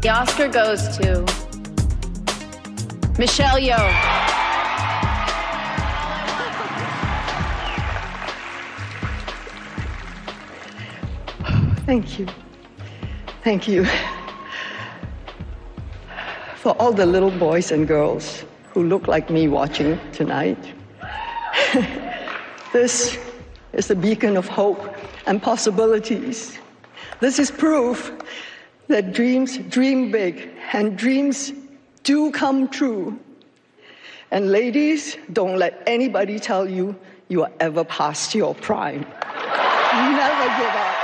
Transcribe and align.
The 0.00 0.08
Oscar 0.08 0.48
goes 0.48 0.96
to 0.96 1.20
Michelle 3.18 3.60
Yeoh. 3.60 3.76
Thank 11.84 12.18
you. 12.18 12.26
Thank 13.44 13.68
you 13.68 13.86
for 16.56 16.70
all 16.80 16.92
the 16.92 17.04
little 17.04 17.30
boys 17.32 17.70
and 17.70 17.86
girls 17.86 18.46
who 18.70 18.84
look 18.84 19.06
like 19.06 19.28
me 19.28 19.48
watching 19.48 20.00
tonight. 20.12 20.72
this 22.72 23.18
is 23.74 23.90
a 23.90 23.94
beacon 23.94 24.38
of 24.38 24.48
hope 24.48 24.96
and 25.26 25.42
possibilities. 25.42 26.58
This 27.20 27.38
is 27.38 27.50
proof 27.50 28.12
that 28.90 29.12
dreams 29.12 29.56
dream 29.56 30.10
big 30.10 30.50
and 30.72 30.98
dreams 30.98 31.52
do 32.02 32.30
come 32.32 32.68
true. 32.68 33.18
And 34.30 34.50
ladies, 34.52 35.16
don't 35.32 35.58
let 35.58 35.82
anybody 35.86 36.38
tell 36.38 36.68
you 36.68 36.94
you 37.28 37.42
are 37.44 37.52
ever 37.60 37.84
past 37.84 38.34
your 38.34 38.54
prime. 38.54 39.00
Never 39.00 40.46
give 40.58 40.74
up. 40.74 40.99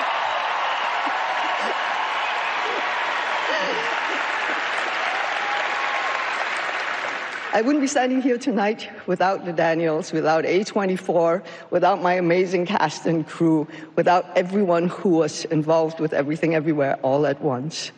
I 7.56 7.62
wouldn't 7.62 7.80
be 7.80 7.86
standing 7.86 8.20
here 8.20 8.36
tonight 8.36 8.86
without 9.06 9.46
the 9.46 9.52
Daniels, 9.54 10.12
without 10.12 10.44
A24, 10.44 11.42
without 11.70 12.02
my 12.02 12.12
amazing 12.12 12.66
cast 12.66 13.06
and 13.06 13.26
crew, 13.26 13.66
without 13.94 14.36
everyone 14.36 14.88
who 14.88 15.08
was 15.08 15.46
involved 15.46 15.98
with 15.98 16.12
everything 16.12 16.54
everywhere 16.54 16.98
all 17.00 17.26
at 17.26 17.40
once. 17.40 17.92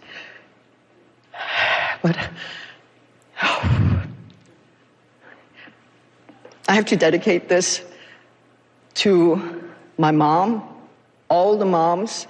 But 2.02 2.16
I 3.42 4.04
have 6.68 6.84
to 6.84 6.96
dedicate 6.96 7.48
this 7.48 7.82
to 9.02 9.72
my 9.96 10.12
mom, 10.12 10.62
all 11.28 11.58
the 11.58 11.66
moms 11.66 12.28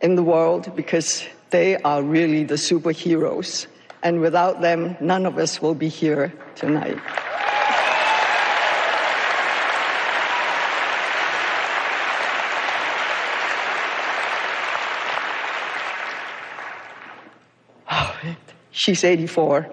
in 0.00 0.14
the 0.14 0.22
world, 0.22 0.76
because 0.76 1.24
they 1.50 1.76
are 1.78 2.04
really 2.04 2.44
the 2.44 2.54
superheroes. 2.54 3.66
And 4.02 4.20
without 4.20 4.60
them, 4.60 4.96
none 5.00 5.26
of 5.26 5.38
us 5.38 5.62
will 5.62 5.74
be 5.74 5.88
here 5.88 6.32
tonight. 6.56 6.98
She's 18.72 19.04
84, 19.04 19.70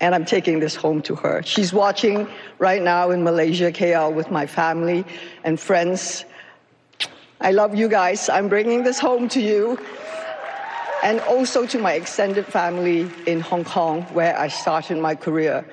and 0.00 0.14
I'm 0.14 0.26
taking 0.26 0.60
this 0.60 0.74
home 0.74 1.00
to 1.02 1.14
her. 1.14 1.42
She's 1.42 1.72
watching 1.72 2.28
right 2.58 2.82
now 2.82 3.10
in 3.10 3.24
Malaysia, 3.24 3.72
KL, 3.72 4.12
with 4.12 4.30
my 4.30 4.46
family 4.46 5.06
and 5.44 5.58
friends. 5.58 6.26
I 7.40 7.52
love 7.52 7.74
you 7.74 7.88
guys. 7.88 8.28
I'm 8.28 8.50
bringing 8.50 8.82
this 8.82 8.98
home 8.98 9.26
to 9.30 9.40
you 9.40 9.78
and 11.02 11.20
also 11.20 11.66
to 11.66 11.78
my 11.78 11.92
extended 11.94 12.46
family 12.46 13.10
in 13.26 13.40
Hong 13.40 13.64
Kong, 13.64 14.02
where 14.12 14.38
I 14.38 14.48
started 14.48 14.98
my 14.98 15.14
career. 15.14 15.64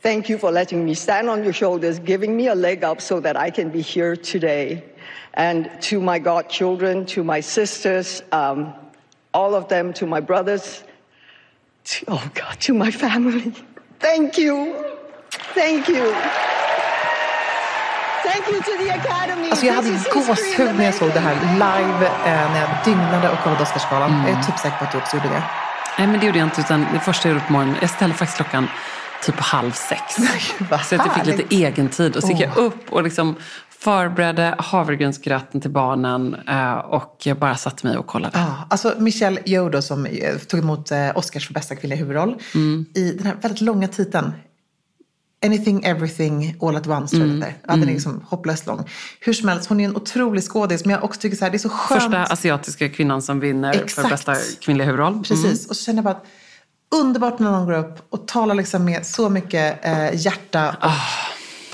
Thank 0.00 0.28
you 0.28 0.38
for 0.38 0.50
letting 0.50 0.84
me 0.84 0.94
stand 0.94 1.28
on 1.28 1.44
your 1.44 1.52
shoulders, 1.52 1.98
giving 1.98 2.36
me 2.36 2.48
a 2.48 2.54
leg 2.54 2.84
up 2.84 3.00
so 3.00 3.20
that 3.20 3.36
I 3.36 3.50
can 3.50 3.70
be 3.70 3.82
here 3.82 4.16
today. 4.16 4.84
And 5.34 5.70
to 5.82 6.00
my 6.00 6.18
godchildren, 6.18 7.06
to 7.06 7.22
my 7.22 7.40
sisters, 7.40 8.22
um, 8.32 8.74
all 9.34 9.54
of 9.54 9.68
them, 9.68 9.92
to 9.94 10.06
my 10.06 10.20
brothers, 10.20 10.84
to, 11.84 12.04
oh 12.08 12.30
God, 12.34 12.60
to 12.60 12.74
my 12.74 12.90
family. 12.90 13.52
Thank 13.98 14.38
you. 14.38 14.84
Thank 15.54 15.88
you. 15.88 16.59
Alltså 19.50 19.66
jag 19.66 19.74
hade 19.74 19.90
gåshud 20.14 20.76
när 20.76 20.84
jag 20.84 20.94
såg 20.94 21.10
det 21.12 21.20
här 21.20 21.34
live, 21.52 22.06
eh, 22.06 22.52
när 22.52 22.60
jag 22.60 22.70
dygnade 22.84 23.30
och 23.30 23.38
kollade 23.38 23.62
Oscarsgalan. 23.62 24.10
Mm. 24.14 24.26
Jag 24.28 24.38
är 24.38 24.42
typ 24.42 24.58
säker 24.58 24.76
på 24.78 24.84
att 24.84 24.92
du 24.92 24.98
också 24.98 25.16
gjorde 25.16 25.28
det. 25.28 25.42
Nej, 25.98 26.06
men 26.06 26.20
det 26.20 26.26
gjorde 26.26 26.38
jag 26.38 26.46
inte. 26.46 26.60
Utan 26.60 26.86
det 26.92 27.00
första 27.00 27.28
jag 27.28 27.34
gjorde 27.34 27.46
på 27.46 27.52
morgonen, 27.52 27.76
jag 27.80 27.90
ställde 27.90 28.14
faktiskt 28.16 28.36
klockan 28.36 28.68
typ 29.24 29.40
halv 29.40 29.72
sex. 29.72 30.02
så 30.68 30.74
att 30.74 30.90
jag 30.90 31.14
fick 31.14 31.26
lite 31.26 31.54
egen 31.54 31.88
tid. 31.88 32.16
Och 32.16 32.22
så 32.22 32.28
gick 32.28 32.40
jag 32.40 32.56
upp 32.56 32.92
och 32.92 33.02
liksom 33.02 33.36
förberedde 33.78 34.54
havregrynsgröten 34.58 35.60
till 35.60 35.70
barnen. 35.70 36.36
eh, 36.48 36.72
Och 36.72 37.16
jag 37.24 37.38
bara 37.38 37.56
satte 37.56 37.86
mig 37.86 37.96
och 37.96 38.06
kollade. 38.06 38.38
Ja, 38.38 38.66
alltså 38.70 38.94
Michelle 38.98 39.40
Yeoh 39.46 39.80
som 39.80 40.06
eh, 40.06 40.36
tog 40.36 40.60
emot 40.60 40.90
eh, 40.90 41.08
Oscars 41.14 41.46
för 41.46 41.54
bästa 41.54 41.76
kvinnliga 41.76 41.98
huvudroll. 41.98 42.36
Mm. 42.54 42.86
I 42.94 43.12
den 43.12 43.26
här 43.26 43.34
väldigt 43.40 43.60
långa 43.60 43.88
titeln. 43.88 44.32
Anything, 45.46 45.84
everything, 45.84 46.56
all 46.62 46.76
at 46.76 46.86
once 46.86 47.16
tror 47.16 47.28
jag 47.28 47.36
Mm. 47.36 47.52
Ja, 47.66 47.72
den 47.72 47.82
är 47.82 47.86
liksom 47.86 48.24
hopplöst 48.28 48.66
lång. 48.66 48.84
Hur 49.20 49.32
som 49.32 49.48
helst, 49.48 49.68
hon 49.68 49.80
är 49.80 49.84
en 49.84 49.96
otrolig 49.96 50.44
skådis. 50.44 50.84
Men 50.84 50.94
jag 50.94 51.04
också 51.04 51.20
tycker 51.20 51.36
så 51.36 51.44
här, 51.44 51.50
det 51.52 51.56
är 51.56 51.58
så 51.58 51.68
skönt. 51.68 52.02
Första 52.02 52.22
asiatiska 52.22 52.88
kvinnan 52.88 53.22
som 53.22 53.40
vinner 53.40 53.72
för 53.72 53.82
Exakt. 53.84 54.08
bästa 54.10 54.36
kvinnliga 54.60 54.86
huvudroll. 54.86 55.12
Mm. 55.12 55.22
Precis, 55.24 55.66
och 55.70 55.76
så 55.76 55.84
känner 55.84 55.96
jag 55.98 56.04
bara 56.04 56.14
att 56.14 56.24
underbart 57.00 57.38
när 57.38 57.50
någon 57.50 57.66
går 57.66 57.72
upp 57.78 58.06
och 58.10 58.28
talar 58.28 58.54
liksom 58.54 58.84
med 58.84 59.06
så 59.06 59.28
mycket 59.28 59.84
eh, 59.86 60.14
hjärta 60.14 60.68
och 60.68 60.74
Ah. 60.80 60.96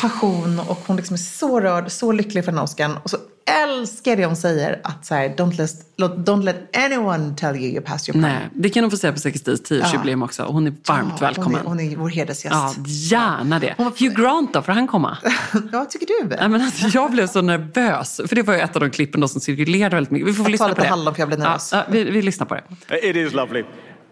passion 0.00 0.60
och 0.60 0.78
hon 0.86 0.96
liksom 0.96 1.14
är 1.14 1.18
så 1.18 1.60
rörd, 1.60 1.90
så 1.90 2.12
lycklig 2.12 2.44
för 2.44 2.52
den 2.52 2.60
Oscarn. 2.60 2.96
Och 3.02 3.10
så 3.10 3.16
älskar 3.50 4.16
det 4.16 4.26
hon 4.26 4.36
säger 4.36 4.80
att 4.84 5.06
så 5.06 5.14
här, 5.14 5.28
don't, 5.28 5.56
let, 5.56 5.70
don't 5.98 6.42
let 6.42 6.76
anyone 6.76 7.34
tell 7.36 7.56
you 7.56 7.64
you're 7.80 7.80
past 7.84 8.08
your 8.08 8.12
prime. 8.12 8.28
Nej, 8.38 8.48
det 8.54 8.68
kan 8.70 8.84
hon 8.84 8.90
få 8.90 8.96
säga 8.96 9.12
på 9.12 9.18
60 9.18 9.50
10-årsjubileum 9.50 10.24
också. 10.24 10.42
Hon 10.42 10.66
är 10.66 10.74
varmt 10.88 11.12
Ja, 11.20 11.26
välkommen. 11.26 11.60
Hon 11.64 11.80
är, 11.80 11.84
hon 11.84 11.92
är 11.92 11.96
vår 11.96 12.08
hedersgäst. 12.08 12.54
Ja, 12.54 12.74
gärna 12.86 13.58
det. 13.58 13.74
Hon 13.76 13.84
var- 13.86 13.92
Hugh 14.00 14.20
Grant 14.22 14.52
då, 14.54 14.62
får 14.62 14.72
han 14.72 14.86
komma? 14.86 15.18
ja, 15.52 15.60
vad 15.72 15.90
tycker 15.90 16.06
du? 16.06 16.36
Nej, 16.40 16.48
men 16.48 16.60
alltså, 16.60 16.86
jag 16.98 17.10
blev 17.10 17.26
så 17.26 17.42
nervös. 17.42 18.20
För 18.28 18.36
det 18.36 18.42
var 18.42 18.54
ju 18.54 18.60
ett 18.60 18.76
av 18.76 18.80
de 18.82 18.90
klippen 18.90 19.20
då 19.20 19.28
som 19.28 19.40
cirkulerade 19.40 19.96
väldigt 19.96 20.10
mycket. 20.10 20.28
Vi 20.28 20.32
får 20.32 20.44
Jag 20.44 20.50
lyssna 20.52 20.68
på 20.74 20.80
det. 20.80 20.86
hallon 20.88 21.14
för 21.14 21.20
jag 21.22 21.28
blir 21.28 21.38
nervös. 21.38 21.70
Ja, 21.72 21.78
ja, 21.78 21.84
vi, 21.90 22.04
vi 22.04 22.22
lyssnar 22.22 22.46
på 22.46 22.54
det. 22.54 22.62
It 23.10 23.16
is 23.16 23.32
lovely. 23.34 23.60
Uh, 23.60 23.66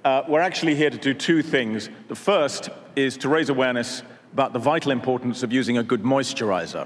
we're 0.05 0.47
actually 0.47 0.75
here 0.77 0.91
to 0.91 0.97
do 1.03 1.15
two 1.15 1.43
things. 1.51 1.91
The 2.09 2.15
first 2.15 2.69
is 2.95 3.19
to 3.19 3.29
raise 3.33 3.53
awareness 3.53 4.03
about 4.39 4.53
the 4.65 4.71
vital 4.73 4.93
importance 4.93 5.47
of 5.47 5.53
using 5.53 5.79
a 5.79 5.83
good 5.83 6.05
moisturizer. 6.05 6.85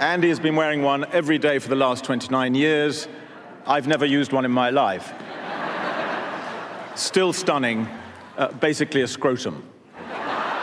Andy 0.00 0.30
has 0.30 0.40
been 0.40 0.56
wearing 0.56 0.82
one 0.82 1.04
every 1.12 1.38
day 1.38 1.58
for 1.58 1.68
the 1.68 1.74
last 1.74 2.04
29 2.04 2.54
years. 2.54 3.06
I've 3.66 3.86
never 3.86 4.06
used 4.06 4.32
one 4.32 4.46
in 4.46 4.50
my 4.50 4.70
life. 4.70 5.12
Still 6.94 7.32
stunning, 7.32 7.86
uh, 8.38 8.48
basically 8.60 9.02
a 9.02 9.06
scrotum. 9.06 9.62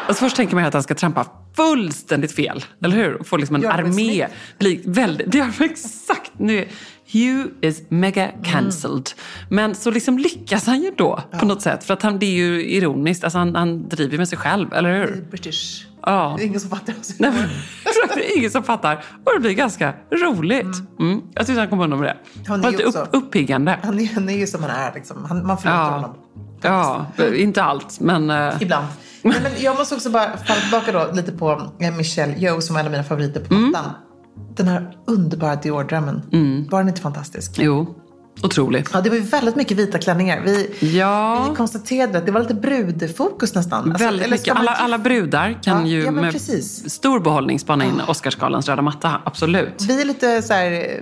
Alltså 0.07 0.23
först 0.25 0.35
tänker 0.35 0.56
man 0.56 0.65
att 0.65 0.73
han 0.73 0.83
ska 0.83 0.95
trampa 0.95 1.25
fullständigt 1.56 2.31
fel, 2.31 2.65
eller 2.83 2.95
hur? 2.95 3.13
Och 3.13 3.27
få 3.27 3.38
liksom 3.38 3.56
en 3.56 3.65
armé. 3.65 4.27
Bli 4.57 4.81
väldigt, 4.85 5.31
det 5.31 5.38
gör 5.38 5.51
exakt. 5.61 6.31
Nu 6.38 6.67
Hugh 7.13 7.45
is 7.62 7.81
mega 7.89 8.31
cancelled. 8.44 9.09
Men 9.50 9.75
så 9.75 9.92
liksom 9.92 10.18
lyckas 10.18 10.65
han 10.68 10.81
ju 10.81 10.92
då 10.98 11.19
på 11.39 11.45
något 11.45 11.62
sätt. 11.62 11.83
För 11.83 11.94
att 11.94 12.01
han, 12.01 12.19
det 12.19 12.25
är 12.25 12.31
ju 12.36 12.69
ironiskt. 12.69 13.24
Alltså 13.24 13.38
han, 13.39 13.56
han 13.56 13.89
driver 13.89 14.18
med 14.18 14.27
sig 14.30 14.38
själv, 14.38 14.74
eller 14.74 14.94
hur? 15.00 15.25
British. 15.31 15.86
Ja. 16.01 16.33
Det 16.38 16.44
är 16.44 16.48
ingen 16.48 16.59
som 16.59 16.69
fattar. 16.69 16.95
Nej, 17.19 17.31
men, 17.31 17.50
det 18.15 18.31
är 18.33 18.38
ingen 18.38 18.51
som 18.51 18.63
fattar. 18.63 19.04
Och 19.25 19.31
det 19.33 19.39
blir 19.39 19.51
ganska 19.54 19.94
roligt. 20.12 20.65
Mm. 21.00 21.21
Jag 21.33 21.45
tyckte 21.48 21.59
han 21.62 21.69
kom 21.69 21.80
undan 21.80 22.00
med 22.00 22.09
det. 22.09 22.18
Han 22.48 22.59
är 22.59 22.63
Var 22.63 22.71
ju 22.71 22.77
lite 22.77 22.88
också- 22.89 23.00
upp, 23.01 23.09
uppiggande. 23.12 23.80
Han 23.83 24.00
är, 24.00 24.13
han 24.13 24.30
är 24.30 24.38
ju 24.38 24.48
som 24.48 24.63
han 24.63 24.71
är. 24.71 24.94
Liksom. 24.95 25.25
Han, 25.25 25.48
man 25.48 25.57
förlåter 25.57 25.80
Ja. 25.81 25.89
honom. 25.89 26.15
Ja, 26.62 27.06
inte 27.36 27.63
allt, 27.63 28.00
men... 28.00 28.30
eh, 28.30 28.54
Ibland. 28.62 28.88
Nej, 29.21 29.39
men 29.44 29.51
jag 29.59 29.77
måste 29.77 29.95
också 29.95 30.09
bara 30.09 30.38
falla 30.38 30.59
tillbaka 30.62 30.92
då 30.92 31.09
lite 31.15 31.31
på 31.31 31.71
eh, 31.81 31.95
Michelle 31.95 32.33
Yeoh 32.38 32.59
som 32.59 32.75
är 32.75 32.80
en 32.80 32.86
av 32.86 32.92
mina 32.92 33.04
favoriter 33.04 33.39
på 33.45 33.54
Mm. 33.56 33.75
Den 34.57 34.68
här 34.68 34.98
underbara 35.06 35.56
Dior-drömmen. 35.56 36.21
Var 36.71 36.80
den 36.80 36.89
inte 36.89 37.01
fantastisk? 37.01 37.59
Jo. 37.59 37.95
Otrolig. 38.43 38.85
Ja, 38.93 39.01
det 39.01 39.09
var 39.09 39.15
ju 39.17 39.21
väldigt 39.23 39.55
mycket 39.55 39.77
vita 39.77 39.97
klänningar. 39.97 40.41
Vi, 40.45 40.69
Ja. 40.97 41.45
vi 41.49 41.55
konstaterade 41.55 42.17
att 42.17 42.25
det 42.25 42.31
var 42.31 42.41
lite 42.41 42.53
brudfokus 42.53 43.55
nästan. 43.55 43.91
Alltså, 43.91 44.05
Väldigt 44.05 44.29
mycket. 44.29 44.47
man- 44.47 44.57
Alla, 44.57 44.71
alla 44.71 44.97
brudar 44.97 45.57
kan 45.63 45.81
Ja, 45.81 45.87
ju 45.87 46.03
ja, 46.03 46.11
med 46.11 46.31
precis. 46.31 46.89
stor 46.89 47.19
behållning 47.19 47.59
spana 47.59 47.85
in 47.85 48.01
Oscarsgalans 48.07 48.67
röda 48.69 48.81
matta. 48.81 49.21
Absolut. 49.23 49.81
Vi 49.87 50.01
är 50.01 50.05
lite 50.05 50.41
så 50.41 50.53
här, 50.53 51.01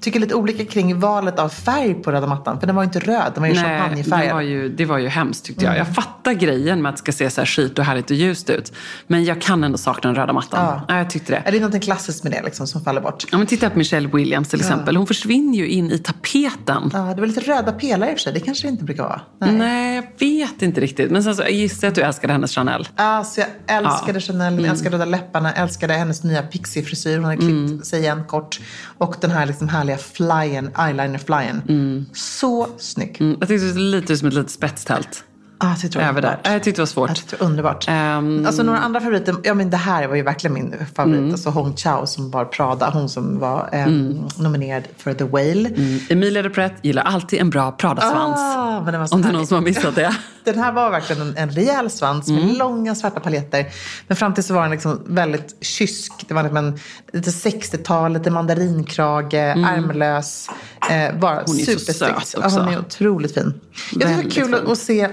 tycker 0.00 0.20
lite 0.20 0.34
olika 0.34 0.64
kring 0.64 1.00
valet 1.00 1.38
av 1.38 1.48
färg 1.48 1.94
på 1.94 2.12
röda 2.12 2.26
mattan. 2.26 2.60
För 2.60 2.66
den 2.66 2.76
var 2.76 2.82
ju 2.82 2.86
inte 2.86 2.98
röd, 2.98 3.30
den 3.34 3.42
var 3.42 3.48
ju 3.48 3.54
Nej, 3.54 3.62
det 3.62 3.78
champagnefärgad. 3.78 4.34
var, 4.34 4.40
ju, 4.40 4.68
det 4.68 4.84
var 4.84 4.98
ju 4.98 5.08
hemskt 5.08 5.44
tyckte 5.44 5.66
Mm. 5.66 5.76
jag. 5.78 5.86
Jag 5.88 5.94
fattar 5.94 6.32
grejen 6.32 6.82
med 6.82 6.88
att 6.90 6.96
det 6.96 6.98
ska 6.98 7.12
se 7.12 7.30
så 7.30 7.40
här 7.40 7.46
skit 7.46 7.78
och 7.78 7.84
härligt 7.84 8.10
och 8.10 8.16
ljust 8.16 8.50
ut. 8.50 8.72
Men 9.06 9.24
jag 9.24 9.40
kan 9.40 9.64
ändå 9.64 9.78
sakna 9.78 10.08
den 10.10 10.16
röda 10.16 10.32
mattan. 10.32 10.64
Ja. 10.64 10.82
Ja. 10.88 10.98
jag 10.98 11.10
tyckte 11.10 11.32
det. 11.32 11.42
Är 11.44 11.52
det 11.52 11.60
något 11.60 11.82
klassiskt 11.82 12.22
med 12.24 12.32
det 12.32 12.42
liksom, 12.44 12.66
som 12.66 12.80
faller 12.84 13.00
bort? 13.00 13.24
Ja, 13.32 13.38
men 13.38 13.46
titta 13.46 13.70
på 13.70 13.78
Michelle 13.78 14.08
Williams 14.08 14.48
till 14.48 14.60
exempel. 14.60 14.96
Hon 14.96 15.06
försvinner 15.06 15.58
ju 15.58 15.68
in 15.68 15.90
i 15.90 15.98
tapeten. 15.98 16.45
Ja, 16.92 17.12
det 17.14 17.20
var 17.20 17.26
lite 17.26 17.40
röda 17.40 17.72
pelare 17.72 18.10
i 18.10 18.14
och 18.14 18.18
för 18.18 18.22
sig. 18.22 18.32
Det 18.32 18.40
kanske 18.40 18.66
det 18.66 18.70
inte 18.70 18.84
brukar 18.84 19.02
vara. 19.02 19.20
Nej. 19.38 19.94
jag 19.94 20.04
vet 20.18 20.62
inte 20.62 20.80
riktigt. 20.80 21.10
Men 21.10 21.22
sen 21.24 21.36
så 21.36 21.42
jag 21.42 21.50
gissar 21.52 21.88
att 21.88 21.94
du 21.94 22.00
älskade 22.00 22.32
hennes 22.32 22.54
Chanel. 22.54 22.88
Alltså, 22.96 23.40
jag 23.40 23.48
älskade 23.66 24.12
Ja. 24.12 24.20
Chanel, 24.20 24.58
jag 24.60 24.68
älskade 24.70 24.94
röda 24.94 25.04
läpparna, 25.04 25.52
älskade 25.52 25.94
hennes 25.94 26.22
nya 26.24 26.42
pixie-frisyr. 26.42 27.16
Hon 27.16 27.24
hade 27.24 27.36
klippt 27.36 27.86
sig 27.86 28.00
igen 28.00 28.24
kort. 28.24 28.60
Och 28.98 29.16
den 29.20 29.30
här 29.30 29.46
liksom 29.46 29.68
härliga 29.68 29.98
flyen, 29.98 30.70
eyeliner-flyen. 30.78 32.06
Så 32.12 32.68
snygg. 32.78 33.16
Mm, 33.20 33.36
jag 33.40 33.48
tyckte 33.48 33.66
det 33.66 33.78
lite 33.80 34.16
som 34.16 34.28
ett 34.28 34.34
litet 34.34 34.50
spetstält. 34.50 35.24
Ah, 35.58 35.68
jag 35.68 35.80
tyckte 35.80 35.98
det 35.98 36.02
var 36.04 36.08
Över 36.10 36.22
där. 36.22 36.38
Jag 36.42 36.62
tyckte 36.62 36.78
det 36.78 36.82
var 36.82 36.86
svårt. 36.86 37.08
Jag 37.08 37.16
tyckte 37.16 37.36
det 37.36 37.40
var 37.42 37.50
underbart. 37.50 37.84
Ehm, 37.88 38.46
Alltså 38.46 38.62
några 38.62 38.78
andra 38.78 39.00
favoriter, 39.00 39.34
ja 39.42 39.54
men 39.54 39.70
det 39.70 39.76
här 39.76 40.08
var 40.08 40.16
ju 40.16 40.22
verkligen 40.22 40.54
min 40.54 40.74
favorit. 40.94 41.32
Alltså 41.32 41.50
Hong 41.50 41.76
Chao 41.76 42.06
som 42.06 42.30
bar 42.30 42.44
Prada, 42.44 42.90
hon 42.90 43.08
som 43.08 43.38
var 43.38 43.68
ehm, 43.72 44.18
nominerad 44.38 44.82
för 44.96 45.14
The 45.14 45.24
Whale. 45.24 45.68
Mm. 45.68 45.98
Emilia 46.10 46.42
de 46.42 46.50
Pret 46.50 46.72
gillar 46.82 47.02
alltid 47.02 47.40
en 47.40 47.50
bra 47.50 47.72
Prada-svans. 47.72 48.38
Ah, 48.38 48.78
Om 49.10 49.22
det 49.22 49.28
är 49.28 49.32
någon 49.32 49.46
som 49.46 49.54
har 49.54 49.62
missat 49.62 49.94
det. 49.94 50.16
Den 50.52 50.58
här 50.58 50.72
var 50.72 50.90
verkligen 50.90 51.22
en, 51.22 51.36
en 51.36 51.50
rejäl 51.50 51.90
svans 51.90 52.28
med 52.28 52.42
Mm. 52.42 52.56
långa 52.56 52.94
svarta 52.94 53.20
paljetter. 53.20 53.66
Men 54.08 54.16
fram 54.16 54.34
till 54.34 54.44
så 54.44 54.54
var 54.54 54.62
den 54.62 54.70
liksom 54.70 55.02
väldigt 55.06 55.56
kysk. 55.64 56.12
Det 56.28 56.34
var 56.34 56.42
liksom 56.42 56.56
en, 56.56 56.78
lite 57.12 57.30
60-tal, 57.30 58.12
lite 58.12 58.30
mandarinkrage, 58.30 59.34
ärmlös. 59.34 60.48
Eh, 60.90 61.18
bara 61.18 61.32
Mm. 61.32 61.44
Hon 61.46 61.56
är 61.56 61.64
så 61.64 61.78
supersnyggt. 61.78 62.26
söt 62.26 62.40
Ja, 62.40 62.46
också. 62.46 62.60
hon 62.60 62.68
är 62.74 62.78
otroligt 62.78 63.34
fin. 63.34 63.60
Jag 63.92 64.00
tycker 64.00 64.08
det 64.08 64.22
var 64.22 64.30
kul 64.30 64.54
att, 64.54 64.60
fin. 64.60 64.70
att 64.72 64.78
se 64.78 65.08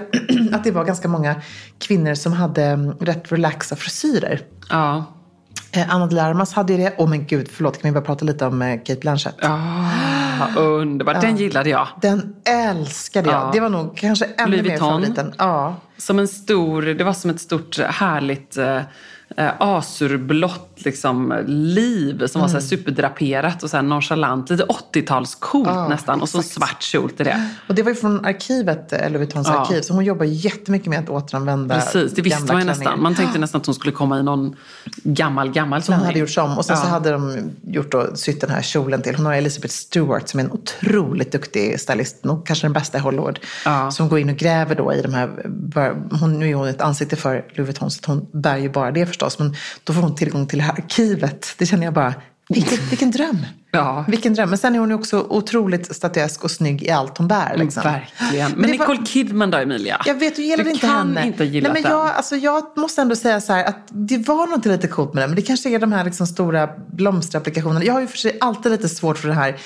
att 0.52 0.64
det 0.64 0.70
var 0.70 0.84
ganska 0.84 1.08
många 1.08 1.34
kvinnor 1.78 2.14
som 2.14 2.32
hade 2.32 2.64
mm, 2.64 2.92
rätt 3.00 3.32
relaxa 3.32 3.76
frisyrer. 3.76 4.40
Ja. 4.70 5.04
Eh, 5.72 5.94
Anna 5.94 6.06
de 6.06 6.18
Armas 6.18 6.52
hade 6.52 6.72
ju 6.72 6.78
det. 6.78 6.94
Åh 6.98 7.08
men 7.08 7.26
gud, 7.26 7.48
förlåt, 7.52 7.82
kan 7.82 7.90
vi 7.90 7.94
bara 7.94 8.04
prata 8.04 8.24
lite 8.24 8.46
om 8.46 8.62
eh, 8.62 8.76
Kate 8.84 9.00
Blanchett? 9.00 9.34
Ah, 10.40 10.60
underbart. 10.60 11.20
Den 11.20 11.36
gillade 11.36 11.70
jag. 11.70 11.88
Den 12.02 12.36
älskade 12.44 13.30
jag. 13.30 13.40
Ja. 13.42 13.50
Det 13.52 13.60
var 13.60 13.68
nog 13.68 13.96
kanske 13.96 14.24
ännu 14.24 14.62
mer 14.62 14.78
favoriten. 14.78 15.34
Ja. 15.38 15.76
Som 15.96 16.18
en 16.18 16.28
stor, 16.28 16.82
det 16.82 17.04
var 17.04 17.12
som 17.12 17.30
ett 17.30 17.40
stort 17.40 17.78
härligt 17.78 18.56
eh, 18.56 18.80
eh, 19.36 19.50
liksom, 20.76 21.42
liv 21.46 22.26
som 22.26 22.40
var 22.40 22.48
så 22.48 22.54
här 22.54 22.60
superdraperat 22.60 23.62
och 23.62 23.70
så 23.70 23.82
nonchalant. 23.82 24.50
Lite 24.50 24.64
80-talscoolt 24.64 25.88
nästan. 25.88 26.20
Och 26.22 26.28
så 26.28 26.38
en 26.38 26.44
svart 26.44 26.82
kjol 26.82 27.10
till 27.10 27.24
det. 27.26 27.48
Och 27.68 27.74
det 27.74 27.82
var 27.82 27.90
ju 27.90 27.94
från 27.94 28.24
arkivet, 28.26 28.92
eh, 28.92 28.98
Louis 29.00 29.14
Vuittons 29.18 29.48
Ja. 29.48 29.60
arkiv. 29.60 29.80
Så 29.80 29.94
hon 29.94 30.04
jobbar 30.04 30.24
jättemycket 30.24 30.88
med 30.88 30.98
att 30.98 31.08
återanvända 31.10 31.74
Precis, 31.74 32.12
det 32.14 32.22
visste 32.22 32.38
man 32.40 32.46
ju 32.46 32.48
klänningar. 32.50 32.66
nästan. 32.66 33.02
Man 33.02 33.14
tänkte 33.14 33.38
nästan 33.38 33.60
att 33.60 33.66
hon 33.66 33.74
skulle 33.74 33.92
komma 33.92 34.18
i 34.18 34.22
någon 34.22 34.56
gammal, 35.02 35.50
gammal 35.52 35.82
Som 35.82 35.94
hon 35.94 36.00
klänning. 36.00 36.06
hade 36.22 36.30
gjort 36.32 36.38
om. 36.50 36.58
Och 36.58 36.64
sen 36.64 36.76
så 36.76 36.82
Ja. 36.86 36.90
hade 36.90 37.10
de 37.10 37.50
gjort 37.66 37.92
då, 37.92 38.06
sytt 38.16 38.40
den 38.40 38.50
här 38.50 38.62
kjolen 38.62 39.02
till. 39.02 39.14
Hon 39.16 39.26
har 39.26 39.34
Elizabeth 39.34 39.74
Stewart 39.74 40.28
som 40.28 40.40
är 40.40 40.44
en 40.44 40.50
otroligt 40.52 41.32
duktig 41.32 41.80
stylist. 41.80 42.24
Nog 42.24 42.46
kanske 42.46 42.64
den 42.66 42.72
bästa 42.72 42.98
i 42.98 43.00
Hollywood. 43.00 43.38
Ja. 43.64 43.90
Som 43.90 44.08
går 44.08 44.18
in 44.18 44.30
och 44.30 44.36
gräver 44.36 44.74
då 44.74 44.92
i 44.94 45.02
de 45.02 45.14
här. 45.14 45.30
Hon, 46.20 46.38
nu 46.38 46.50
är 46.50 46.54
hon 46.54 46.68
ett 46.68 46.80
ansikte 46.80 47.16
för 47.16 47.34
Louis 47.54 47.68
Vuitton 47.68 47.90
så 47.90 48.00
hon 48.06 48.26
bär 48.32 48.56
ju 48.56 48.70
bara 48.70 48.90
det 48.90 49.06
förstås. 49.06 49.38
Men 49.38 49.54
då 49.84 49.92
får 49.92 50.02
hon 50.02 50.14
tillgång 50.14 50.46
till 50.46 50.60
här 50.64 50.72
arkivet. 50.72 51.54
Det 51.58 51.66
känner 51.66 51.84
jag 51.84 51.94
bara, 51.94 52.14
vilken, 52.48 52.78
vilken 52.90 53.10
dröm. 53.10 53.46
Ja. 53.78 54.04
Vilken 54.08 54.34
dröm. 54.34 54.48
Men 54.48 54.58
sen 54.58 54.74
är 54.74 54.78
hon 54.78 54.88
ju 54.88 54.94
också 54.94 55.26
otroligt 55.28 55.96
statuesk 55.96 56.44
och 56.44 56.50
snygg 56.50 56.82
i 56.82 56.90
allt 56.90 57.18
hon 57.18 57.28
bär. 57.28 57.56
Liksom. 57.56 57.82
Verkligen. 57.82 58.50
Men, 58.50 58.60
Men 58.60 58.70
det 58.70 58.78
var- 58.78 58.88
Nicole 58.88 59.06
Kidman 59.06 59.50
då, 59.50 59.58
Emilia? 59.58 60.00
Jag 60.06 60.14
vet, 60.14 60.36
du 60.36 60.42
gillar 60.42 60.64
du 60.64 60.70
inte 60.70 60.86
kan 60.86 60.96
henne. 61.16 61.26
inte 61.26 61.44
gilla 61.44 61.68
Nej, 61.72 61.82
men 61.82 61.90
den. 61.90 61.98
jag, 61.98 62.10
alltså, 62.10 62.36
jag 62.36 62.64
måste 62.76 63.00
ändå 63.02 63.16
säga 63.16 63.40
så 63.40 63.52
här 63.52 63.64
att 63.64 63.78
det 63.90 64.28
var 64.28 64.46
något 64.46 64.66
lite 64.66 64.88
coolt 64.88 65.14
med 65.14 65.22
den. 65.22 65.30
Men 65.30 65.36
det 65.36 65.42
kanske 65.42 65.70
är 65.70 65.78
de 65.78 65.92
här 65.92 66.04
liksom 66.04 66.26
stora 66.26 66.68
blomsterapplikationerna. 66.92 67.84
Jag 67.84 67.92
har 67.92 68.00
ju 68.00 68.06
för 68.06 68.18
sig 68.18 68.36
alltid 68.40 68.72
lite 68.72 68.88
svårt 68.88 69.18
för 69.18 69.28
det 69.28 69.34
här 69.34 69.56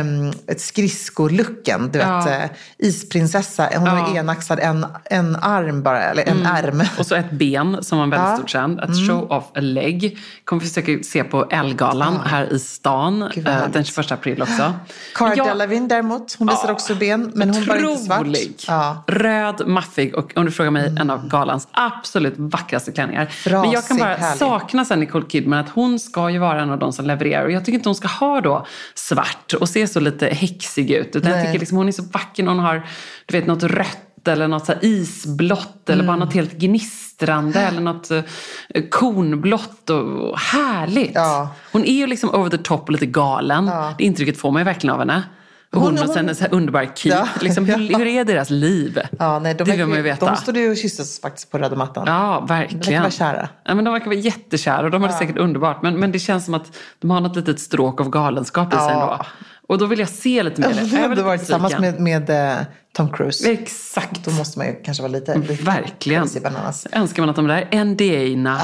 um, 0.00 0.32
skridsko-looken. 0.56 1.90
Du 1.92 1.98
Ja. 1.98 2.20
vet, 2.20 2.50
eh, 2.50 2.56
isprinsessa. 2.78 3.68
Hon 3.76 3.86
har 3.86 3.98
Ja. 3.98 4.16
enaxad 4.20 4.58
en, 4.60 4.86
en 5.04 5.36
arm 5.36 5.82
bara, 5.82 6.02
eller 6.02 6.28
en 6.28 6.46
ärm. 6.46 6.82
Och 6.98 7.06
så 7.06 7.14
ett 7.14 7.30
ben 7.30 7.78
som 7.82 7.98
var 7.98 8.04
väldigt 8.06 8.28
Ja. 8.30 8.36
stort 8.36 8.48
trend. 8.48 8.80
Att 8.80 9.08
show 9.08 9.30
off 9.32 9.44
a 9.54 9.60
leg. 9.60 10.18
Kommer 10.44 10.62
vi 10.62 10.68
försöka 10.68 11.02
se 11.02 11.24
på 11.24 11.44
Ellegalan 11.50 12.14
här 12.24 12.52
i 12.52 12.58
stan. 12.58 13.30
Gud, 13.34 13.41
eh, 13.46 13.68
den 13.72 13.84
21 13.84 14.12
april 14.12 14.42
också. 14.42 14.72
Cara 15.14 15.34
jag- 15.36 15.46
Delevingne 15.46 15.88
däremot, 15.88 16.34
hon 16.38 16.48
visar 16.48 16.66
Ja. 16.68 16.72
också 16.72 16.94
ben. 16.94 17.32
Men 17.34 17.50
hon 17.54 17.64
var 17.66 17.76
inte 17.90 18.02
svart. 18.04 18.26
Ja. 18.68 19.04
Röd, 19.06 19.66
maffig 19.66 20.14
och 20.14 20.32
om 20.36 20.44
du 20.44 20.50
frågar 20.50 20.70
mig 20.70 20.94
en 21.00 21.10
av 21.10 21.28
galans 21.28 21.68
absolut 21.72 22.34
vackraste 22.36 22.92
klänningar. 22.92 23.26
Frasig, 23.26 23.60
Men 23.60 23.70
jag 23.70 23.86
kan 23.88 23.96
bara 23.96 24.14
härlig. 24.14 24.38
sakna 24.38 24.84
sen 24.84 25.00
Nicole 25.00 25.24
Kidman 25.28 25.58
att 25.58 25.68
hon 25.70 25.98
ska 25.98 26.30
ju 26.30 26.38
vara 26.38 26.62
en 26.62 26.70
av 26.70 26.78
de 26.78 26.92
som 26.92 27.06
levererar. 27.06 27.44
Och 27.44 27.52
jag 27.52 27.64
tycker 27.64 27.78
inte 27.78 27.88
hon 27.88 27.96
ska 27.96 28.08
ha 28.08 28.40
då 28.40 28.66
svart 28.94 29.52
och 29.60 29.68
se 29.68 29.86
så 29.86 30.00
lite 30.00 30.26
häxig 30.26 30.90
ut. 30.90 31.16
Utan 31.16 31.30
jag 31.32 31.46
tycker 31.46 31.58
liksom 31.58 31.76
hon 31.78 31.88
är 31.88 31.92
så 31.92 32.02
vacker 32.02 32.42
när 32.42 32.50
hon 32.52 32.60
har 32.60 32.86
du 33.26 33.38
vet, 33.38 33.46
något 33.46 33.62
rött 33.62 33.98
eller 34.28 34.48
något 34.48 34.66
så 34.66 34.72
isblått 34.82 35.88
eller 35.90 36.02
Mm. 36.04 36.06
bara 36.06 36.24
något 36.24 36.34
helt 36.34 36.52
gnistrande 36.52 37.60
eller 37.60 37.80
något 37.80 38.10
uh, 38.10 38.20
kornblått 38.90 39.90
och, 39.90 40.30
och 40.30 40.38
härligt. 40.38 41.12
Ja. 41.14 41.48
Hon 41.72 41.84
är 41.84 41.92
ju 41.92 42.06
liksom 42.06 42.30
over 42.34 42.50
the 42.50 42.58
top 42.58 42.82
och 42.82 42.90
lite 42.92 43.06
galen. 43.06 43.66
Ja. 43.66 43.94
Det 43.98 44.04
intrycket 44.04 44.38
får 44.38 44.50
man 44.50 44.60
ju 44.60 44.64
verkligen 44.64 44.92
av 44.94 44.98
henne. 44.98 45.22
Och 45.72 45.80
hon, 45.80 45.88
Hon- 45.90 45.98
och 45.98 46.04
hon- 46.06 46.14
sen 46.14 46.28
en 46.28 46.34
så 46.34 46.44
här 46.44 46.54
underbar 46.54 46.80
Keith. 46.94 47.16
Ja. 47.18 47.28
Liksom, 47.40 47.64
hur, 47.64 47.76
hur 47.98 48.06
är 48.06 48.24
deras 48.24 48.50
liv? 48.50 48.98
Ja, 49.18 49.38
nej, 49.38 49.54
de 49.54 49.64
det 49.64 49.76
vill 49.76 49.86
man 49.86 49.96
ju 49.96 50.02
veta. 50.02 50.26
De 50.26 50.36
stod 50.36 50.56
ju 50.56 50.70
och 50.70 50.76
kysstes 50.76 51.20
faktiskt 51.20 51.50
på 51.50 51.58
röda 51.58 51.76
mattan. 51.76 52.04
Ja, 52.06 52.36
De 52.38 52.46
verkar 52.46 52.74
verkligen. 52.76 53.02
vara 53.02 53.10
kära. 53.12 53.48
Ja, 53.64 53.74
men 53.74 53.84
de 53.84 53.92
verkar 53.92 54.06
vara 54.06 54.18
jättekära 54.18 54.84
och 54.84 54.90
de 54.90 55.02
har 55.02 55.08
det 55.08 55.14
säkert 55.14 55.36
underbart. 55.38 55.82
Men, 55.82 56.00
men 56.00 56.12
det 56.12 56.18
känns 56.18 56.44
som 56.44 56.54
att 56.54 56.76
de 57.00 57.10
har 57.10 57.20
något 57.20 57.36
litet 57.36 57.60
stråk 57.60 58.00
av 58.00 58.10
galenskap 58.10 58.74
i 58.74 58.76
sig 58.76 58.92
ändå. 58.92 59.20
Och 59.72 59.78
då 59.78 59.86
vill 59.86 59.98
jag 59.98 60.08
se 60.08 60.42
lite 60.42 60.60
mer. 60.60 60.74
Jag 60.76 60.88
du 60.88 60.96
hade 60.96 61.22
varit 61.22 61.40
tillsammans 61.40 61.78
med, 61.78 62.00
med 62.00 62.30
eh, 62.30 62.58
Tom 62.92 63.12
Cruise. 63.12 63.52
Exakt. 63.52 64.24
Då 64.24 64.30
måste 64.30 64.58
man 64.58 64.66
ju 64.66 64.74
kanske 64.84 65.02
vara 65.02 65.12
lite... 65.12 65.38
lite 65.38 65.62
Verkligen. 65.62 66.28
Önskar 66.92 67.22
man 67.22 67.30
att 67.30 67.36
de 67.36 67.46
där 67.46 67.84
NDA-erna 67.84 68.58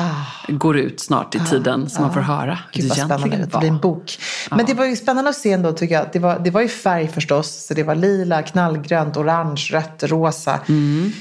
går 0.48 0.78
ut 0.78 1.00
snart 1.00 1.34
i 1.34 1.38
tiden 1.38 1.90
så 1.90 2.00
man 2.00 2.14
får 2.14 2.20
höra 2.20 2.52
Ah. 2.52 2.58
Gud 2.72 2.82
hur 2.82 2.88
vad 2.88 2.98
spännande, 2.98 3.26
egentligen 3.26 3.50
det 3.50 3.58
blir 3.58 3.68
en 3.68 3.74
var. 3.74 3.82
bok. 3.82 4.18
Men 4.50 4.66
det 4.66 4.74
var 4.74 4.84
ju 4.84 4.96
spännande 4.96 5.30
att 5.30 5.36
se 5.36 5.52
ändå 5.52 5.72
tycker 5.72 5.94
jag. 5.94 6.06
Det 6.12 6.18
var, 6.18 6.38
det 6.38 6.50
var 6.50 6.60
ju 6.60 6.68
färg 6.68 7.08
förstås. 7.08 7.66
Så 7.66 7.74
det 7.74 7.82
var 7.82 7.94
lila, 7.94 8.42
knallgrönt, 8.42 9.16
orange, 9.16 9.68
rött, 9.72 10.02
rosa. 10.02 10.60
Mm. 10.68 11.12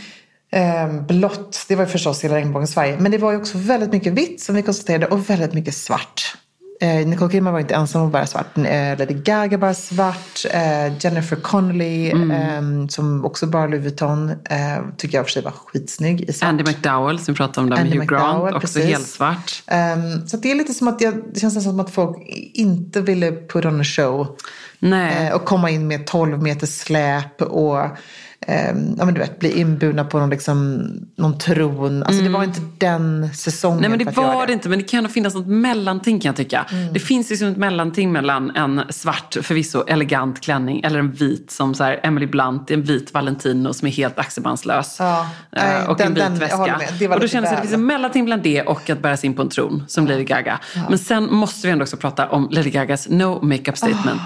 Ehm, 0.52 1.06
blått, 1.06 1.66
det 1.68 1.76
var 1.76 1.84
ju 1.84 1.90
förstås 1.90 2.24
hela 2.24 2.36
regnbågens 2.36 2.74
färg. 2.74 2.98
Men 3.00 3.12
det 3.12 3.18
var 3.18 3.32
ju 3.32 3.38
också 3.38 3.58
väldigt 3.58 3.92
mycket 3.92 4.14
vitt 4.14 4.42
som 4.42 4.56
vi 4.56 4.62
konstaterade 4.62 5.08
och 5.08 5.30
väldigt 5.30 5.54
mycket 5.54 5.76
svart. 5.76 6.38
Eh, 6.82 7.08
Nicole 7.08 7.32
Kidman 7.32 7.54
var 7.54 7.60
inte 7.60 7.76
ensam 7.76 8.02
om 8.02 8.08
att 8.08 8.14
bära 8.14 8.26
svart. 8.26 8.58
Eh, 8.58 8.64
Lady 8.98 9.14
Gaga 9.14 9.58
bar 9.58 9.74
svart. 9.74 10.46
Eh, 10.52 10.98
Jennifer 11.00 11.36
Connelly 11.36 12.12
Mm. 12.12 12.32
ehm, 12.32 12.90
som 12.90 13.26
också 13.26 13.48
bar 13.48 13.68
Louis 13.68 13.84
Vuitton. 13.84 14.30
Eh, 14.30 14.84
tycker 14.98 15.18
jag 15.18 15.26
för 15.26 15.32
sig 15.32 15.44
var 15.44 15.52
skitsnygg 15.52 16.22
i 16.30 16.34
svart. 16.34 16.50
Andy 16.50 16.64
McDowell 16.64 17.20
som 17.20 17.34
vi 17.34 17.38
pratade 17.38 17.62
om 17.64 17.70
där 17.70 17.76
med 17.78 17.86
Andy 17.86 17.98
Hugh 17.98 18.08
Grant. 18.08 18.28
McDowell, 18.28 18.56
också 18.56 18.68
precis. 18.68 18.86
helt 18.92 19.08
svart. 19.08 19.64
Ehm, 19.68 20.28
så 20.28 20.38
det 20.38 20.52
är 20.52 20.56
lite 20.56 20.74
som 20.74 20.88
att 20.88 21.02
jag, 21.02 21.14
det 21.34 21.40
känns 21.40 21.64
som 21.64 21.80
att 21.80 21.90
folk 21.90 22.18
inte 22.54 23.02
ville 23.02 23.32
put 23.32 23.66
on 23.66 23.82
a 23.82 23.84
show. 23.84 24.28
Eh, 24.82 25.34
och 25.36 25.46
komma 25.46 25.70
in 25.70 25.88
med 25.88 26.08
12 26.08 26.42
meter 26.44 26.68
släp 26.68 27.42
och 27.42 27.78
ehm, 28.48 28.96
ja, 28.98 29.06
men 29.06 29.14
du 29.14 29.20
vet, 29.20 29.40
bli 29.40 29.60
inburna 29.60 30.04
på 30.06 30.20
någon, 30.20 30.30
liksom, 30.30 30.88
någon 31.16 31.38
tron. 31.38 32.04
Alltså 32.04 32.24
det 32.24 32.30
var 32.30 32.44
inte 32.44 32.62
den 32.78 33.30
säsongen 33.36 33.78
Mm. 33.78 33.92
Nej 33.92 34.06
men 34.06 34.16
det 34.16 34.22
var 34.22 34.48
det 34.48 34.54
inte, 34.54 34.70
men 34.70 34.80
det 34.80 34.86
kan 34.86 35.04
nog 35.04 35.12
finnas 35.14 35.34
något 35.36 35.48
mellanting 35.48 36.20
kan 36.20 36.30
jag 36.30 36.36
tycka. 36.36 36.66
Mm. 36.72 36.94
Det 36.94 37.00
finns 37.00 37.30
liksom 37.30 37.48
ett 37.48 37.58
mellanting 37.58 38.12
mellan 38.12 38.56
en 38.56 38.82
svart, 38.90 39.38
förvisso 39.42 39.84
elegant 39.88 40.42
klänning 40.42 40.82
eller 40.84 41.00
en 41.00 41.12
vit 41.12 41.52
som 41.52 41.76
så 41.76 41.84
här 41.84 42.00
Emily 42.04 42.26
Blunt, 42.28 42.72
en 42.72 42.84
vit 42.84 43.14
Valentino 43.14 43.74
som 43.74 43.88
är 43.88 43.92
helt 43.92 44.20
axelbandslös. 44.20 44.96
Ja. 45.00 45.30
Eh, 45.52 45.90
och 45.90 45.98
den- 45.98 46.08
en 46.08 46.14
vit 46.14 46.24
den- 46.24 46.36
väska. 46.40 46.80
Det 47.00 47.08
och 47.08 47.20
då 47.20 47.28
kändes 47.28 47.52
det 47.52 47.56
att 47.58 47.64
det 47.64 47.68
finns 47.68 47.74
en 47.80 47.86
mellanting 47.86 48.26
bland 48.26 48.44
det 48.44 48.62
och 48.62 48.90
att 48.90 49.02
bära 49.02 49.18
sig 49.18 49.28
in 49.28 49.34
på 49.36 49.42
en 49.42 49.50
tron 49.50 49.84
som 49.88 50.08
Lady 50.08 50.24
Gaga. 50.24 50.60
Men 50.90 50.98
sen 51.00 51.34
måste 51.34 51.68
vi 51.68 51.72
ändå 51.72 51.84
också 51.84 51.98
prata 51.98 52.30
om 52.30 52.48
Lady 52.52 52.70
Gagas 52.70 53.10
No 53.10 53.40
Makeup 53.46 53.78
Statement. 53.78 54.22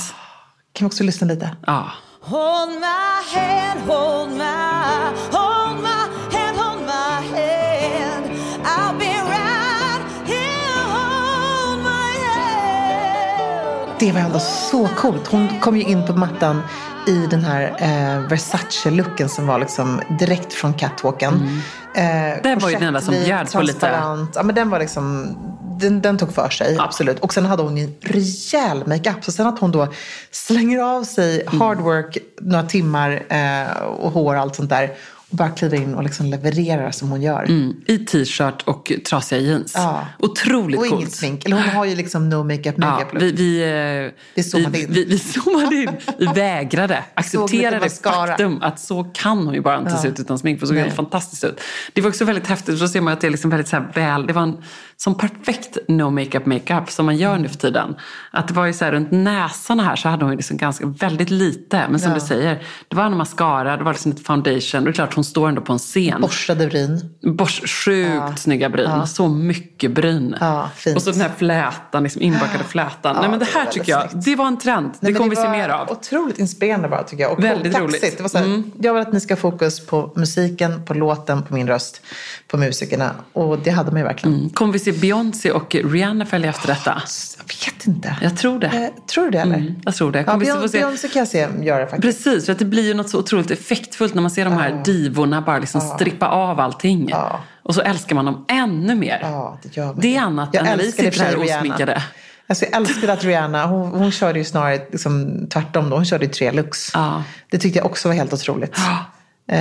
Kan 0.74 0.86
vi 0.86 0.90
också 0.90 1.04
lyssna 1.04 1.28
lite? 1.28 1.50
Ja. 1.68 1.92
Hold 2.24 2.70
my 2.80 3.22
hand, 3.36 3.80
hold 3.88 4.30
my, 4.30 5.12
hold 5.32 5.82
my 5.82 6.08
hand, 6.32 6.58
hold 6.58 6.82
my 6.86 7.22
hand. 7.36 8.26
I'll 8.64 8.94
be 9.00 9.06
right 9.06 10.02
here, 10.28 10.84
hold 10.96 11.80
my 11.84 12.14
hand. 12.28 14.00
Det 14.00 14.12
var 14.12 14.20
ändå 14.20 14.40
så 14.40 14.88
coolt. 14.88 15.28
Hon 15.28 15.60
kom 15.60 15.78
ju 15.78 15.84
in 15.84 16.06
på 16.08 16.14
mattan 16.14 16.62
i 17.08 17.28
den 17.28 17.44
här 17.44 17.62
eh, 17.80 18.28
Versace-looken 18.30 19.28
som 19.30 19.48
var 19.48 19.60
liksom 19.60 20.02
direkt 20.20 20.54
från 20.54 20.74
catwalken. 20.74 21.62
Eh, 21.96 22.04
Den 22.44 22.60
var 22.60 22.70
ju 22.70 22.76
den 22.76 22.84
enda 22.88 23.02
som 23.02 23.14
bjöd 23.14 23.52
på 23.52 23.62
lite-. 23.62 24.00
Ja, 24.36 24.44
men 24.44 24.56
den 24.56 24.70
var 24.70 24.80
liksom, 24.80 25.36
den, 25.82 26.02
den 26.02 26.18
tog 26.18 26.34
för 26.34 26.50
sig, 26.50 26.78
absolut. 26.80 27.20
Och 27.20 27.34
sen 27.34 27.46
hade 27.46 27.64
hon 27.64 27.78
ju 27.78 27.84
en 27.84 27.94
rejäl 28.02 28.84
makeup. 28.88 29.24
Så 29.24 29.32
sen 29.32 29.48
att 29.48 29.60
hon 29.60 29.72
då 29.72 29.88
slänger 30.32 30.80
av 30.80 31.04
sig 31.04 31.42
Mm. 31.42 31.62
hard 31.62 31.78
work 31.80 32.18
några 32.42 32.64
timmar 32.64 33.24
eh, 33.30 33.82
och 33.84 34.12
hår 34.12 34.36
och 34.36 34.42
allt 34.42 34.56
sånt 34.56 34.70
där. 34.70 34.92
Och 35.32 35.38
bara 35.38 35.50
kliver 35.50 35.78
in 35.78 35.96
och 35.96 36.04
liksom 36.04 36.26
levererar 36.26 36.92
som 36.92 37.10
hon 37.10 37.22
gör. 37.22 37.44
Mm, 37.44 37.74
I 37.88 37.98
t-shirt 37.98 38.62
och 38.66 38.92
trasiga 39.10 39.40
jeans. 39.42 39.74
Ja. 39.76 40.08
Otroligt 40.20 40.80
Och 40.80 40.86
coolt. 40.88 41.02
inget 41.02 41.14
smink. 41.14 41.46
Eller 41.46 41.56
hon 41.56 41.70
har 41.70 41.86
ju 41.86 41.96
liksom 41.96 42.30
no 42.30 42.44
makeup, 42.44 42.76
Ja, 42.78 42.86
makeup 42.90 43.14
look. 43.14 43.22
vi, 43.24 43.32
vi, 43.32 43.62
eh, 44.06 44.12
Vi 44.36 44.44
zoomade 44.44 44.78
vi, 44.78 44.84
in. 44.84 44.94
Vi, 44.94 45.06
vi 45.06 45.20
zoomade 45.20 45.76
in. 45.76 45.90
Vi 46.18 46.26
vägrade 46.36 46.96
Såg 46.96 47.04
acceptera 47.14 47.70
lite 47.70 47.70
det 47.76 47.80
mascara. 47.80 48.28
faktum 48.28 48.62
att 48.62 48.80
så 48.80 49.04
kan 49.04 49.46
hon 49.46 49.54
ju 49.54 49.62
bara 49.62 49.80
inte 49.80 49.98
se 49.98 50.08
ut 50.08 50.20
utan 50.20 50.40
smink. 50.40 50.60
För 50.60 50.68
så 50.68 50.74
Nej. 50.74 50.84
helt 50.84 50.96
fantastiskt 50.96 51.44
ut. 51.44 51.60
Det 51.94 52.02
var 52.02 52.10
också 52.10 52.26
väldigt 52.26 52.48
häftigt. 52.48 52.78
För 52.80 52.86
då 52.86 52.90
ser 52.92 53.02
man 53.02 53.14
att 53.14 53.22
det 53.22 53.28
är 53.28 53.32
liksom 53.32 53.50
väldigt 53.50 53.68
så 53.68 53.76
här 53.76 53.92
väl. 53.94 54.28
Det 54.28 54.34
var 54.34 54.42
en 54.44 54.58
som 55.04 55.16
perfekt 55.18 55.78
no 55.88 56.10
makeup 56.10 56.46
makeup 56.46 56.92
som 56.92 57.06
man 57.06 57.18
gör 57.18 57.38
nu 57.38 57.48
för 57.50 57.56
tiden. 57.58 57.96
Att 58.32 58.48
det 58.48 58.54
var 58.54 58.66
ju 58.66 58.74
så 58.74 58.86
här 58.86 58.92
runt 58.92 59.12
näsarna 59.12 59.84
här 59.84 59.96
så 59.96 60.10
hade 60.10 60.26
hon 60.26 60.36
liksom 60.36 60.58
ganska, 60.58 60.86
väldigt 60.86 61.30
lite. 61.30 61.86
Men 61.90 62.00
som 62.00 62.10
Ja. 62.10 62.16
du 62.16 62.22
säger, 62.22 62.64
det 62.88 62.96
var 62.96 63.06
en 63.06 63.18
mascara, 63.18 63.78
det 63.78 63.84
var 63.84 63.92
liksom 63.92 64.12
lite 64.12 64.24
foundation. 64.24 64.84
Det 64.84 64.90
är 64.90 64.94
klart 64.94 65.14
hon 65.14 65.24
står 65.24 65.50
ändå 65.50 65.62
på 65.62 65.74
en 65.74 65.80
scen. 65.80 66.22
Borstade 66.22 66.68
bryn. 66.68 67.16
Bors, 67.38 67.62
sjukt 67.86 68.40
snygga 68.40 68.70
bryn. 68.70 69.08
Så 69.08 69.28
mycket 69.28 69.92
bryn. 69.92 70.36
Ja, 70.40 70.70
fint. 70.76 70.96
Och 70.96 71.02
så 71.02 71.12
den 71.12 71.22
här 71.22 71.32
flätan, 71.38 72.04
liksom 72.04 72.22
inbakade 72.22 72.64
flätan. 72.64 73.16
Nej 73.20 73.30
men 73.30 73.40
det 73.40 73.46
det 73.46 73.52
är 73.52 73.64
här 73.64 73.72
tycker 73.72 73.92
jag, 73.92 74.12
snyggt. 74.12 74.26
det 74.26 74.36
var 74.36 74.48
en 74.48 74.58
trend. 74.60 74.92
Det 75.00 75.14
kommer 75.14 75.30
vi 75.30 75.36
se 75.36 75.50
mer 75.50 75.70
av. 75.70 75.92
Otroligt 75.92 76.40
inspirerande 76.40 76.88
bara 76.88 77.04
tycker 77.04 77.24
jag. 77.24 77.32
Och 77.32 77.44
Väldigt 77.44 77.78
roligt. 77.80 78.04
Mm. 78.04 78.14
Det 78.18 78.22
var 78.22 78.30
så 78.30 78.38
här, 78.38 78.64
Jag 78.82 78.94
vill 78.94 79.02
att 79.02 79.14
ni 79.14 79.20
ska 79.20 79.34
ha 79.34 79.40
fokus 79.40 79.86
på 79.86 80.14
musiken, 80.16 80.86
på 80.86 80.94
låten, 80.94 81.44
på 81.44 81.54
min 81.54 81.68
röst, 81.68 82.02
på 82.48 82.58
musikerna. 82.58 83.12
Och 83.34 83.60
det 83.60 83.70
hade 83.70 83.92
man 83.92 84.00
ju 84.02 84.04
verkligen. 84.08 84.38
Mm. 84.38 84.50
Kommer 84.50 84.74
vi 84.74 84.80
se 84.80 84.91
Beyoncé 84.92 85.52
och 85.52 85.76
Rihanna 85.76 86.26
följa 86.26 86.50
efter 86.50 86.68
detta? 86.68 87.02
Jag 87.38 87.44
vet 87.66 87.88
inte. 87.88 88.16
Jag 88.22 88.38
tror 88.38 88.60
det. 88.60 88.68
Eh, 88.68 89.06
tror 89.06 89.24
du 89.26 89.32
det 89.32 89.40
eller? 89.40 89.56
Mm, 89.56 89.76
jag 89.86 89.96
tror 89.96 90.12
det. 90.12 90.24
Ja, 90.28 90.38
Beyoncé, 90.38 90.70
se- 90.70 90.78
Beyoncé 90.78 91.08
kan 91.08 91.20
jag 91.20 91.28
se 91.28 91.48
göra 91.62 91.80
det 91.80 91.88
faktiskt. 91.88 92.24
Precis, 92.24 92.46
för 92.46 92.54
att 92.54 92.60
det 92.60 92.66
blir 92.66 92.84
ju 92.88 92.94
något 92.94 93.10
så 93.10 93.20
otroligt 93.20 93.52
effektfullt 93.52 94.14
när 94.14 94.22
man 94.22 94.32
ser 94.32 94.46
de 94.46 94.54
här 94.54 94.82
divorna 94.86 95.42
bara 95.42 95.60
liksom 95.60 95.82
strippa 95.82 96.28
av 96.28 96.60
allting. 96.60 97.08
Ja. 97.10 97.40
Och 97.64 97.76
så 97.76 97.82
älskar 97.82 98.16
man 98.16 98.26
dem 98.26 98.46
ännu 98.48 98.96
mer. 98.96 99.20
Ja, 99.22 99.60
det 99.64 99.78
gör 99.78 99.86
man. 99.86 99.96
Det 100.00 100.16
är 100.16 100.22
annat 100.22 100.50
Jag 100.54 100.62
än 100.68 100.78
när 100.78 100.78
vi 100.86 100.92
sitter 100.92 101.24
här 101.24 101.38
osminkade. 101.60 102.04
Alltså, 102.48 102.66
jag 102.66 102.76
älskade 102.82 103.14
att 103.14 103.24
Rihanna, 103.24 103.66
hon, 103.66 103.92
hon 103.92 104.12
körde 104.12 104.40
ju 104.40 104.46
snarare 104.46 104.80
liksom, 104.92 105.48
tvärtom 105.54 105.90
då. 105.90 105.96
Hon 105.96 106.06
körde 106.06 106.26
ju 106.26 106.32
tre 106.32 106.52
looks. 106.52 106.92
Ja. 106.94 107.24
Det 107.52 107.58
tyckte 107.58 107.80
jag 107.80 107.86
också 107.86 108.08
var 108.08 108.16
helt 108.16 108.34
otroligt. 108.34 108.76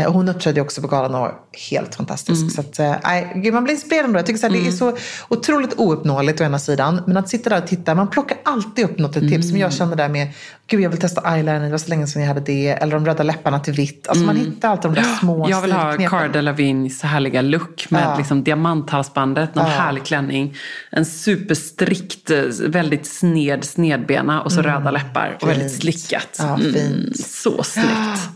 Och 0.06 0.14
hon 0.14 0.28
uppträdde 0.28 0.60
också 0.60 0.80
på 0.80 0.86
galan 0.88 1.14
och 1.14 1.20
var 1.20 1.34
helt 1.70 1.94
fantastisk. 1.94 2.40
Mm. 2.40 2.50
Så 2.50 2.60
att, 2.60 2.78
eh, 2.78 2.94
nej, 3.04 3.32
gud, 3.34 3.54
man 3.54 3.64
blir 3.64 3.74
inspirerad 3.74 4.04
ändå. 4.04 4.18
Jag 4.18 4.26
tycker 4.26 4.38
så 4.40 4.46
här, 4.46 4.54
det 4.54 4.66
är 4.66 4.70
så 4.72 4.96
otroligt 5.28 5.74
ouppnåeligt 5.78 6.40
å 6.40 6.44
ena 6.44 6.58
sidan. 6.58 7.02
Men 7.06 7.16
att 7.16 7.28
sitta 7.28 7.50
där 7.50 7.62
och 7.62 7.68
titta, 7.68 7.94
man 7.94 8.08
plockar 8.10 8.38
alltid 8.44 8.84
upp 8.84 8.98
något 8.98 9.12
tips. 9.12 9.30
Som 9.46 9.50
Mm. 9.50 9.60
jag 9.60 9.72
kände 9.72 9.96
där 9.96 10.08
med, 10.08 10.28
gud 10.66 10.80
jag 10.80 10.90
vill 10.90 11.00
testa 11.00 11.34
eyeliner, 11.34 11.60
det 11.64 11.70
var 11.70 11.78
så 11.78 11.88
länge 11.88 12.06
sedan 12.06 12.22
jag 12.22 12.28
hade 12.28 12.40
det. 12.40 12.68
Eller 12.68 12.92
de 12.94 13.06
röda 13.06 13.22
läpparna 13.22 13.60
till 13.60 13.72
vitt. 13.74 14.08
Alltså 14.08 14.24
man 14.24 14.36
hittar 14.36 14.68
alltid 14.70 14.90
de 14.90 14.94
där 14.94 15.02
små 15.20 15.34
Mm. 15.36 15.50
Jag 15.50 15.60
vill 15.62 15.72
ha. 15.72 15.96
Cara 16.08 16.28
Delevingnes 16.28 17.02
härliga 17.02 17.42
look 17.42 17.86
med 17.90 18.02
Ja. 18.02 18.16
liksom 18.18 18.42
diamanthalsbandet, 18.44 19.54
någon 19.54 19.66
härlig 19.66 20.04
klänning, 20.04 20.54
en 20.90 21.04
superstrikt, 21.04 22.30
eh, 22.30 22.42
väldigt 22.66 23.06
sned 23.06 23.64
snedbena 23.64 24.42
och 24.42 24.52
så 24.52 24.62
röda 24.62 24.90
läppar 24.90 25.38
och 25.40 25.48
väldigt 25.48 25.66
Mm. 25.66 25.80
Slickat. 25.80 26.36
Ja, 26.38 26.56
fint. 26.56 27.20
så 27.26 27.62
snyggt. 27.62 27.88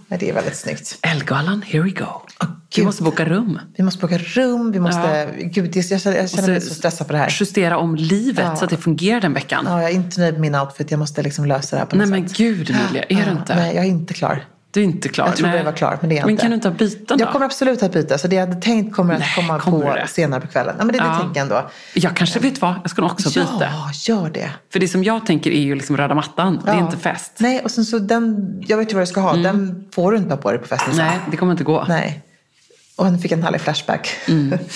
Nej, 0.08 0.18
det 0.20 0.30
är 0.30 0.34
väldigt 0.34 0.56
snyggt. 0.56 0.98
Elgalan, 1.44 1.62
here 1.62 1.82
we 1.84 1.90
go. 1.90 2.06
vi 2.40 2.46
gud. 2.76 2.84
måste 2.84 3.02
boka 3.02 3.24
rum. 3.24 3.58
Vi 3.76 3.84
måste 3.84 4.00
boka 4.00 4.18
rum, 4.18 4.72
vi 4.72 4.80
måste... 4.80 5.28
Gud, 5.42 5.70
det- 5.72 5.90
jag 5.90 6.00
känner, 6.00 6.16
jag 6.16 6.30
känner 6.30 6.48
mig 6.48 6.60
så 6.60 6.74
stressad 6.74 7.06
för 7.06 7.14
det 7.14 7.18
här. 7.20 7.36
Justera 7.40 7.76
om 7.78 7.94
livet 7.96 8.44
Ja. 8.48 8.56
så 8.56 8.64
att 8.64 8.70
det 8.70 8.76
fungerar 8.76 9.20
den 9.20 9.34
veckan. 9.34 9.64
Ja, 9.68 9.82
jag 9.82 9.90
är 9.90 9.94
inte 9.94 10.20
nöjd 10.20 10.32
med 10.34 10.40
min 10.40 10.54
outfit. 10.54 10.90
Jag 10.90 10.98
måste 10.98 11.22
liksom 11.22 11.44
lösa 11.44 11.76
det 11.76 11.80
här 11.80 11.86
på 11.86 11.96
Nej 11.96 12.06
något 12.06 12.18
men 12.20 12.28
sätt. 12.28 12.38
gud 12.38 12.70
Emilia, 12.70 13.02
är 13.02 13.14
du 13.14 13.20
Ja, 13.22 13.30
inte? 13.30 13.54
Nej, 13.54 13.74
jag 13.74 13.84
är 13.84 13.88
inte 13.88 14.14
klar. 14.14 14.44
Du 14.74 14.80
är 14.80 14.84
inte 14.84 15.08
klar? 15.08 15.26
Jag 15.26 15.36
trodde 15.36 15.56
jag 15.56 15.64
var 15.64 15.72
klar, 15.72 15.98
men 16.00 16.10
det 16.10 16.14
är 16.14 16.16
jag 16.16 16.24
Men 16.26 16.30
inte. 16.30 16.40
kan 16.42 16.50
du 16.50 16.54
inte 16.54 16.68
ha 16.68 16.74
byten 16.74 17.18
då? 17.18 17.24
Jag 17.24 17.32
kommer 17.32 17.46
absolut 17.46 17.82
att 17.82 17.92
byta. 17.92 18.18
Så 18.18 18.28
det 18.28 18.36
jag 18.36 18.46
hade 18.46 18.60
tänkt 18.62 18.96
kommer 18.96 19.14
att 19.14 19.20
Nej, 19.20 19.32
komma 19.36 19.58
kommer 19.58 19.78
på 19.86 19.94
det? 19.94 20.06
senare 20.08 20.40
på 20.40 20.46
kvällen. 20.46 20.74
Ja, 20.78 20.84
men 20.84 20.92
det, 20.92 20.98
det 20.98 21.04
Ja. 21.06 21.18
tänker 21.18 21.40
jag 21.40 21.42
ändå. 21.42 21.70
Jag 21.94 22.16
kanske, 22.16 22.38
vet 22.38 22.60
vad, 22.60 22.74
jag 22.82 22.90
ska 22.90 23.02
nog 23.02 23.10
också 23.10 23.28
byta. 23.28 23.50
Ja, 23.60 23.90
gör 23.94 24.30
det. 24.30 24.50
För 24.72 24.78
det 24.80 24.88
som 24.88 25.04
jag 25.04 25.26
tänker 25.26 25.50
är 25.50 25.60
ju 25.60 25.74
liksom 25.74 25.96
röda 25.96 26.14
mattan, 26.14 26.62
det 26.64 26.70
är 26.70 26.74
Ja. 26.74 26.84
inte 26.84 26.96
fest. 26.96 27.32
Nej, 27.38 27.60
och 27.60 27.70
sen 27.70 27.84
så 27.84 27.98
den, 27.98 28.36
jag 28.66 28.76
vet 28.78 28.90
ju 28.90 28.94
vad 28.94 29.02
du 29.02 29.06
ska 29.06 29.20
ha. 29.20 29.32
Den 29.36 29.84
får 29.94 30.12
du 30.12 30.18
inte 30.18 30.30
ha 30.30 30.36
på 30.36 30.50
dig 30.50 30.60
på 30.60 30.66
festen. 30.68 30.96
Nej, 30.96 31.18
det 31.30 31.36
kommer 31.36 31.52
inte 31.52 31.64
gå. 31.64 31.84
Nej. 31.88 32.22
Och 32.96 33.12
nu 33.12 33.18
fick 33.18 33.32
jag 33.32 33.38
en 33.38 33.44
härlig 33.44 33.60
flashback. 33.60 34.08
Mm. 34.28 34.58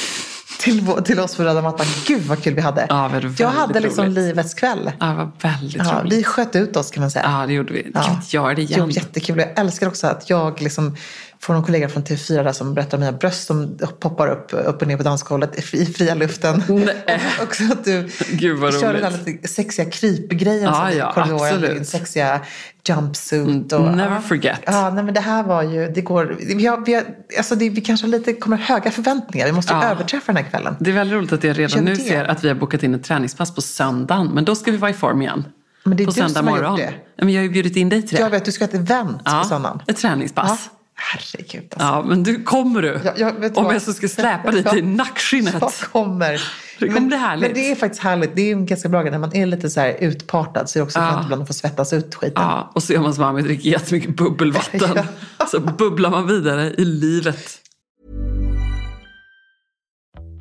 till, 0.58 0.86
till 1.04 1.20
oss 1.20 1.36
på 1.36 1.42
röda 1.42 1.62
mattan. 1.62 1.86
Gud 2.06 2.22
vad 2.22 2.42
kul 2.42 2.54
vi 2.54 2.60
hade. 2.60 2.86
Ja, 2.88 3.10
det 3.22 3.40
jag 3.40 3.48
hade 3.48 3.80
liksom 3.80 4.04
roligt. 4.04 4.18
livets 4.18 4.54
kväll. 4.54 4.90
Ja, 5.00 5.06
det 5.06 5.14
var 5.14 5.30
väldigt 5.42 5.76
Ja, 5.76 6.00
roligt. 6.00 6.12
vi 6.12 6.24
sköt 6.24 6.56
ut 6.56 6.76
oss 6.76 6.90
kan 6.90 7.00
man 7.00 7.10
säga. 7.10 7.24
Ja, 7.40 7.46
det 7.46 7.52
gjorde 7.52 7.72
vi. 7.72 7.82
Kan 7.92 8.02
vi 8.08 8.10
inte 8.14 8.36
göra 8.36 8.54
det 8.54 8.62
igen? 8.62 8.80
Jo, 8.84 8.90
jättekul. 8.90 9.38
Jag 9.38 9.58
älskar 9.58 9.86
också 9.88 10.06
att 10.06 10.30
jag 10.30 10.60
liksom 10.60 10.96
får 11.40 11.54
någon 11.54 11.62
kollega 11.64 11.88
från 11.88 12.04
TV4 12.04 12.44
där 12.44 12.52
som 12.52 12.74
berättar 12.74 12.96
om 12.96 13.00
mina 13.00 13.12
bröst 13.12 13.46
som 13.46 13.78
poppar 14.00 14.28
upp, 14.28 14.48
upp 14.52 14.82
och 14.82 14.88
ner 14.88 14.96
på 14.96 15.02
dansgolvet 15.02 15.74
i 15.74 15.86
fria 15.86 16.14
luften. 16.14 16.62
Och 16.68 17.42
också 17.42 17.62
att 17.72 17.84
du 17.84 18.08
Gud, 18.32 18.58
vad 18.58 18.80
kör 18.80 18.92
den 18.94 19.02
här 19.04 19.20
lite 19.26 19.48
sexiga 19.48 19.90
krypgrejen 19.90 20.74
som 20.74 20.90
ja, 20.98 21.10
i 21.10 21.14
korridoren. 21.14 21.74
Din 21.74 21.84
sexiga 21.84 22.40
jumpsuit. 22.88 23.72
Och, 23.72 23.80
Never 23.96 24.20
forget. 24.20 24.60
Ja, 24.66 24.90
nej, 24.90 25.04
men 25.04 25.14
det 25.14 25.20
här 25.20 25.42
var 25.42 25.62
ju, 25.62 25.88
det 25.88 26.00
går, 26.00 26.36
vi, 26.40 26.66
har, 26.66 26.84
vi, 26.86 26.94
har, 26.94 27.04
alltså 27.38 27.54
det, 27.54 27.70
vi 27.70 27.80
kanske 27.80 28.06
har 28.06 28.10
lite, 28.10 28.32
kommer 28.32 28.56
höga 28.56 28.90
förväntningar. 28.90 29.46
Vi 29.46 29.52
måste 29.52 29.72
ju 29.74 29.78
Ja. 29.80 29.84
överträffa 29.84 30.32
den 30.32 30.42
här 30.44 30.50
kvällen. 30.50 30.76
Det 30.80 30.90
är 30.90 30.94
väldigt 30.94 31.16
roligt 31.16 31.32
att 31.32 31.44
jag 31.44 31.56
Kör 31.56 31.62
redan 31.62 31.78
vi 31.84 31.90
nu 31.90 31.94
det? 31.96 32.02
ser 32.02 32.24
att 32.24 32.44
vi 32.44 32.48
har 32.48 32.54
bokat 32.54 32.82
in 32.82 32.94
ett 32.94 33.04
träningspass 33.04 33.54
på 33.54 33.60
söndagen. 33.60 34.26
Men 34.34 34.44
då 34.44 34.54
ska 34.54 34.70
vi 34.70 34.76
vara 34.76 34.90
i 34.90 34.94
form 34.94 35.22
igen. 35.22 35.44
Men 35.84 35.96
det 35.96 36.02
är 36.02 36.04
på 36.04 36.10
du 36.10 36.14
söndag 36.20 36.34
som 36.38 36.46
har 36.48 36.56
gjort 36.56 36.62
morgon. 36.66 36.76
det. 37.16 37.24
Men 37.24 37.32
jag 37.34 37.40
har 37.40 37.44
ju 37.44 37.50
bjudit 37.50 37.76
in 37.76 37.88
dig 37.88 38.02
till 38.02 38.16
det. 38.16 38.22
Jag 38.22 38.30
vet, 38.30 38.44
du 38.44 38.52
ska 38.52 38.64
ha 38.64 38.68
ett 38.68 38.74
event 38.74 39.22
ja, 39.24 39.40
på 39.42 39.48
söndagen. 39.48 39.80
ett 39.86 39.96
träningspass. 39.96 40.70
Ja. 40.98 41.02
Herregud 41.04 41.62
alltså. 41.72 41.86
Ja, 41.88 42.02
men 42.08 42.22
du 42.22 42.42
kommer 42.42 42.82
du. 42.82 43.00
Ja, 43.04 43.12
jag 43.16 43.32
vet 43.40 43.56
Om 43.56 43.64
vad. 43.64 43.74
jag 43.74 43.82
så 43.82 43.92
ska 43.92 44.08
släpa 44.08 44.50
dig 44.50 44.64
till 44.72 44.84
nackskinnet. 44.84 45.54
Jag 45.60 45.72
kommer. 45.92 46.42
Det 46.78 46.86
kommer 46.86 47.00
men, 47.00 47.08
bli 47.08 47.16
härligt. 47.16 47.42
Men 47.42 47.54
det 47.54 47.70
är 47.70 47.74
faktiskt 47.76 48.02
härligt. 48.02 48.36
Det 48.36 48.42
är 48.42 48.52
en 48.52 48.66
ganska 48.66 48.88
bra 48.88 49.02
grej. 49.02 49.10
När 49.10 49.18
man 49.18 49.36
är 49.36 49.46
lite 49.46 49.70
så 49.70 49.80
här 49.80 49.96
utpartad 50.00 50.66
så 50.70 50.78
är 50.78 50.80
det 50.80 50.84
också 50.84 50.98
Ja. 50.98 51.10
skönt 51.10 51.24
ibland 51.24 51.42
att 51.42 51.48
få 51.48 51.54
svettas 51.54 51.92
ut 51.92 52.14
skiten. 52.14 52.42
Ja, 52.42 52.70
och 52.74 52.82
så 52.82 52.92
gör 52.92 53.00
man 53.00 53.14
som 53.14 53.24
Ami, 53.24 53.42
dricker 53.42 53.70
jättemycket 53.70 54.16
bubbelvatten. 54.16 54.98
Så 55.50 55.60
bubblar 55.60 56.10
man 56.10 56.26
vidare 56.26 56.70
i 56.78 56.84
livet. 56.84 57.58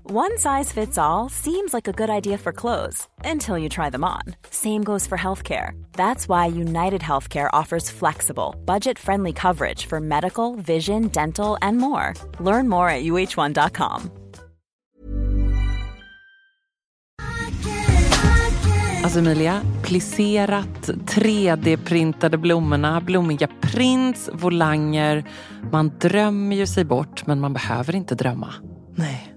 One 0.10 0.38
size 0.38 0.72
fits 0.72 0.98
all 0.98 1.28
seems 1.28 1.74
like 1.74 1.90
a 1.90 1.92
good 1.92 2.10
idea 2.10 2.38
for 2.38 2.54
clothes 2.54 3.10
until 3.26 3.58
you 3.58 3.68
try 3.68 3.90
them 3.90 4.06
on. 4.06 4.22
Same 4.50 4.82
goes 4.82 5.06
for 5.06 5.18
healthcare. 5.18 5.72
That's 5.98 6.30
why 6.30 6.48
United 6.48 7.02
Healthcare 7.02 7.50
offers 7.52 7.92
flexible, 7.92 8.56
budget 8.66 9.00
friendly 9.00 9.34
coverage 9.34 9.86
for 9.86 10.00
medical, 10.00 10.56
vision, 10.56 11.10
dental, 11.10 11.58
and 11.62 11.78
more. 11.78 12.14
Learn 12.40 12.70
more 12.70 12.90
at 12.90 13.04
uh1.com. 13.04 14.12
Alltså 19.04 19.20
Emilia, 19.20 19.62
plisserat, 19.84 20.90
3D-printade 21.06 22.38
blommorna, 22.38 23.02
blommiga 23.02 23.48
prints, 23.62 24.30
volanger. 24.34 25.24
Man 25.72 25.92
drömmer 26.00 26.56
ju 26.56 26.68
sig 26.68 26.86
bort, 26.86 27.28
men 27.28 27.40
man 27.40 27.54
behöver 27.54 27.96
inte 27.96 28.16
drömma. 28.16 28.54
Nej. 28.96 29.37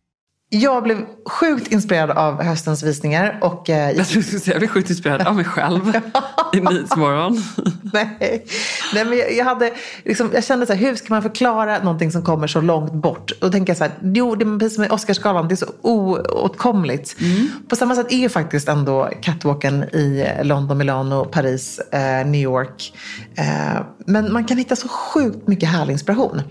Jag 0.53 0.83
blev 0.83 1.05
sjukt 1.25 1.67
inspirerad 1.71 2.11
av 2.11 2.43
höstens 2.43 2.83
visningar 2.83 3.39
och 3.41 3.69
eh, 3.69 3.91
Jag 3.91 4.07
trodde 4.07 4.19
du 4.19 4.23
skulle 4.23 4.39
säga 4.39 4.53
jag 4.53 4.59
blev 4.59 4.69
sjukt 4.69 4.89
inspirerad 4.89 5.27
av 5.27 5.35
mig 5.35 5.45
själv 5.45 5.95
i 6.53 6.61
Nyhetsmorgon. 6.61 7.43
Nej, 8.19 8.45
Nej 8.93 9.05
men 9.05 9.17
jag, 9.17 9.33
jag, 9.33 9.45
hade, 9.45 9.73
liksom, 10.05 10.29
jag 10.33 10.43
kände 10.43 10.65
så 10.65 10.73
här, 10.73 10.79
hur 10.79 10.95
ska 10.95 11.13
man 11.13 11.21
förklara 11.21 11.79
någonting 11.83 12.11
som 12.11 12.23
kommer 12.23 12.47
så 12.47 12.61
långt 12.61 12.93
bort? 12.93 13.31
Och 13.41 13.51
tänker 13.51 13.69
jag 13.69 13.77
så 13.77 13.83
här, 13.83 13.93
jo, 14.01 14.35
det 14.35 14.45
är 14.45 14.59
precis 14.59 14.75
som 14.75 14.81
med 14.81 14.91
Oscarsgalan, 14.91 15.47
det 15.47 15.53
är 15.53 15.55
så 15.55 15.71
oåtkomligt. 15.81 17.15
På 17.69 17.75
samma 17.75 17.95
sätt 17.95 18.11
är 18.11 18.17
ju 18.17 18.29
faktiskt 18.29 18.67
ändå 18.67 19.09
catwalken 19.21 19.83
i 19.83 20.27
London, 20.43 20.77
Milano, 20.77 21.25
Paris, 21.25 21.79
eh, 21.79 22.25
New 22.25 22.41
York. 22.41 22.93
Eh, 23.35 23.81
men 24.05 24.33
man 24.33 24.45
kan 24.45 24.57
hitta 24.57 24.75
så 24.75 24.87
sjukt 24.87 25.47
mycket 25.47 25.69
härlig 25.69 25.93
inspiration. 25.93 26.41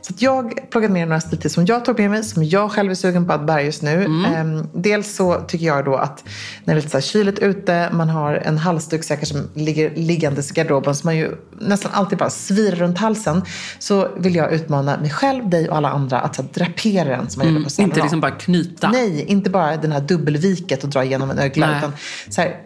Så 0.00 0.14
jag 0.18 0.70
plockade 0.70 0.92
med 0.92 1.08
några 1.08 1.20
stiltips 1.20 1.54
som 1.54 1.66
jag 1.66 1.84
tog 1.84 1.98
med 1.98 2.10
mig, 2.10 2.24
som 2.24 2.44
jag 2.44 2.70
själv 2.70 2.90
är 2.90 2.94
sugen 2.94 3.26
på 3.26 3.32
att 3.32 3.46
bära 3.46 3.62
just 3.62 3.82
nu. 3.82 4.04
Eh, 4.04 4.64
dels 4.74 5.16
så 5.16 5.34
tycker 5.34 5.66
jag 5.66 5.84
då 5.84 5.96
att 5.96 6.24
när 6.64 6.74
det 6.74 6.80
är 6.80 6.82
lite 6.82 6.90
så 6.90 6.96
här 6.96 7.02
kyligt 7.02 7.38
ute, 7.38 7.90
man 7.92 8.08
har 8.08 8.34
en 8.34 8.58
halsduk 8.58 9.04
som 9.04 9.50
ligger 9.54 9.90
liggandes 9.96 10.50
i 10.50 10.54
garderoben 10.54 10.87
som 10.94 11.08
man 11.08 11.16
ju 11.16 11.34
nästan 11.60 11.92
alltid 11.94 12.18
bara 12.18 12.30
svirar 12.30 12.76
runt 12.76 12.98
halsen. 12.98 13.42
Så 13.78 14.08
vill 14.16 14.34
jag 14.34 14.52
utmana 14.52 15.00
mig 15.00 15.10
själv, 15.10 15.48
dig 15.48 15.68
och 15.68 15.76
alla 15.76 15.90
andra 15.90 16.20
att 16.20 16.36
så 16.36 16.42
drapera 16.42 17.16
den 17.16 17.30
som 17.30 17.42
man 17.42 17.52
gjorde 17.52 17.64
på 17.64 17.70
Saint 17.70 17.88
Inte 17.88 18.00
liksom 18.00 18.20
bara 18.20 18.30
knyta. 18.30 18.90
Nej, 18.90 19.24
inte 19.24 19.50
bara 19.50 19.76
den 19.76 19.92
här 19.92 20.00
dubbelviket 20.00 20.84
och 20.84 20.90
dra 20.90 21.04
igenom 21.04 21.30
en 21.30 21.38
ögla. 21.38 21.78
Utan 21.78 21.92
så 22.28 22.40
här, 22.40 22.56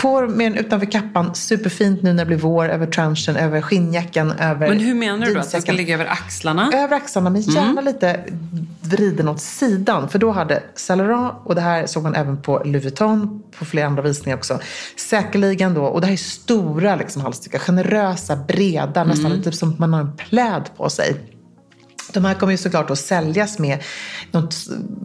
på 0.00 0.20
den 0.20 0.56
utanför 0.56 0.86
kappan, 0.86 1.34
superfint 1.34 2.02
nu 2.02 2.12
när 2.12 2.24
det 2.24 2.26
blir 2.26 2.36
vår, 2.36 2.68
över 2.68 2.86
trenchen, 2.86 3.36
över 3.36 3.60
skinnjackan, 3.60 4.32
över 4.32 4.68
Men 4.68 4.80
hur 4.80 4.94
menar 4.94 5.26
du 5.26 5.34
då? 5.34 5.40
Att 5.40 5.52
den 5.52 5.62
ska 5.62 5.72
ligga 5.72 5.94
över 5.94 6.06
axlarna? 6.06 6.70
Över 6.74 6.96
axlarna, 6.96 7.30
men 7.30 7.40
gärna 7.40 7.80
lite 7.80 8.20
vriden 8.80 9.28
åt 9.28 9.40
sidan. 9.40 10.08
För 10.08 10.18
då 10.18 10.30
hade 10.30 10.62
Saint 10.74 10.98
Laurent, 10.98 11.34
och 11.44 11.54
det 11.54 11.60
här 11.60 11.86
såg 11.86 12.02
man 12.02 12.14
även 12.14 12.42
på 12.42 12.62
Louis 12.64 12.84
Vuitton, 12.84 13.42
på 13.58 13.64
flera 13.64 13.86
andra 13.86 14.02
visningar 14.02 14.36
också, 14.36 14.58
säkerligen 14.96 15.74
då, 15.74 15.84
och 15.84 16.00
det 16.00 16.06
här 16.06 16.14
är 16.14 16.16
stora 16.16 16.96
liksom, 16.96 17.22
halsdukar, 17.22 17.58
generösa, 17.58 18.36
breda, 18.36 19.04
nästan 19.04 19.42
typ 19.42 19.54
som 19.54 19.70
att 19.70 19.78
man 19.78 19.92
har 19.92 20.00
en 20.00 20.16
pläd 20.16 20.70
på 20.76 20.90
sig. 20.90 21.16
De 22.12 22.24
här 22.24 22.34
kommer 22.34 22.52
ju 22.52 22.56
såklart 22.56 22.90
att 22.90 22.98
säljas 22.98 23.58
med 23.58 23.78
något 24.32 24.54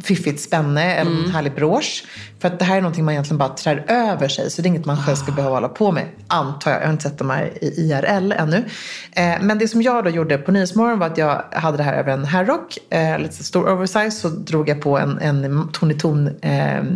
fiffigt 0.03 0.41
spänne 0.41 0.93
eller 0.95 1.11
Mm. 1.11 1.25
en 1.25 1.31
härlig 1.31 1.55
brosch. 1.55 2.03
För 2.39 2.47
att 2.47 2.59
det 2.59 2.65
här 2.65 2.77
är 2.77 2.81
någonting 2.81 3.05
man 3.05 3.13
egentligen 3.13 3.37
bara 3.37 3.49
trär 3.49 3.85
över 3.87 4.27
sig. 4.27 4.51
Så 4.51 4.61
det 4.61 4.65
är 4.67 4.69
inget 4.69 4.85
man 4.85 4.97
själv 5.03 5.15
ska 5.15 5.31
Ah. 5.31 5.35
behöva 5.35 5.55
hålla 5.55 5.69
på 5.69 5.91
med. 5.91 6.05
Antar 6.27 6.71
jag. 6.71 6.81
Jag 6.81 6.85
har 6.85 6.91
inte 6.93 7.03
sett 7.09 7.17
de 7.17 7.29
här 7.29 7.63
i 7.63 7.67
IRL 7.67 8.31
ännu. 8.31 8.65
Eh, 9.11 9.35
men 9.41 9.57
det 9.57 9.67
som 9.67 9.81
jag 9.81 10.03
då 10.03 10.09
gjorde 10.09 10.37
på 10.37 10.51
Nyhetsmorgon 10.51 10.99
var 10.99 11.07
att 11.07 11.17
jag 11.17 11.41
hade 11.51 11.77
det 11.77 11.83
här 11.83 11.93
över 11.93 12.11
en 12.11 12.25
herrrock. 12.25 12.77
Eh, 12.89 13.19
lite 13.19 13.43
stor 13.43 13.69
oversize. 13.69 14.11
Så 14.11 14.29
drog 14.29 14.69
jag 14.69 14.81
på 14.81 14.97
en, 14.97 15.19
en 15.19 15.69
ton 15.73 15.91
i 15.91 15.93
ton 15.93 16.27
eh, 16.41 16.51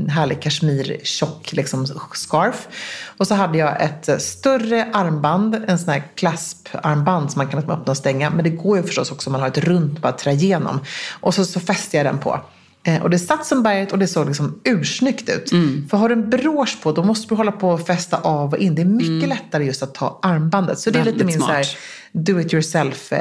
härlig 0.09 0.41
kashmir 0.41 0.97
tjock 1.03 1.53
liksom, 1.53 1.87
scarf. 2.13 2.67
Och 3.17 3.27
så 3.27 3.35
hade 3.35 3.57
jag 3.57 3.81
ett 3.81 4.21
större 4.21 4.87
armband. 4.93 5.55
En 5.67 5.79
sån 5.79 5.93
här 5.93 6.03
clasp-armband 6.15 7.31
som 7.31 7.39
man 7.39 7.47
kan 7.47 7.59
öppna 7.59 7.75
och 7.91 7.97
stänga. 7.97 8.29
Men 8.29 8.43
det 8.43 8.49
går 8.49 8.77
ju 8.77 8.83
förstås 8.83 9.11
också 9.11 9.29
om 9.29 9.31
man 9.31 9.41
har 9.41 9.47
ett 9.47 9.57
runt 9.57 9.98
bara 10.01 10.09
att 10.09 10.17
trä 10.17 10.31
igenom. 10.31 10.79
Och 11.11 11.33
så, 11.33 11.45
så 11.45 11.59
fäste 11.59 11.97
jag 11.97 12.05
den 12.05 12.17
på. 12.17 12.41
Eh, 12.83 13.01
och 13.01 13.09
det 13.09 13.19
satt 13.19 13.45
som 13.45 13.63
berget 13.63 13.91
och 13.91 13.99
det 13.99 14.07
såg 14.07 14.27
liksom 14.27 14.61
ursnyggt 14.63 15.29
ut. 15.29 15.51
Mm. 15.51 15.87
För 15.89 15.97
har 15.97 16.09
du 16.09 16.13
en 16.13 16.29
brosch 16.29 16.81
på 16.81 16.91
då 16.91 17.03
måste 17.03 17.27
du 17.27 17.35
hålla 17.35 17.51
på 17.51 17.69
och 17.69 17.87
fästa 17.87 18.17
av 18.17 18.53
och 18.53 18.57
in. 18.57 18.75
Det 18.75 18.81
är 18.81 18.85
mycket 18.85 19.29
lättare 19.29 19.65
just 19.65 19.83
att 19.83 19.93
ta 19.93 20.19
armbandet. 20.21 20.79
Så 20.79 20.89
det 20.89 20.99
är 20.99 21.03
lite 21.05 21.15
Mm. 21.15 21.27
Väldigt 21.27 21.39
min 21.39 21.47
så 21.47 21.53
här. 21.53 21.67
Do 22.11 22.39
it 22.39 22.53
yourself 22.53 23.11
eh, 23.13 23.19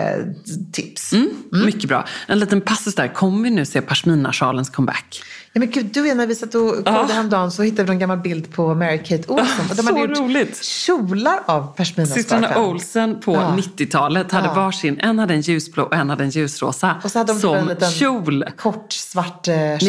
tips. 0.73 1.13
Mm. 1.13 1.31
Mycket 1.65 1.89
bra. 1.89 2.05
En 2.29 2.39
liten 2.39 2.61
passus 2.61 2.95
där. 2.95 3.09
Kommer 3.15 3.43
vi 3.43 3.51
nu 3.51 3.65
se 3.67 3.81
pashmina-sjalens 3.81 4.71
comeback? 4.71 5.23
Ja, 5.53 5.59
men 5.61 5.71
gud, 5.71 5.87
du 5.93 6.09
är 6.09 6.15
när 6.15 6.27
vi 6.27 6.35
satt 6.35 6.55
och 6.55 6.75
kollade 6.85 7.13
häromdagen 7.13 7.51
så 7.51 7.63
hittade 7.63 7.83
vi 7.85 7.91
en 7.91 7.99
gammal 7.99 8.19
bild 8.19 8.53
på 8.53 8.75
Mary-Kate 8.75 9.25
Olsen. 9.31 9.67
Och 9.71 9.77
de 9.77 9.83
så 9.83 9.89
hade 9.95 10.01
gjort 10.01 10.19
roligt. 10.19 10.65
kjolar 10.65 11.41
av 11.47 11.75
Systrarna 11.77 11.77
pashminascarfen. 11.77 12.63
Olsen 12.65 13.21
på 13.21 13.35
Ja. 13.35 13.55
90-talet 13.57 14.33
hade 14.33 14.47
Ja. 14.47 14.55
varsin. 14.55 15.01
En 15.01 15.19
hade 15.19 15.35
en 15.35 15.41
ljusblå 15.41 15.83
och 15.85 15.95
en 15.95 16.11
hade 16.11 16.25
en 16.25 16.31
ljusrosa. 16.31 16.97
Och 17.05 17.11
så 17.11 17.19
hade 17.19 17.33
de 17.33 17.41
som 17.41 17.55
en 17.57 17.67
liten 17.67 17.91
kjol. 17.91 18.45
kort 18.57 18.93
svart 18.93 19.49
eh, 19.49 19.53
90-tals 19.55 19.83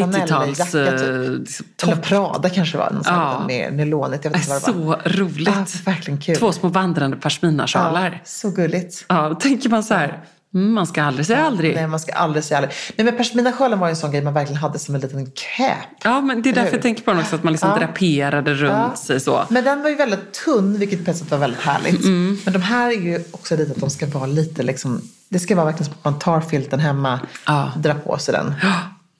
Chanel-jacka. 0.59 0.65
Typ. 0.97 1.83
eh, 1.83 1.89
Eller. 1.91 2.01
Prada 2.01 2.49
kanske 2.49 2.77
var. 2.77 2.89
Någon 2.91 2.97
liten 2.99 3.47
mer 3.47 3.71
nylonigt. 3.71 4.23
Jag 4.25 4.31
vet 4.31 4.39
inte 4.41 4.51
vad 4.51 4.75
det 4.75 4.79
var. 4.85 5.01
Så 5.03 5.09
roligt. 5.23 5.47
Ja, 5.47 5.65
verkligen 5.85 6.19
kul. 6.21 6.35
Två 6.35 6.51
små 6.51 6.69
vandrande 6.69 7.17
pashminasjalar. 7.17 8.11
Ja, 8.11 8.17
så 8.25 8.49
gulligt. 8.51 8.88
Ja, 9.07 9.29
då 9.29 9.35
tänker 9.35 9.69
man 9.69 9.83
så 9.83 9.93
här, 9.93 10.23
mm, 10.53 10.73
man 10.73 10.87
ska 10.87 11.03
aldrig 11.03 11.25
säga 11.25 11.45
aldrig. 11.45 11.75
Nej, 11.75 11.87
man 11.87 11.99
ska 11.99 12.13
aldrig 12.13 12.43
säga 12.43 12.57
aldrig. 12.57 12.73
Nej, 12.95 13.05
men 13.05 13.17
pashminasjalen 13.17 13.79
var 13.79 13.87
ju 13.87 13.89
en 13.89 13.95
sån 13.95 14.11
grej 14.11 14.21
man 14.21 14.33
verkligen 14.33 14.61
hade 14.61 14.79
som 14.79 14.95
en 14.95 15.01
liten 15.01 15.25
cap. 15.25 15.77
Ja, 16.03 16.21
men 16.21 16.41
det 16.41 16.49
är 16.49 16.53
därför 16.53 16.73
jag 16.73 16.81
tänker 16.81 17.03
på 17.03 17.11
den 17.11 17.19
också, 17.19 17.35
att 17.35 17.43
man 17.43 17.53
liksom 17.53 17.69
Ja. 17.69 17.77
draperade 17.77 18.53
runt 18.53 18.71
Ja. 18.91 18.95
sig 18.95 19.19
så. 19.19 19.43
Men 19.49 19.63
den 19.63 19.81
var 19.81 19.89
ju 19.89 19.95
väldigt 19.95 20.33
tunn, 20.45 20.79
vilket 20.79 21.05
på 21.05 21.11
ett 21.11 21.31
var 21.31 21.37
väldigt 21.37 21.61
härligt. 21.61 22.03
Mm. 22.03 22.37
Men 22.45 22.53
de 22.53 22.61
här 22.61 22.87
är 22.89 23.01
ju 23.01 23.23
också 23.31 23.55
lite 23.55 23.71
att 23.71 23.77
de 23.79 23.89
ska 23.89 24.05
vara 24.07 24.25
lite 24.25 24.63
liksom, 24.63 25.01
det 25.29 25.39
ska 25.39 25.55
vara 25.55 25.65
verkligen 25.65 25.85
som 25.85 25.93
att 25.99 26.05
man 26.05 26.19
tar 26.19 26.41
filten 26.41 26.79
hemma, 26.79 27.19
Ja. 27.45 27.71
drar 27.77 27.93
på 27.93 28.17
sig 28.17 28.33
den. 28.33 28.53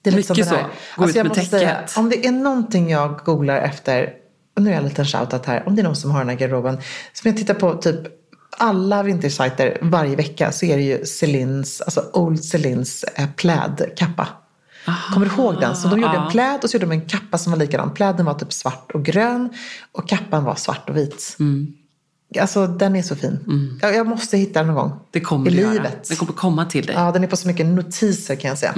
Det 0.02 0.10
är 0.10 0.16
Mycket 0.16 0.36
den 0.36 0.46
så. 0.46 0.56
Gå 0.98 1.10
ut 1.10 1.16
jag 1.16 1.24
med 1.28 1.38
måste 1.38 1.46
säga, 1.50 1.76
täcket. 1.76 1.98
om 1.98 2.10
det 2.10 2.26
är 2.28 2.32
någonting 2.32 2.90
jag 2.90 3.18
googlar 3.26 3.56
efter, 3.58 4.10
och 4.56 4.62
nu 4.64 4.70
är 4.70 4.74
jag 4.74 4.84
en 4.84 4.90
liten 4.90 5.06
shoutout 5.06 5.46
här, 5.46 5.64
om 5.68 5.76
det 5.76 5.82
är 5.82 5.84
någon 5.84 5.96
som 5.96 6.12
har 6.12 6.20
den 6.20 6.30
här 6.30 6.36
garderoben, 6.36 6.76
som 7.14 7.30
jag 7.30 7.38
tittar 7.38 7.54
på 7.54 7.74
typ 7.76 8.00
alla 8.58 9.04
vintersajter 9.04 9.78
varje 9.82 10.16
vecka 10.16 10.52
så 10.52 10.66
är 10.66 10.78
det 10.78 10.84
ju 10.84 11.06
Celines, 11.06 11.82
alltså 11.82 12.06
Old 12.14 12.46
Celines 12.46 13.04
eh, 13.04 13.28
plädkappa. 13.36 14.28
Kommer 15.14 15.26
du 15.26 15.32
ihåg 15.32 15.60
den? 15.60 15.76
Så 15.76 15.88
de 15.88 16.00
gjorde 16.00 16.18
en 16.18 16.32
pläd 16.32 16.60
och 16.64 16.70
så 16.70 16.76
gjorde 16.76 16.86
de 16.86 16.92
en 16.92 17.06
kappa 17.06 17.38
som 17.38 17.52
var 17.52 17.60
likadan. 17.60 17.94
Pläden 17.94 18.26
var 18.26 18.34
typ 18.34 18.54
svart 18.54 18.92
och 18.94 19.06
grön 19.06 19.50
och 19.92 20.10
kappan 20.10 20.44
var 20.44 20.56
svart 20.56 20.90
och 20.90 20.98
vit. 20.98 21.36
Mm. 21.40 21.74
Alltså 22.40 22.68
den 22.68 22.96
är 22.96 23.02
så 23.02 23.16
fin. 23.16 23.40
Jag, 23.82 23.96
jag 23.96 24.08
måste 24.08 24.38
hitta 24.38 24.60
den 24.60 24.68
någon 24.68 24.76
gång. 24.76 25.00
Det 25.12 25.22
kommer 25.22 25.52
I 25.52 25.56
det 25.56 25.62
göra. 25.62 25.74
livet. 25.74 26.10
Det 26.10 26.16
kommer 26.16 26.34
komma 26.34 26.66
till 26.66 26.86
dig. 26.86 26.96
Ja, 26.96 27.12
den 27.12 27.24
är 27.24 27.28
på 27.28 27.38
så 27.38 27.48
mycket 27.48 27.66
notiser 27.66 28.36
kan 28.36 28.50
jag 28.50 28.58
säga. 28.58 28.74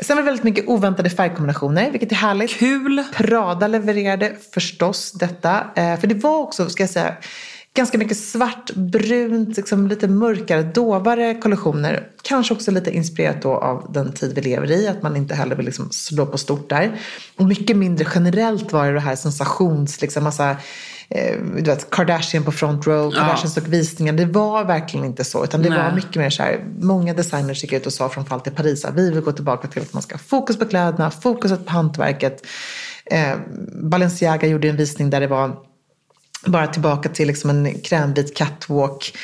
Sen 0.00 0.16
var 0.16 0.22
det 0.22 0.26
väldigt 0.26 0.44
mycket 0.44 0.68
oväntade 0.68 1.10
färgkombinationer, 1.10 1.90
vilket 1.90 2.12
är 2.12 2.16
härligt. 2.16 2.50
Kul! 2.50 3.04
Prada 3.14 3.66
levererade 3.66 4.36
förstås 4.54 5.12
detta. 5.12 5.66
Eh, 5.74 6.00
för 6.00 6.06
det 6.06 6.14
var 6.14 6.38
också, 6.38 6.68
ska 6.68 6.82
jag 6.82 6.90
säga, 6.90 7.14
ganska 7.74 7.98
mycket 7.98 8.16
svart, 8.16 8.70
brunt, 8.74 9.56
liksom 9.56 9.88
lite 9.88 10.08
mörkare, 10.08 10.62
dovare 10.62 11.34
kollektioner. 11.34 12.08
Kanske 12.22 12.54
också 12.54 12.70
lite 12.70 12.90
inspirerat 12.90 13.42
då 13.42 13.50
av 13.50 13.92
den 13.92 14.12
tid 14.12 14.34
vi 14.34 14.40
lever 14.40 14.70
i, 14.70 14.88
att 14.88 15.02
man 15.02 15.16
inte 15.16 15.34
heller 15.34 15.56
vill 15.56 15.66
liksom 15.66 15.90
slå 15.90 16.26
på 16.26 16.38
stort 16.38 16.70
där. 16.70 17.00
Och 17.36 17.44
mycket 17.44 17.76
mindre 17.76 18.06
generellt 18.14 18.72
var 18.72 18.86
det 18.86 18.92
det 18.92 19.00
här 19.00 19.16
sensations, 19.16 20.00
liksom 20.00 20.24
massa 20.24 20.50
eh, 21.08 21.36
du 21.56 21.62
vet, 21.62 21.90
Kardashian 21.90 22.44
på 22.44 22.52
front 22.52 22.86
row, 22.86 23.12
Kardashians 23.12 23.56
och 23.56 23.72
visningen. 23.72 24.16
Det 24.16 24.26
var 24.26 24.64
verkligen 24.64 25.06
inte 25.06 25.24
så. 25.24 25.44
Utan 25.44 25.62
det 25.62 25.68
Nej. 25.68 25.78
var 25.78 25.92
mycket 25.92 26.16
mer 26.16 26.30
så 26.30 26.42
här, 26.42 26.64
många 26.80 27.14
designers 27.14 27.62
gick 27.62 27.72
ut 27.72 27.86
och 27.86 27.92
sa 27.92 28.08
från 28.08 28.26
fall 28.26 28.40
till 28.40 28.52
Paris 28.52 28.84
att 28.84 28.94
vi 28.94 29.10
vill 29.10 29.20
gå 29.20 29.32
tillbaka 29.32 29.68
till 29.68 29.82
att 29.82 29.92
man 29.92 30.02
ska 30.02 30.14
ha 30.14 30.20
fokus 30.20 30.58
på 30.58 30.64
kläderna, 30.64 31.10
fokuset 31.10 31.66
på 31.66 31.72
hantverket. 31.72 32.46
Eh, 33.06 33.36
Balenciaga 33.82 34.48
gjorde 34.48 34.68
en 34.68 34.76
visning 34.76 35.10
där 35.10 35.20
det 35.20 35.26
var 35.26 35.56
bara 36.46 36.66
tillbaka 36.66 37.08
till 37.08 37.26
liksom 37.26 37.50
en 37.50 37.80
krämvit 37.80 38.36
catwalk. 38.36 39.16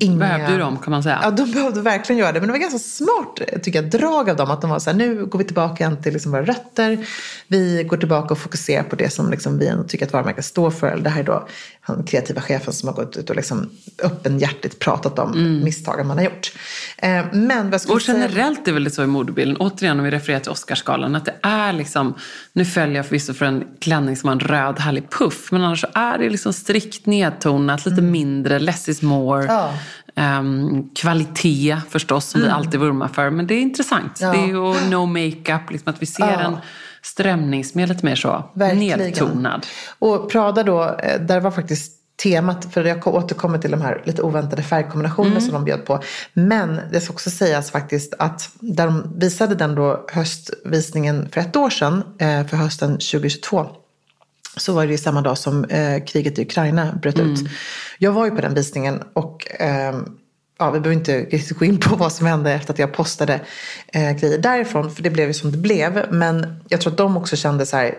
Inga... 0.00 0.18
Behövde 0.18 0.52
ju 0.52 0.58
dem 0.58 0.78
kan 0.78 0.90
man 0.90 1.02
säga. 1.02 1.20
Ja, 1.22 1.30
de 1.30 1.52
behövde 1.52 1.80
verkligen 1.80 2.20
göra 2.20 2.32
det. 2.32 2.40
Men 2.40 2.46
det 2.48 2.52
var 2.52 2.58
ganska 2.58 2.78
smart 2.78 3.62
tycker 3.62 3.82
jag, 3.82 3.90
drag 3.90 4.30
av 4.30 4.36
dem. 4.36 4.50
Att 4.50 4.60
de 4.60 4.70
var 4.70 4.78
så 4.78 4.90
här, 4.90 4.96
nu 4.96 5.26
går 5.26 5.38
vi 5.38 5.44
tillbaka 5.44 5.84
igen 5.84 6.02
till 6.02 6.12
liksom 6.12 6.32
våra 6.32 6.44
rötter. 6.44 7.06
Vi 7.48 7.84
går 7.84 7.96
tillbaka 7.96 8.34
och 8.34 8.38
fokuserar 8.38 8.82
på 8.82 8.96
det 8.96 9.12
som 9.12 9.30
liksom 9.30 9.58
vi 9.58 9.66
ändå 9.66 9.84
tycker 9.84 10.06
att 10.06 10.12
varumärket 10.12 10.44
står 10.44 10.70
för. 10.70 10.96
Det 10.96 11.10
här 11.10 11.20
är 11.20 11.24
då 11.24 11.48
han 11.84 12.04
kreativa 12.04 12.40
chefen 12.40 12.72
som 12.72 12.88
har 12.88 12.96
gått 12.96 13.16
ut 13.16 13.30
och 13.30 13.36
liksom 13.36 13.70
öppenhjärtigt 14.02 14.78
pratat 14.78 15.18
om 15.18 15.60
misstagen 15.64 16.06
man 16.06 16.16
har 16.16 16.24
gjort. 16.24 16.52
Eh, 16.98 17.24
men 17.32 17.74
Och 17.88 18.00
generellt 18.00 18.68
är 18.68 18.72
väl 18.72 18.84
det 18.84 18.90
så 18.90 19.02
i 19.02 19.06
modebilden, 19.06 19.56
återigen 19.56 19.98
om 19.98 20.04
vi 20.04 20.10
refererar 20.10 20.40
till 20.40 20.50
Oscarsgalan, 20.50 21.16
att 21.16 21.24
det 21.24 21.34
är 21.42 21.72
liksom, 21.72 22.14
nu 22.52 22.64
följer 22.64 22.96
jag 22.96 23.06
förvisso 23.06 23.34
för 23.34 23.46
en 23.46 23.64
klänning 23.80 24.16
som 24.16 24.28
har 24.28 24.34
en 24.34 24.40
röd 24.40 24.78
härlig 24.78 25.10
puff, 25.10 25.52
men 25.52 25.64
annars 25.64 25.80
så 25.80 25.88
är 25.94 26.18
det 26.18 26.30
liksom 26.30 26.52
strikt 26.52 27.06
nedtonat, 27.06 27.86
lite 27.86 28.02
mindre, 28.02 28.58
less 28.58 28.88
is 28.88 29.02
more. 29.02 29.42
Mm. 29.42 29.54
Ja. 29.54 29.74
Ehm, 30.14 30.88
kvalitet 30.94 31.76
förstås, 31.90 32.26
som 32.26 32.40
vi 32.40 32.48
alltid 32.48 32.80
vurmar 32.80 33.08
för. 33.08 33.30
Men 33.30 33.46
det 33.46 33.54
är 33.54 33.60
intressant. 33.60 34.18
Ja. 34.20 34.32
Det 34.32 34.38
är 34.38 34.46
ju 34.46 34.90
no 34.90 35.06
makeup, 35.06 35.70
liksom 35.70 35.92
att 35.92 36.02
vi 36.02 36.06
ser 36.06 36.22
Ja. 36.24 36.40
en 36.40 36.56
strömning 37.02 37.64
som 37.64 37.80
är 37.80 37.86
lite 37.86 38.06
mer 38.06 38.16
så 38.16 38.50
Verkligen. 38.54 38.98
nedtonad. 38.98 39.66
Och 39.98 40.30
Prada 40.30 40.62
då, 40.62 40.82
eh, 41.02 41.20
där 41.20 41.40
var 41.40 41.50
faktiskt 41.50 41.92
temat, 42.22 42.72
för 42.72 42.84
jag 42.84 43.06
återkommer 43.06 43.58
till 43.58 43.70
de 43.70 43.80
här 43.80 44.02
lite 44.04 44.22
oväntade 44.22 44.62
färgkombinationerna 44.62 45.40
som 45.40 45.52
de 45.52 45.64
bjöd 45.64 45.84
på. 45.84 46.02
Men 46.32 46.80
det 46.92 47.00
ska 47.00 47.12
också 47.12 47.30
sägas 47.30 47.70
faktiskt 47.70 48.14
att 48.18 48.50
där 48.60 48.86
de 48.86 49.18
visade 49.18 49.54
den 49.54 49.74
då 49.74 50.06
höstvisningen 50.12 51.28
för 51.32 51.40
ett 51.40 51.56
år 51.56 51.70
sedan, 51.70 52.02
eh, 52.18 52.46
för 52.46 52.56
hösten 52.56 52.90
2022, 52.92 53.66
så 54.56 54.72
var 54.72 54.86
det 54.86 54.92
ju 54.92 54.98
samma 54.98 55.20
dag 55.20 55.38
som 55.38 55.64
eh, 55.64 56.04
kriget 56.04 56.38
i 56.38 56.42
Ukraina 56.42 56.92
bröt 57.02 57.18
ut. 57.18 57.40
Jag 57.98 58.12
var 58.12 58.24
ju 58.24 58.30
på 58.30 58.40
den 58.40 58.54
visningen 58.54 59.02
och 59.12 59.46
ehm, 59.58 60.16
ja, 60.62 60.70
vi 60.70 60.80
behöver 60.80 60.98
inte 60.98 61.38
gå 61.54 61.64
in 61.64 61.78
på 61.78 61.96
vad 61.96 62.12
som 62.12 62.26
hände 62.26 62.52
efter 62.52 62.72
att 62.72 62.78
jag 62.78 62.92
postade 62.92 63.40
eh, 63.92 64.12
grejer 64.12 64.38
därifrån, 64.38 64.94
för 64.94 65.02
det 65.02 65.10
blev 65.10 65.28
ju 65.28 65.34
som 65.34 65.52
det 65.52 65.58
blev. 65.58 66.06
Men 66.10 66.60
jag 66.68 66.80
tror 66.80 66.92
att 66.92 66.98
de 66.98 67.16
också 67.16 67.36
kände 67.36 67.66
så 67.66 67.76
här, 67.76 67.94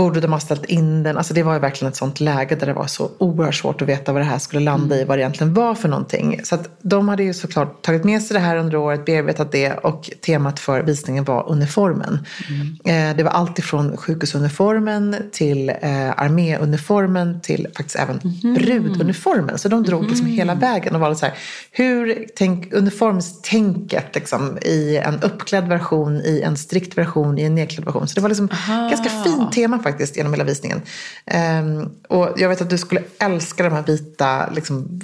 borde 0.00 0.20
de 0.20 0.32
ha 0.32 0.40
ställt 0.40 0.64
in 0.64 1.02
den? 1.02 1.16
Alltså 1.16 1.34
det 1.34 1.42
var 1.42 1.52
ju 1.54 1.58
verkligen 1.58 1.90
ett 1.90 1.96
sånt 1.96 2.20
läge 2.20 2.54
där 2.54 2.66
det 2.66 2.72
var 2.72 2.86
så 2.86 3.10
oerhört 3.18 3.54
svårt 3.54 3.82
att 3.82 3.88
veta 3.88 4.12
vad 4.12 4.22
det 4.22 4.26
här 4.26 4.38
skulle 4.38 4.62
landa 4.62 4.96
i, 4.96 5.04
vad 5.04 5.18
det 5.18 5.22
egentligen 5.22 5.54
var 5.54 5.74
för 5.74 5.88
någonting. 5.88 6.40
Så 6.44 6.54
att 6.54 6.68
de 6.82 7.08
hade 7.08 7.22
ju 7.22 7.34
såklart 7.34 7.82
tagit 7.82 8.04
med 8.04 8.22
sig 8.22 8.34
det 8.34 8.40
här 8.40 8.56
under 8.56 8.76
året, 8.76 9.04
bearbetat 9.04 9.52
det 9.52 9.72
och 9.72 10.10
temat 10.20 10.60
för 10.60 10.82
visningen 10.82 11.24
var 11.24 11.48
uniformen. 11.48 12.18
Eh, 12.84 13.16
det 13.16 13.22
var 13.22 13.30
allt 13.30 13.58
ifrån 13.58 13.96
sjukhusuniformen 13.96 15.16
till 15.32 15.68
eh, 15.68 16.10
arméuniformen 16.16 17.40
till 17.40 17.66
faktiskt 17.76 17.96
även 17.96 18.20
bruduniformen. 18.54 19.58
Så 19.58 19.68
de 19.68 19.82
drog 19.82 20.08
liksom 20.08 20.26
hela 20.26 20.54
vägen 20.54 20.94
och 20.94 21.00
var 21.00 21.08
lite 21.08 21.20
så 21.20 21.26
här, 21.26 21.34
hur 21.72 22.26
tänk, 22.36 22.72
uniformstänket 22.72 24.14
liksom, 24.14 24.58
i 24.62 24.96
en 24.96 25.20
uppklädd 25.22 25.68
version, 25.68 26.16
i 26.16 26.42
en 26.44 26.56
strikt 26.56 26.98
version, 26.98 27.38
i 27.38 27.42
en 27.42 27.54
nedklädd 27.54 27.84
version. 27.84 28.08
Så 28.08 28.14
det 28.14 28.20
var 28.20 28.28
liksom 28.28 28.48
ganska 28.66 29.10
fint 29.24 29.52
tema 29.52 29.76
faktiskt 29.78 29.89
genom 29.98 30.32
hela 30.32 30.44
visningen. 30.44 30.82
Ehm, 31.26 31.88
och 32.08 32.28
jag 32.36 32.48
vet 32.48 32.60
att 32.60 32.70
du 32.70 32.78
skulle 32.78 33.02
älska 33.18 33.62
de 33.62 33.72
här 33.72 33.82
vita 33.82 34.50
liksom, 34.50 35.00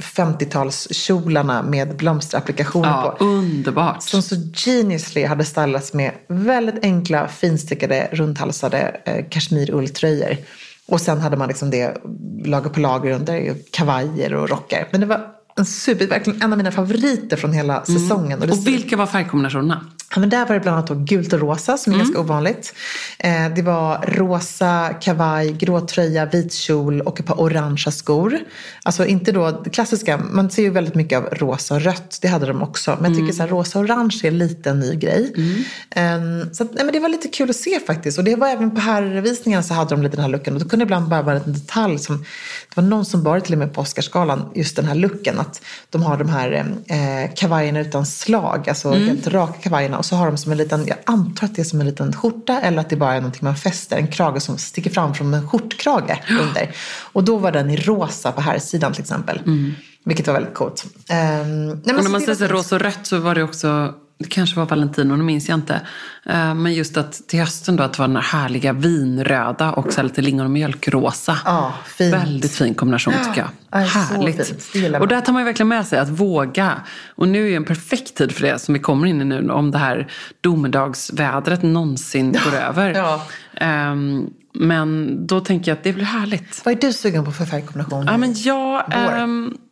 50-talskjolarna 0.00 1.62
med 1.70 1.96
blomsterapplikationer 1.96 2.88
Ja, 2.88 3.16
på. 3.18 3.24
underbart. 3.24 4.02
Som 4.02 4.22
så 4.22 4.34
geniusly 4.54 5.24
hade 5.24 5.44
stylats 5.44 5.92
med 5.92 6.10
väldigt 6.28 6.84
enkla, 6.84 7.28
finstickade, 7.28 8.08
rundhalsade 8.12 9.00
eh, 9.04 9.24
kashmirulltröjor. 9.30 10.36
Och 10.86 11.00
sen 11.00 11.20
hade 11.20 11.36
man 11.36 11.48
liksom 11.48 11.70
det 11.70 11.96
lager 12.44 12.70
på 12.70 12.80
lager 12.80 13.10
under, 13.10 13.54
kavajer 13.70 14.34
och 14.34 14.48
rockar. 14.48 14.88
Men 14.90 15.00
det 15.00 15.06
var 15.06 15.26
en 15.56 15.66
super, 15.66 16.06
verkligen 16.06 16.42
en 16.42 16.52
av 16.52 16.58
mina 16.58 16.72
favoriter 16.72 17.36
från 17.36 17.52
hela 17.52 17.84
säsongen. 17.84 18.40
det 18.40 18.52
Och 18.52 18.66
vilka 18.66 18.96
var 18.96 19.06
färgkombinationerna? 19.06 19.84
Ja, 20.14 20.20
men 20.20 20.30
där 20.30 20.46
var 20.46 20.54
det 20.54 20.60
bland 20.60 20.76
annat 20.76 20.86
då 20.86 20.94
gult 20.94 21.32
och 21.32 21.40
rosa 21.40 21.76
som 21.76 21.92
är 21.92 21.98
ganska 21.98 22.20
ovanligt. 22.20 22.74
Eh, 23.18 23.54
det 23.54 23.62
var 23.62 24.04
rosa 24.06 24.88
kavaj, 25.00 25.52
grå 25.52 25.80
tröja, 25.80 26.26
vit 26.26 26.52
kjol 26.52 27.00
och 27.00 27.20
ett 27.20 27.26
par 27.26 27.40
orangea 27.40 27.92
skor. 27.92 28.38
Alltså 28.82 29.06
inte 29.06 29.32
då 29.32 29.64
klassiska, 29.72 30.18
man 30.30 30.50
ser 30.50 30.62
ju 30.62 30.70
väldigt 30.70 30.94
mycket 30.94 31.18
av 31.18 31.24
rosa 31.24 31.74
och 31.74 31.80
rött, 31.80 32.18
det 32.22 32.28
hade 32.28 32.46
de 32.46 32.62
också. 32.62 32.98
Men 33.00 33.12
jag 33.12 33.20
tycker 33.20 33.32
så 33.32 33.42
här, 33.42 33.48
rosa 33.48 33.78
och 33.78 33.84
orange 33.84 34.20
är 34.24 34.30
lite 34.30 34.70
en 34.70 34.80
ny 34.80 34.94
grej. 34.94 35.32
Eh, 35.90 36.20
så 36.52 36.62
att, 36.62 36.74
nej, 36.74 36.84
men 36.84 36.92
det 36.92 37.00
var 37.00 37.08
lite 37.08 37.28
kul 37.28 37.50
att 37.50 37.56
se 37.56 37.80
faktiskt. 37.80 38.18
Och 38.18 38.24
det 38.24 38.36
var 38.36 38.48
även 38.48 38.70
på 38.70 38.80
herrvisningarna 38.80 39.62
så 39.62 39.74
hade 39.74 39.90
de 39.90 40.02
lite 40.02 40.16
den 40.16 40.24
här 40.24 40.32
looken. 40.32 40.54
Och 40.54 40.60
då 40.60 40.68
kunde 40.68 40.84
det 40.84 40.86
ibland 40.86 41.08
bara 41.08 41.22
vara 41.22 41.36
en 41.36 41.52
detalj 41.52 41.98
som, 41.98 42.24
det 42.74 42.80
var 42.80 42.88
någon 42.88 43.04
som 43.04 43.22
bar 43.22 43.40
till 43.40 43.52
och 43.52 43.58
med 43.58 43.74
på 43.74 43.80
Oscarsgalan, 43.80 44.50
just 44.54 44.76
den 44.76 44.84
här 44.84 44.94
looken. 44.94 45.40
Att 45.40 45.62
de 45.90 46.02
har 46.02 46.16
de 46.16 46.28
här 46.28 46.74
eh, 46.86 47.34
kavajerna 47.36 47.80
utan 47.80 48.06
slag, 48.06 48.68
alltså 48.68 48.92
helt 48.92 49.26
raka 49.26 49.60
kavajerna. 49.60 49.98
Och 49.98 50.04
så 50.04 50.16
har 50.16 50.26
de 50.26 50.36
som 50.36 50.52
en 50.52 50.58
liten, 50.58 50.86
jag 50.86 50.96
antar 51.04 51.46
att 51.46 51.54
det 51.54 51.62
är 51.62 51.64
som 51.64 51.80
en 51.80 51.86
liten 51.86 52.12
skjorta 52.12 52.60
eller 52.60 52.78
att 52.78 52.90
det 52.90 52.96
bara 52.96 53.14
är 53.14 53.20
någonting 53.20 53.44
man 53.44 53.56
fäster. 53.56 53.96
En 53.96 54.06
krage 54.06 54.42
som 54.42 54.58
sticker 54.58 54.90
fram 54.90 55.14
från 55.14 55.34
en 55.34 55.48
skjortkrage 55.48 56.22
under. 56.40 56.70
Och 57.12 57.24
då 57.24 57.36
var 57.36 57.52
den 57.52 57.70
i 57.70 57.76
rosa 57.76 58.32
på 58.32 58.40
här 58.40 58.58
sidan 58.58 58.92
till 58.92 59.02
exempel. 59.02 59.40
Vilket 60.04 60.26
var 60.26 60.34
väldigt 60.34 60.54
coolt. 60.54 60.84
Ehm, 61.08 61.66
nej, 61.68 61.94
Och 61.94 62.04
när 62.04 62.10
man 62.10 62.20
säger 62.20 62.48
rosa 62.48 62.74
och 62.74 62.80
rött 62.80 63.06
så 63.06 63.18
var 63.18 63.34
det 63.34 63.42
också, 63.42 63.94
det 64.18 64.28
kanske 64.28 64.56
var 64.56 64.66
Valentino, 64.66 65.16
nu 65.16 65.22
minns 65.22 65.48
jag 65.48 65.56
inte. 65.56 65.74
Eh, 66.26 66.54
Men 66.54 66.74
just 66.74 66.96
att 66.96 67.28
till 67.28 67.38
hösten 67.38 67.76
då 67.76 67.82
att 67.82 67.92
det 67.92 67.98
var 67.98 68.08
den 68.08 68.16
här 68.16 68.38
härliga 68.38 68.72
vinröda 68.72 69.72
och 69.72 69.92
så 69.92 70.02
lite 70.02 70.22
lingon 70.22 70.44
och 70.44 70.50
mjölkrosa. 70.50 71.38
Ja, 71.44 71.74
fint. 71.86 72.14
Väldigt 72.14 72.52
fin 72.52 72.74
kombination 72.74 73.14
tycker 73.26 73.40
jag. 73.40 73.48
Ja, 73.70 73.78
Härligt. 73.78 75.00
Och 75.00 75.08
där 75.08 75.20
tar 75.20 75.32
man 75.32 75.42
ju 75.42 75.46
verkligen 75.46 75.68
med 75.68 75.86
sig 75.86 75.98
att 75.98 76.08
våga. 76.08 76.72
Och 77.14 77.28
nu 77.28 77.44
är 77.44 77.48
ju 77.48 77.56
en 77.56 77.64
perfekt 77.64 78.14
tid 78.14 78.32
för 78.32 78.42
det 78.42 78.58
som 78.58 78.74
vi 78.74 78.80
kommer 78.80 79.06
in 79.06 79.20
i 79.22 79.24
nu 79.24 79.50
om 79.50 79.70
det 79.70 79.78
här 79.78 80.08
domedagsvädret 80.40 81.62
någonsin 81.62 82.32
går 82.32 82.56
över. 82.58 82.90
Ja. 82.90 83.26
Ehm, 83.54 84.30
men 84.54 85.16
då 85.26 85.40
tänker 85.40 85.70
jag 85.70 85.78
att 85.78 85.84
det 85.84 85.92
blir 85.92 86.04
härligt. 86.04 86.62
Vad 86.64 86.74
är 86.74 86.80
du 86.80 86.92
sugen 86.92 87.24
på 87.24 87.32
för 87.32 87.44
färgkombination? 87.44 88.06
Ja, 88.06 88.16
men 88.16 88.34
jag, 88.36 88.84
Vår. 88.88 89.63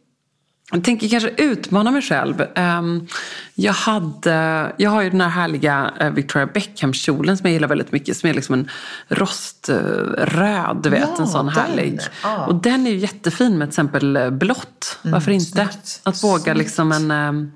Ehm, 0.72 0.78
jag 0.78 0.84
tänker 0.84 1.08
kanske 1.08 1.28
utmana 1.28 1.90
mig 1.90 2.02
själv. 2.02 2.44
Ehm, 2.54 3.06
jag, 3.54 3.72
hade, 3.72 4.72
jag 4.76 4.90
har 4.90 5.02
ju 5.02 5.10
den 5.10 5.20
här 5.20 5.28
härliga 5.28 5.92
eh, 6.00 6.10
Victoria 6.10 6.46
Beckham-kjolen 6.46 7.36
som 7.36 7.46
jag 7.46 7.52
gillar 7.52 7.68
väldigt 7.68 7.92
mycket. 7.92 8.16
Som 8.16 8.30
är 8.30 8.34
liksom 8.34 8.54
en 8.54 8.70
roströd, 9.08 10.80
du 10.82 10.90
vet. 10.90 11.08
Ja, 11.16 11.22
en 11.22 11.28
sån 11.28 11.46
den. 11.46 11.54
härlig. 11.54 12.00
Ja. 12.22 12.46
Och 12.46 12.54
den 12.54 12.86
är 12.86 12.90
ju 12.90 12.96
jättefin 12.96 13.58
med 13.58 13.68
till 13.68 13.72
exempel 13.72 14.16
eh, 14.16 14.30
blått. 14.30 14.98
Varför 15.02 15.30
inte? 15.30 15.46
snyggt. 15.46 16.00
Att 16.02 16.24
våga 16.24 16.54
liksom 16.54 16.92
en... 16.92 17.52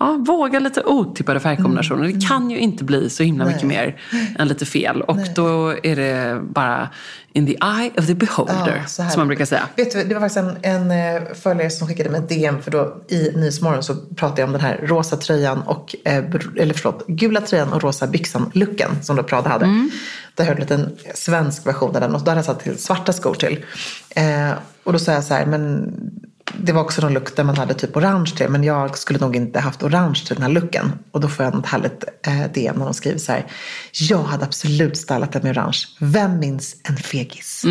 Ja, 0.00 0.16
våga 0.26 0.58
lite 0.58 0.82
otippade 0.82 1.40
färgkombinationer. 1.40 2.08
Det 2.08 2.26
kan 2.28 2.50
ju 2.50 2.58
inte 2.58 2.84
bli 2.84 3.10
så 3.10 3.22
himla 3.22 3.44
mycket 3.44 3.62
mer 3.62 4.00
än 4.38 4.48
lite 4.48 4.66
fel. 4.66 5.02
Och 5.02 5.18
då 5.34 5.74
är 5.82 5.96
det 5.96 6.40
bara 6.42 6.88
in 7.32 7.46
the 7.46 7.52
eye 7.52 7.90
of 7.98 8.06
the 8.06 8.14
beholder, 8.14 8.82
Ja, 8.98 9.10
som 9.10 9.20
man 9.20 9.26
brukar 9.26 9.44
säga. 9.44 9.62
Vet 9.76 9.92
du, 9.92 10.04
det 10.04 10.14
var 10.14 10.20
faktiskt 10.20 10.64
en, 10.64 10.88
en 10.90 10.90
eh, 10.90 11.22
följare 11.34 11.70
som 11.70 11.88
skickade 11.88 12.10
mig 12.10 12.20
ett 12.20 12.28
DM 12.28 12.62
för 12.62 12.70
då 12.70 13.02
i 13.08 13.30
Nyhetsmorgon 13.36 13.82
så 13.82 13.94
pratade 13.96 14.42
jag 14.42 14.46
om 14.46 14.52
den 14.52 14.60
här 14.60 14.80
rosa 14.82 15.16
tröjan 15.16 15.62
och, 15.62 15.96
eh, 16.04 16.24
eller 16.56 16.74
förlåt, 16.74 17.06
gula 17.06 17.40
tröjan 17.40 17.72
och 17.72 17.82
rosa 17.82 18.06
byxan-looken 18.06 18.90
som 19.02 19.16
då 19.16 19.22
Prada 19.22 19.48
hade. 19.48 19.64
Mm. 19.64 19.90
Där 20.34 20.44
hörde 20.44 20.62
jag 20.62 20.70
en 20.70 20.80
liten 20.80 20.96
svensk 21.14 21.66
version 21.66 21.94
av 21.94 22.00
den 22.00 22.14
och 22.14 22.20
då 22.20 22.30
hade 22.30 22.38
jag 22.38 22.44
satt 22.44 22.60
till 22.60 22.78
svarta 22.78 23.12
skor 23.12 23.34
till. 23.34 23.64
Eh, 24.10 24.50
och 24.84 24.92
då 24.92 24.98
sa 24.98 25.12
jag 25.12 25.24
så 25.24 25.34
här, 25.34 25.46
men 25.46 25.94
det 26.58 26.72
var 26.72 26.80
också 26.80 27.02
någon 27.02 27.12
look 27.12 27.36
där 27.36 27.44
man 27.44 27.56
hade 27.56 27.74
typ 27.74 27.96
orange 27.96 28.32
till 28.36 28.48
men 28.48 28.64
jag 28.64 28.98
skulle 28.98 29.18
nog 29.18 29.36
inte 29.36 29.60
haft 29.60 29.82
orange 29.82 30.22
till 30.26 30.36
den 30.36 30.42
här 30.42 30.50
looken. 30.50 30.92
Och 31.10 31.20
då 31.20 31.28
får 31.28 31.44
jag 31.44 31.54
något 31.54 31.66
härligt 31.66 32.04
eh, 32.26 32.52
DM 32.54 32.76
när 32.76 32.84
de 32.84 32.94
skriver 32.94 33.18
så 33.18 33.32
här, 33.32 33.46
jag 33.92 34.22
hade 34.22 34.44
absolut 34.44 34.96
stylat 34.96 35.32
den 35.32 35.42
med 35.42 35.58
orange. 35.58 35.78
Vem 36.00 36.38
minns 36.38 36.76
en 36.84 36.96
fegis? 36.96 37.64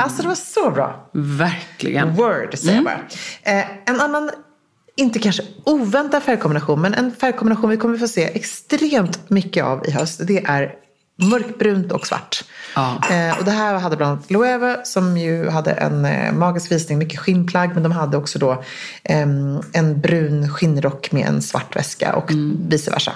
Alltså 0.00 0.22
det 0.22 0.28
var 0.28 0.34
så 0.34 0.70
bra. 0.70 1.10
Verkligen. 1.14 2.14
Word, 2.14 2.58
säger 2.58 2.74
jag 2.74 2.84
bara. 2.84 3.00
Eh, 3.42 3.64
en 3.86 4.00
annan, 4.00 4.30
inte 4.96 5.18
kanske 5.18 5.42
oväntad 5.64 6.22
färgkombination, 6.22 6.80
men 6.80 6.94
en 6.94 7.12
färgkombination 7.14 7.70
vi 7.70 7.76
kommer 7.76 7.98
få 7.98 8.08
se 8.08 8.24
extremt 8.24 9.30
mycket 9.30 9.64
av 9.64 9.86
i 9.86 9.90
höst. 9.90 10.20
Det 10.26 10.44
är 10.44 10.74
mörkbrunt 11.20 11.92
och 11.92 12.06
svart. 12.06 12.44
Ja. 12.74 12.98
Eh, 13.10 13.38
och 13.38 13.44
det 13.44 13.50
här 13.50 13.78
hade 13.78 13.96
bland 13.96 14.12
annat 14.12 14.30
Loewe 14.30 14.80
som 14.84 15.16
ju 15.16 15.48
hade 15.48 15.70
en 15.70 16.04
eh, 16.04 16.32
magisk 16.32 16.72
visning, 16.72 16.98
mycket 16.98 17.20
skinnplagg. 17.20 17.70
Men 17.74 17.82
de 17.82 17.92
hade 17.92 18.16
också 18.16 18.38
då 18.38 18.62
ehm, 19.04 19.60
en 19.72 20.00
brun 20.00 20.48
skinnrock 20.48 21.12
med 21.12 21.26
en 21.26 21.42
svart 21.42 21.76
väska 21.76 22.14
och 22.14 22.30
vice 22.68 22.90
versa. 22.90 23.12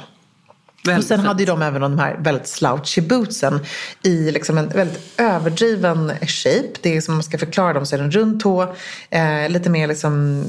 Och 0.84 0.88
Väldigt 0.90 1.08
sen 1.08 1.18
fint. 1.18 1.26
hade 1.28 1.42
ju 1.42 1.46
de 1.46 1.62
även 1.62 1.80
de 1.80 1.98
här 1.98 2.16
väldigt 2.20 2.46
slouchy 2.48 3.00
bootsen 3.00 3.60
i 4.02 4.30
liksom 4.30 4.58
en 4.58 4.68
väldigt 4.68 5.00
överdriven 5.16 6.12
shape. 6.26 6.68
Det 6.80 6.96
är 6.96 7.00
som 7.00 7.14
man 7.14 7.22
ska 7.22 7.38
förklara 7.38 7.72
dem 7.72 7.86
så 7.86 7.94
är 7.94 7.98
det 7.98 8.04
en 8.04 8.10
rund 8.10 8.40
tå, 8.40 8.74
eh, 9.10 9.48
lite 9.48 9.70
mer 9.70 9.86
liksom 9.88 10.44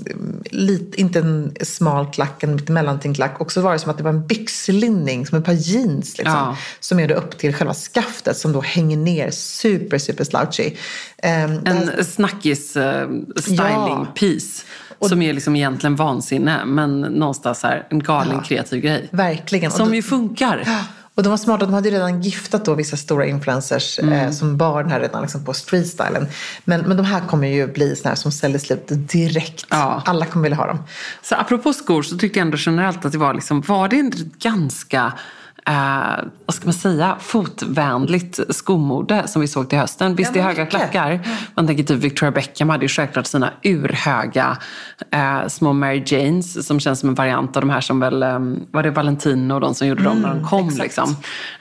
lite, 0.52 1.02
inte 1.02 1.20
en 1.20 1.56
smal 1.62 2.12
klack, 2.14 2.44
en 2.44 2.60
mellantingklack. 2.68 3.42
Och 3.42 3.52
så 3.52 3.62
var 3.62 3.74
det 3.74 3.80
som 3.80 3.92
att 3.92 3.98
det 3.98 4.04
var 4.04 4.10
en 4.12 4.28
byxlinning, 4.28 5.26
som 5.26 5.38
ett 5.38 5.46
par 5.46 5.54
jeans. 5.54 6.18
Liksom, 6.18 6.36
Ja. 6.36 6.58
Som 6.80 7.00
är 7.00 7.12
upp 7.12 7.38
till 7.38 7.54
själva 7.56 7.74
skaftet 7.74 8.38
som 8.38 8.52
då 8.52 8.62
hänger 8.62 8.98
ner 8.98 9.32
super, 9.32 9.98
super 9.98 10.24
slouchy. 10.24 10.72
Ehm, 11.26 11.60
En 11.66 12.06
snackis 12.06 12.78
eh, 12.78 13.08
styling 13.36 13.60
Ja. 13.60 14.08
piece. 14.16 14.64
Som 15.02 15.22
är 15.22 15.34
liksom 15.34 15.56
egentligen 15.56 15.96
vansinne, 15.96 16.66
men 16.66 17.02
någonstans 17.02 17.64
här, 17.64 17.88
en 17.90 18.00
galen 18.00 18.42
kreativ 18.44 18.82
grej. 18.82 19.10
Verkligen. 19.12 19.72
Och 19.72 19.78
Som 19.78 19.88
då- 19.88 19.96
ju 19.96 20.02
funkar. 20.02 20.68
Och 21.16 21.24
de 21.24 21.30
var 21.30 21.38
smarta, 21.38 21.66
de 21.66 21.74
hade 21.74 21.90
ju 21.90 21.96
redan 21.96 22.22
giftat 22.22 22.66
då 22.66 22.74
vissa 22.76 22.98
stora 22.98 23.26
influencers 23.26 24.00
Mm. 24.00 24.14
eh, 24.14 24.32
som 24.32 24.58
bar 24.58 24.84
den 24.84 24.92
här 24.92 25.00
redan 25.00 25.22
liksom 25.22 25.46
på 25.46 25.54
streetstylen. 25.54 26.28
Men, 26.66 26.82
men 26.82 26.98
de 26.98 27.06
här 27.06 27.22
kommer 27.28 27.48
ju 27.48 27.68
bli 27.68 27.96
såna 27.96 28.10
här 28.10 28.16
som 28.16 28.32
säljer 28.32 28.60
slut 28.60 28.88
direkt. 28.90 29.66
Ja. 29.70 30.02
Alla 30.06 30.26
kommer 30.26 30.44
vilja 30.44 30.58
ha 30.58 30.68
dem. 30.68 30.80
Så 31.22 31.36
apropå 31.36 31.74
skor 31.74 32.04
så 32.04 32.18
tyckte 32.18 32.40
jag 32.40 32.46
ändå 32.46 32.58
generellt 32.60 33.06
att 33.06 33.12
det 33.12 33.18
var 33.18 33.34
liksom, 33.34 33.62
var 33.62 33.88
det 33.88 33.96
inte 33.96 34.18
ganska 34.40 35.14
Eh, 35.70 36.26
vad 36.46 36.56
ska 36.56 36.66
man 36.66 36.74
säga, 36.74 37.16
fotvänligt 37.20 38.40
skomode 38.50 39.28
som 39.28 39.42
vi 39.42 39.48
såg 39.48 39.70
till 39.70 39.80
hösten. 39.80 40.16
Visst, 40.16 40.34
det 40.34 40.40
är 40.40 40.44
höga 40.44 40.66
klackar. 40.66 41.20
Man 41.56 41.68
tänker 41.68 41.84
typ 41.84 41.98
Victoria 41.98 42.32
Beckham 42.32 42.70
hade 42.70 42.86
ju 42.86 42.90
självklart 42.90 43.28
sina 43.28 43.54
urhöga 43.64 44.58
eh, 45.12 45.48
små 45.48 45.74
Mary 45.74 46.04
Janes 46.06 46.68
som 46.68 46.80
känns 46.80 47.00
som 47.00 47.10
en 47.10 47.16
variant 47.16 47.58
av 47.58 47.62
de 47.62 47.70
här 47.70 47.82
som 47.82 48.00
väl, 48.00 48.24
eh, 48.24 48.40
var 48.72 48.84
det 48.84 48.92
Valentino 48.92 49.54
och 49.54 49.62
de 49.62 49.76
som 49.76 49.88
gjorde 49.88 50.04
dem 50.04 50.22
när 50.22 50.30
de 50.30 50.48
kom. 50.48 50.70
Liksom. 50.70 51.16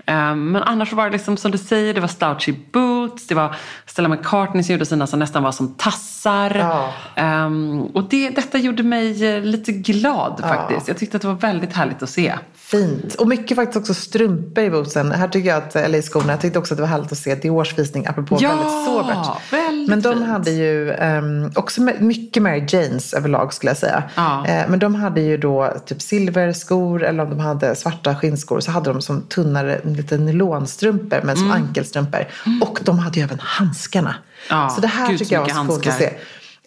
Eh, 0.06 0.34
men 0.34 0.56
annars 0.56 0.92
var 0.92 1.04
det 1.04 1.12
liksom 1.12 1.36
som 1.36 1.50
du 1.50 1.58
säger, 1.58 1.94
det 1.94 2.00
var 2.00 2.08
slouchy 2.08 2.54
boots, 2.72 2.93
det 3.28 3.34
var 3.34 3.56
Stella 3.86 4.08
McCartney 4.08 4.62
som 4.62 4.72
gjorde 4.72 4.86
sina 4.86 5.06
som 5.06 5.18
nästan 5.18 5.42
var 5.42 5.52
som 5.52 5.74
tassar. 5.74 6.54
Ja. 6.54 6.92
Ehm, 7.22 7.82
och 7.82 8.08
det, 8.08 8.30
detta 8.30 8.58
gjorde 8.58 8.82
mig 8.82 9.34
eh, 9.36 9.42
lite 9.42 9.72
glad 9.72 10.40
faktiskt. 10.40 10.88
Jag 10.88 10.96
tyckte 10.96 11.16
att 11.16 11.22
det 11.22 11.28
var 11.28 11.34
väldigt 11.34 11.72
härligt 11.72 12.02
att 12.02 12.10
se. 12.10 12.34
Fint. 12.54 13.14
Och 13.14 13.28
mycket 13.28 13.56
faktiskt 13.56 13.76
också 13.76 13.94
strumpor 13.94 14.64
i 14.64 14.70
bootsen. 14.70 15.12
Här 15.12 15.28
tycker 15.28 15.48
jag 15.48 15.58
att, 15.58 15.76
eller 15.76 15.98
i 15.98 16.02
skorna, 16.02 16.32
jag 16.32 16.40
tyckte 16.40 16.58
också 16.58 16.74
att 16.74 16.78
det 16.78 16.82
var 16.82 16.88
härligt 16.88 17.12
att 17.12 17.18
se 17.18 17.34
Diors 17.34 17.78
visning 17.78 18.06
apropå 18.06 18.36
Ja, 18.40 18.48
väldigt 18.48 18.86
sobert. 18.86 19.52
väldigt 19.52 19.88
Men 19.88 20.00
de 20.00 20.14
fint. 20.14 20.26
hade 20.26 20.50
ju 20.50 20.92
ehm, 20.92 21.50
också 21.54 21.80
mycket 21.98 22.42
Mary 22.42 22.64
Janes 22.68 23.12
överlag 23.14 23.52
skulle 23.54 23.70
jag 23.70 23.76
säga. 23.76 24.02
Ja. 24.14 24.46
Eh, 24.46 24.64
men 24.68 24.78
de 24.78 24.94
hade 24.94 25.20
ju 25.20 25.36
då 25.36 25.74
typ 25.86 26.02
silverskor 26.02 27.02
eller 27.04 27.22
om 27.24 27.30
de 27.30 27.38
hade 27.40 27.74
svarta 27.76 28.14
skinnskor 28.16 28.60
så 28.60 28.70
hade 28.70 28.92
de 28.92 29.02
som 29.02 29.22
tunnare 29.22 29.80
lite 29.84 30.18
nylonstrumpor 30.18 31.20
men 31.24 31.36
som 31.36 31.50
ankelstrumpor. 31.50 32.26
Och 32.62 32.78
de 32.84 32.93
hade 32.98 33.18
ju 33.18 33.24
även 33.24 33.40
handskarna. 33.40 34.10
Mm. 34.10 34.22
Ja, 34.62 34.70
så 34.70 34.80
det 34.80 34.86
här 34.86 35.08
gud, 35.08 35.18
tycker 35.18 35.34
jag 35.34 35.40
var 35.40 35.48
så 35.48 35.66
coolt 35.66 35.86
att 35.86 35.98
se. 35.98 36.12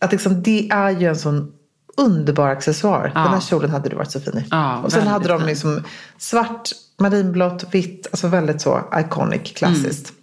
Att 0.02 0.12
liksom, 0.12 0.44
det 0.44 0.70
är 0.70 0.90
ju 0.90 1.08
en 1.08 1.16
sån 1.16 1.52
underbar 1.98 2.50
accessoar. 2.50 3.12
Ja. 3.16 3.22
Den 3.22 3.34
här 3.34 3.42
kjolen 3.42 3.70
hade 3.70 3.90
du 3.90 3.96
varit 3.96 4.12
så 4.12 4.20
fin 4.20 4.38
i. 4.38 4.46
Ja, 4.52 4.78
och 4.78 4.92
sen 4.92 5.08
hade 5.08 5.28
de 5.28 5.46
liksom 5.46 5.84
svart, 6.18 6.70
marinblått, 6.98 7.66
vitt. 7.72 8.08
Alltså 8.12 8.28
väldigt 8.28 8.62
så 8.62 8.84
iconic, 8.96 9.54
klassiskt. 9.56 10.14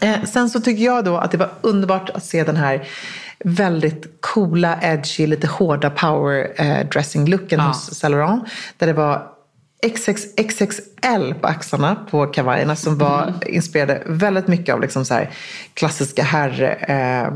Eh, 0.00 0.24
sen 0.24 0.50
så 0.50 0.60
tycker 0.60 0.84
jag 0.84 1.04
då 1.04 1.16
att 1.16 1.30
det 1.30 1.36
var 1.36 1.50
underbart 1.60 2.10
att 2.10 2.24
se 2.24 2.44
den 2.44 2.56
här 2.56 2.88
väldigt 3.44 4.16
coola, 4.20 4.78
edgy, 4.82 5.26
lite 5.26 5.46
hårda 5.46 5.90
power 5.90 6.52
eh, 6.56 6.88
dressing 6.88 7.26
looken 7.26 7.60
hos 7.60 7.94
Saint 7.94 8.12
Laurent. 8.12 8.44
Där 8.78 8.86
det 8.86 8.92
var 8.92 9.37
XXXXL 9.86 11.34
på 11.40 11.46
axlarna 11.46 12.06
på 12.10 12.26
kavajerna 12.26 12.76
som 12.76 12.98
var 12.98 13.34
inspirerade 13.46 14.02
väldigt 14.06 14.48
mycket 14.48 14.74
av 14.74 14.80
liksom 14.80 15.04
så 15.04 15.14
här 15.14 15.30
klassiska 15.74 16.22
herr 16.22 16.84
eh, 16.88 17.32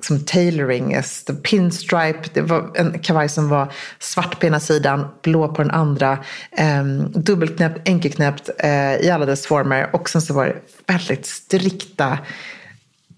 som 0.00 0.24
tailoring, 0.24 0.96
pinstripe. 1.42 2.28
Det 2.32 2.40
var 2.40 2.70
en 2.74 2.98
kavaj 2.98 3.28
som 3.28 3.48
var 3.48 3.72
svart 3.98 4.40
på 4.40 4.46
ena 4.46 4.60
sidan, 4.60 5.06
blå 5.22 5.48
på 5.48 5.62
den 5.62 5.70
andra. 5.70 6.18
Eh, 6.52 6.84
dubbelknäppt, 7.14 7.88
enkelknäppt 7.88 8.50
eh, 8.58 8.94
i 8.96 9.10
alla 9.10 9.26
dess 9.26 9.46
former. 9.46 9.90
Och 9.92 10.10
sen 10.10 10.22
så 10.22 10.34
var 10.34 10.46
det 10.46 10.56
väldigt 10.86 11.26
strikta 11.26 12.18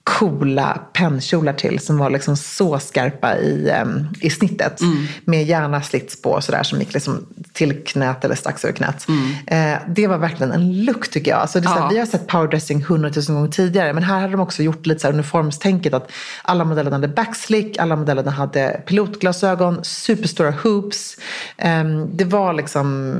coola 0.04 0.80
pennkjolar 0.92 1.52
till 1.52 1.78
som 1.78 1.98
var 1.98 2.10
liksom 2.10 2.36
så 2.36 2.78
skarpa 2.78 3.36
i, 3.36 3.70
em, 3.70 4.08
i 4.20 4.30
snittet. 4.30 4.80
Med 5.24 5.44
gärna 5.44 5.82
slits 5.82 6.22
på 6.22 6.40
sådär 6.40 6.62
som 6.62 6.78
gick 6.80 6.94
liksom 6.94 7.26
till 7.52 7.84
knät 7.84 8.24
eller 8.24 8.34
strax 8.34 8.64
över 8.64 8.74
knät. 8.74 9.06
Eh, 9.46 9.74
det 9.88 10.06
var 10.06 10.18
verkligen 10.18 10.52
en 10.52 10.84
look 10.84 11.10
tycker 11.10 11.30
jag. 11.30 11.40
Alltså 11.40 11.60
det 11.60 11.66
är 11.66 11.68
så 11.68 11.74
här, 11.74 11.80
Ja. 11.80 11.88
Vi 11.88 11.98
har 11.98 12.06
sett 12.06 12.26
powerdressing 12.26 12.84
hundratusen 12.84 13.34
gånger 13.34 13.48
tidigare 13.48 13.92
men 13.92 14.02
här 14.02 14.20
hade 14.20 14.32
de 14.32 14.40
också 14.40 14.62
gjort 14.62 14.86
lite 14.86 15.08
uniformstänket 15.08 15.94
att 15.94 16.12
alla 16.42 16.64
modellerna 16.64 16.96
hade 16.96 17.08
backslick, 17.08 17.78
alla 17.78 17.96
modellerna 17.96 18.30
hade 18.30 18.80
pilotglasögon, 18.86 19.84
superstora 19.84 20.54
hoops. 20.62 21.16
Em, 21.56 22.16
det 22.16 22.24
var 22.24 22.52
liksom 22.52 23.14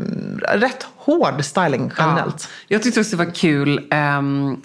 rätt 0.49 0.87
hård 0.97 1.45
styling 1.45 1.93
generellt. 1.99 2.37
Ja. 2.39 2.47
Jag 2.69 2.83
tyckte 2.83 3.01
också 3.01 3.17
det 3.17 3.25
var 3.25 3.35
kul 3.35 3.87
ehm, 3.91 4.57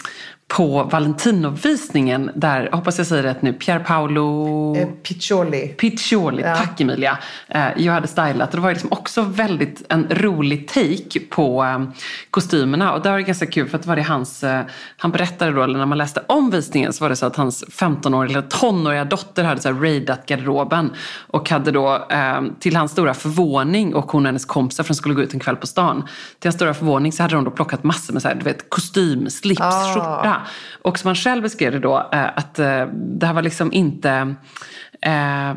på 0.48 0.82
Valentino-visningen 0.82 2.30
där, 2.34 2.68
hoppas 2.72 2.98
jag 2.98 3.06
säger 3.06 3.22
rätt 3.22 3.42
nu, 3.42 3.52
Pier 3.52 3.78
Paolo 3.78 4.56
Eh, 4.76 4.88
Piccioli. 5.02 5.68
Piccioli, 5.68 6.42
tack 6.42 6.80
Emilia. 6.80 7.18
Eh, 7.48 7.66
jag 7.76 7.92
hade 7.92 8.06
stylat 8.06 8.50
och 8.50 8.56
det 8.56 8.62
var 8.62 8.70
liksom 8.70 8.92
också 8.92 9.22
väldigt 9.22 9.82
en 9.88 10.06
rolig 10.10 10.68
take 10.68 11.20
på 11.30 11.64
eh, 11.64 11.82
kostymerna. 12.30 12.92
Och 12.92 13.02
där 13.02 13.10
var 13.10 13.18
det 13.18 13.24
ganska 13.24 13.46
kul 13.46 13.68
för 13.68 13.76
att 13.76 13.82
det 13.82 13.88
var 13.88 13.96
det 13.96 14.02
hans, 14.02 14.44
eh, 14.44 14.62
han 14.96 15.10
berättade 15.10 15.52
då, 15.52 15.62
eller 15.62 15.78
när 15.78 15.86
man 15.86 15.98
läste 15.98 16.24
om 16.26 16.50
visningen 16.50 16.92
så 16.92 17.04
var 17.04 17.08
det 17.08 17.16
så 17.16 17.26
att 17.26 17.36
hans 17.36 17.64
15-åriga 17.64 18.38
eller 18.38 18.48
tonåriga 18.48 19.04
dotter 19.04 19.44
hade 19.44 19.60
så 19.60 19.72
här 19.72 19.80
raidat 19.80 20.26
garderoben. 20.26 20.92
Och 21.28 21.50
hade 21.50 21.70
då 21.70 22.08
till 22.60 22.76
hans 22.76 22.92
stora 22.92 23.14
förvåning 23.14 23.94
och 23.94 24.12
hon 24.12 24.22
och 24.22 24.28
hennes 24.28 24.44
kompisar 24.44 24.84
för 24.84 24.88
de 24.88 24.94
skulle 24.94 25.14
gå 25.14 25.22
ut 25.22 25.34
en 25.34 25.40
kväll 25.40 25.56
på 25.56 25.66
stan. 25.66 26.08
Till 26.38 26.48
hans 26.48 26.54
stora 26.54 26.74
förvåning 26.74 27.12
så 27.12 27.22
hade 27.22 27.34
de 27.34 27.44
då 27.44 27.50
plockat 27.50 27.84
massor 27.84 28.12
med 28.12 28.22
så 28.22 28.28
här, 28.28 28.34
du 28.34 28.44
vet, 28.44 28.70
kostym, 28.70 29.30
slips, 29.30 29.60
skjorta. 29.94 30.35
Och 30.82 30.98
som 30.98 31.08
han 31.08 31.14
själv 31.14 31.42
beskrev 31.42 31.72
det 31.72 31.78
då, 31.78 32.08
eh, 32.12 32.26
att 32.36 32.58
eh, 32.58 32.86
det 32.92 33.26
här 33.26 33.32
var 33.32 33.42
liksom 33.42 33.72
inte 33.72 34.34
eh, 35.06 35.50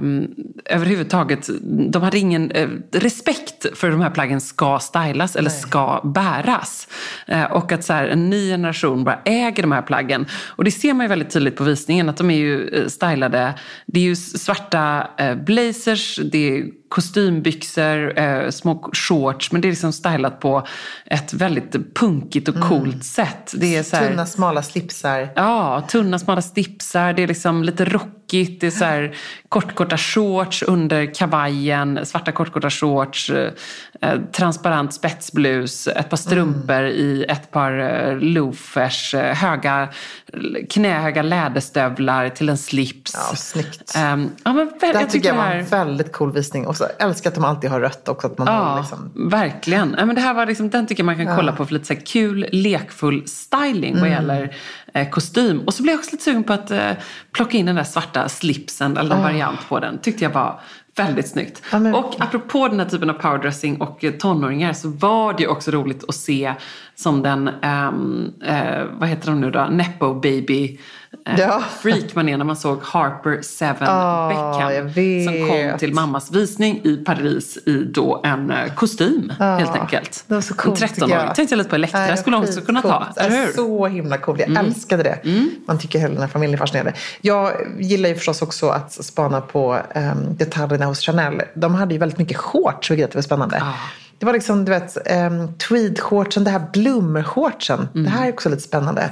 överhuvudtaget, 0.75 1.49
de 1.91 2.01
hade 2.01 2.17
ingen 2.17 2.51
eh, 2.51 2.69
respekt 2.91 3.77
för 3.77 3.87
hur 3.87 3.91
de 3.91 4.01
här 4.01 4.09
plaggen 4.09 4.41
ska 4.41 4.79
stylas 4.79 5.35
eller 5.35 5.49
ska 5.49 6.01
bäras. 6.03 6.87
Eh, 7.27 7.43
och 7.43 7.71
att 7.71 7.83
så 7.83 7.93
här, 7.93 8.07
en 8.07 8.29
ny 8.29 8.49
generation 8.49 9.03
bara 9.03 9.19
äger 9.25 9.63
de 9.63 9.71
här 9.71 9.81
plaggen. 9.81 10.25
Och 10.45 10.63
det 10.63 10.71
ser 10.71 10.93
man 10.93 11.03
ju 11.03 11.07
väldigt 11.07 11.29
tydligt 11.29 11.55
på 11.55 11.63
visningen, 11.63 12.09
att 12.09 12.17
de 12.17 12.31
är 12.31 12.37
ju 12.37 12.67
eh, 12.67 12.87
stylade, 12.87 13.53
det 13.85 13.99
är 13.99 14.03
ju 14.03 14.15
svarta 14.15 15.07
eh, 15.17 15.35
blazers, 15.35 16.19
det 16.31 16.57
är 16.57 16.65
kostymbyxor, 16.89 18.19
eh, 18.19 18.49
små 18.49 18.89
shorts, 18.93 19.51
men 19.51 19.61
det 19.61 19.67
är 19.67 19.69
liksom 19.69 19.93
stylat 19.93 20.39
på 20.39 20.67
ett 21.05 21.33
väldigt 21.33 21.95
punkigt 21.95 22.47
och 22.47 22.59
coolt 22.59 23.03
sätt. 23.03 23.53
Det 23.55 23.75
är 23.75 23.83
så 23.83 23.95
här, 23.95 24.09
Tunna 24.09 24.25
smala 24.25 24.63
slipsar. 24.63 25.29
Ja, 25.35 25.87
tunna 25.89 26.19
smala 26.19 26.41
slipsar. 26.41 27.13
Det 27.13 27.23
är 27.23 27.27
liksom 27.27 27.63
lite 27.63 27.85
rockigt. 28.29 28.61
Det 28.61 28.67
är 28.67 28.71
så 28.71 28.85
här 28.85 29.15
kortkorta 29.49 29.97
shorts 29.97 30.63
under 30.63 31.13
kavajen. 31.13 31.99
Svarta 32.05 32.31
kortkorta 32.31 32.69
shorts. 32.69 33.29
Eh, 33.29 34.19
transparent 34.31 34.93
spetsblus. 34.93 35.87
Ett 35.87 36.09
par 36.09 36.17
strumpor 36.17 36.83
i 36.83 37.25
ett 37.29 37.51
par 37.51 37.79
eh, 37.79 38.17
loafers. 38.19 39.13
Eh, 39.13 39.35
höga, 39.35 39.89
knähöga 40.69 41.21
läderstövlar 41.21 42.29
till 42.29 42.49
en 42.49 42.57
slips. 42.57 43.13
Ja, 43.15 43.35
snyggt. 43.35 43.95
Ehm, 43.95 44.29
ja, 44.43 44.53
men 44.53 44.71
Det 44.79 44.87
jag 44.87 45.09
tycker 45.09 45.27
jag 45.27 45.35
det 45.37 45.41
var 45.41 45.51
en 45.51 45.65
väldigt 45.65 46.11
cool 46.11 46.31
visning. 46.31 46.67
Och 46.67 46.77
så 46.77 46.85
älskar 46.99 47.29
att 47.29 47.35
de 47.35 47.43
alltid 47.45 47.69
har 47.69 47.79
rött 47.79 48.07
också. 48.09 48.27
Att 48.27 48.37
man 48.37 48.47
Ja, 48.47 48.53
har 48.53 48.79
liksom... 48.79 49.11
verkligen. 49.29 49.95
Ja, 49.99 50.05
men 50.05 50.15
det 50.15 50.21
här 50.21 50.33
var 50.33 50.45
liksom, 50.45 50.69
den 50.69 50.87
tycker 50.87 51.03
jag 51.03 51.05
man 51.05 51.25
kan 51.25 51.35
kolla 51.35 51.51
på 51.51 51.65
för 51.65 51.73
lite 51.73 51.85
så 51.85 51.95
kul, 51.95 52.45
lekfull 52.51 53.27
styling 53.27 53.89
Mm. 53.89 54.01
vad 54.01 54.09
gäller 54.09 54.55
kostym. 55.11 55.59
Och 55.61 55.73
så 55.73 55.83
blev 55.83 55.93
jag 55.93 55.99
också 55.99 56.11
lite 56.11 56.23
sugen 56.23 56.43
på 56.43 56.53
att 56.53 56.71
eh, 56.71 56.91
plocka 57.31 57.57
in 57.57 57.65
den 57.65 57.75
där 57.75 57.83
svarta 57.83 58.29
slipsen, 58.29 58.97
eller 58.97 59.15
en 59.15 59.21
variant 59.21 59.69
på 59.69 59.79
den. 59.79 59.97
Tyckte 59.97 60.23
jag 60.23 60.31
var 60.31 60.59
väldigt 60.95 61.27
snyggt. 61.29 61.61
Ja, 61.71 61.79
men- 61.79 61.95
Och 61.95 62.15
apropå 62.19 62.67
den 62.67 62.79
här 62.79 62.89
typen 62.89 63.09
av 63.09 63.13
powerdressing 63.13 63.81
och 63.81 64.03
eh, 64.03 64.11
tonåringar 64.11 64.73
så 64.73 64.89
var 64.89 65.33
det 65.33 65.43
ju 65.43 65.49
också 65.49 65.71
roligt 65.71 66.03
att 66.07 66.15
se 66.15 66.53
som 66.95 67.21
den, 67.23 67.47
ehm, 67.61 68.33
eh, 68.45 68.83
vad 68.91 69.09
heter 69.09 69.27
de 69.31 69.41
nu 69.41 69.51
då, 69.51 69.65
Nepo 69.71 70.13
baby 70.13 70.79
eh, 71.08 71.08
Ja. 71.37 71.63
freak 71.81 72.15
man 72.15 72.29
är 72.29 72.37
när 72.37 72.45
man 72.45 72.55
såg 72.55 72.79
Harper 72.83 73.41
Seven 73.41 73.87
Ah, 73.89 74.27
Beckham. 74.29 74.93
Som 75.25 75.47
kom 75.47 75.79
till 75.79 75.93
mammas 75.93 76.31
visning 76.31 76.81
i 76.83 76.97
Paris 76.97 77.57
i 77.65 77.83
då 77.83 78.21
en 78.23 78.51
eh, 78.51 78.73
kostym 78.75 79.33
helt 79.39 79.75
enkelt. 79.75 80.23
Det 80.27 80.33
var 80.33 80.41
så 80.41 80.53
coolt 80.53 80.81
en 80.81 80.87
tycker 80.87 81.01
13-åring. 81.01 81.15
jag. 81.15 81.35
Tänkte 81.35 81.53
jag 81.53 81.57
lite 81.57 81.69
på 81.69 81.75
Elektra, 81.75 81.99
Nej, 81.99 82.17
skulle 82.17 82.35
hon 82.35 82.45
också 82.45 82.61
kunna 82.61 82.81
ta. 82.81 83.07
Eller 83.17 83.29
hur? 83.29 83.37
Mm. 83.43 83.53
Så 83.53 83.87
himla 83.87 84.17
coolt. 84.17 84.39
Jag 84.39 84.57
älskade 84.65 85.03
det. 85.03 85.19
Man 85.67 85.79
tycker 85.79 85.99
hela 85.99 86.13
den 86.13 86.21
här 86.21 86.29
familjen 86.29 86.53
är 86.53 86.57
fascinerande. 86.57 86.93
Jag 87.21 87.51
gillar 87.79 88.09
ju 88.09 88.15
förstås 88.15 88.41
också 88.41 88.69
att 88.69 88.91
spana 89.05 89.41
på 89.41 89.79
um, 89.95 90.35
detaljerna 90.37 90.85
hos 90.85 90.99
Chanel. 90.99 91.41
De 91.53 91.75
hade 91.75 91.93
ju 91.93 91.99
väldigt 91.99 92.17
mycket 92.19 92.37
shorts, 92.37 92.91
vilket 92.91 93.15
var 93.15 93.21
spännande. 93.21 93.61
Ah. 93.63 93.73
Det 94.19 94.25
var 94.25 94.33
liksom, 94.33 94.65
du 94.65 94.71
vet, 94.71 94.97
um, 95.11 95.53
tweedshortsen, 95.53 96.43
det 96.43 96.51
här 96.51 96.67
blommershortsen. 96.73 97.87
Det 97.93 98.09
här 98.09 98.27
är 98.27 98.33
också 98.33 98.49
lite 98.49 98.61
spännande. 98.61 99.09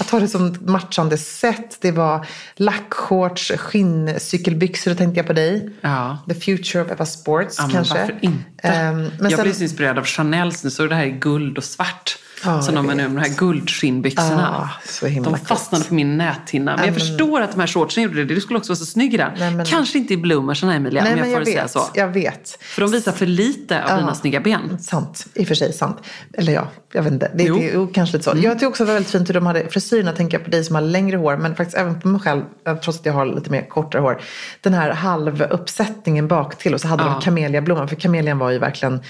Att 0.00 0.10
ha 0.10 0.20
det 0.20 0.28
som 0.28 0.56
matchande 0.66 1.18
set. 1.18 1.78
Det 1.80 1.92
var 1.92 2.26
lackshorts, 2.56 3.52
skinncykelbyxor, 3.56 4.90
då 4.90 4.96
tänkte 4.96 5.18
jag 5.18 5.26
på 5.26 5.32
dig. 5.32 5.70
Ja. 5.80 6.18
The 6.28 6.34
future 6.34 6.84
of 6.84 6.90
Eva 6.90 7.06
Sports 7.06 7.54
Ja, 7.58 7.64
men 7.66 7.72
kanske. 7.72 7.98
varför 7.98 8.18
inte? 8.20 8.44
Ehm, 8.62 8.96
men 8.96 9.10
jag 9.20 9.32
sen, 9.32 9.42
blev 9.42 9.52
så 9.52 9.62
inspirerad 9.62 9.98
av 9.98 10.04
Chanels 10.04 10.64
nu, 10.64 10.70
så 10.70 10.86
det 10.86 10.94
här 10.94 11.04
är 11.04 11.10
guld 11.10 11.58
och 11.58 11.64
svart. 11.64 12.18
Ja, 12.44 12.62
som 12.62 12.74
de 12.74 12.90
är 12.90 12.94
nu 12.94 13.02
de 13.02 13.16
här 13.16 13.28
guldskinnbyxorna. 13.28 14.68
Ah, 15.02 15.08
de 15.24 15.36
fastnade 15.38 15.84
på 15.84 15.94
min 15.94 16.16
näthinna. 16.16 16.76
Men 16.76 16.84
jag 16.84 16.94
förstår 16.94 17.40
att 17.40 17.52
de 17.52 17.60
här 17.60 17.66
shortsen 17.66 18.02
gjorde 18.02 18.24
det. 18.24 18.34
Du 18.34 18.40
skulle 18.40 18.58
också 18.58 18.70
vara 18.72 18.76
så 18.78 18.86
snygg 18.86 19.14
i 19.14 19.16
den. 19.16 19.30
Nej, 19.38 19.50
men- 19.54 19.66
Kanske 19.66 19.98
inte 19.98 20.14
i 20.14 20.16
bloomersen 20.16 20.70
Emilia, 20.70 21.02
nej, 21.02 21.12
om 21.12 21.18
jag 21.18 21.28
jag 21.28 21.38
får 21.38 21.44
säga 21.44 21.62
vet. 21.62 21.70
så. 21.70 21.80
Jag 21.94 22.08
vet. 22.08 22.58
För 22.60 22.80
de 22.82 22.90
visar 22.90 23.12
för 23.12 23.26
lite 23.26 23.84
av 23.84 23.98
dina 23.98 24.14
snygga 24.14 24.40
ben. 24.40 24.78
Sant, 24.80 25.26
i 25.34 25.42
och 25.42 25.48
för 25.48 25.54
sig 25.54 25.72
sant. 25.72 25.96
Eller 26.32 26.52
ja, 26.52 26.68
jag 26.92 27.02
vet 27.02 27.12
inte. 27.12 27.30
Det, 27.34 27.44
Jo. 27.44 27.56
det, 27.58 27.70
jo, 27.74 27.86
kanske 27.94 28.16
lite 28.16 28.30
så. 28.30 28.36
Jag 28.38 28.52
tycker 28.54 28.66
också 28.66 28.84
det 28.84 28.86
var 28.88 28.94
väldigt 28.94 29.12
fint 29.12 29.28
hur 29.28 29.34
de 29.34 29.46
hade 29.46 29.68
frisyrerna, 29.68 30.12
tänker 30.12 30.38
jag 30.38 30.44
på 30.44 30.50
dig 30.50 30.64
som 30.64 30.74
har 30.74 30.82
längre 30.82 31.16
hår, 31.16 31.36
men 31.36 31.56
faktiskt 31.56 31.76
även 31.78 32.00
på 32.00 32.08
mig 32.08 32.20
själv, 32.20 32.42
eh, 32.66 32.74
trots 32.76 32.98
att 33.00 33.06
jag 33.06 33.12
har 33.12 33.26
lite 33.26 33.50
mer 33.50 33.68
kortare 33.68 34.02
hår. 34.02 34.20
Den 34.60 34.74
här 34.74 34.90
halvuppsättningen 34.90 36.28
bak 36.28 36.58
till 36.58 36.74
och 36.74 36.80
så 36.80 36.88
hade 36.88 37.02
Ja. 37.04 37.08
de 37.10 37.20
kameliablomman, 37.20 37.88
för 37.88 37.96
kamelian 37.96 38.38
var 38.38 38.50
ju 38.50 38.58
verkligen 38.58 39.00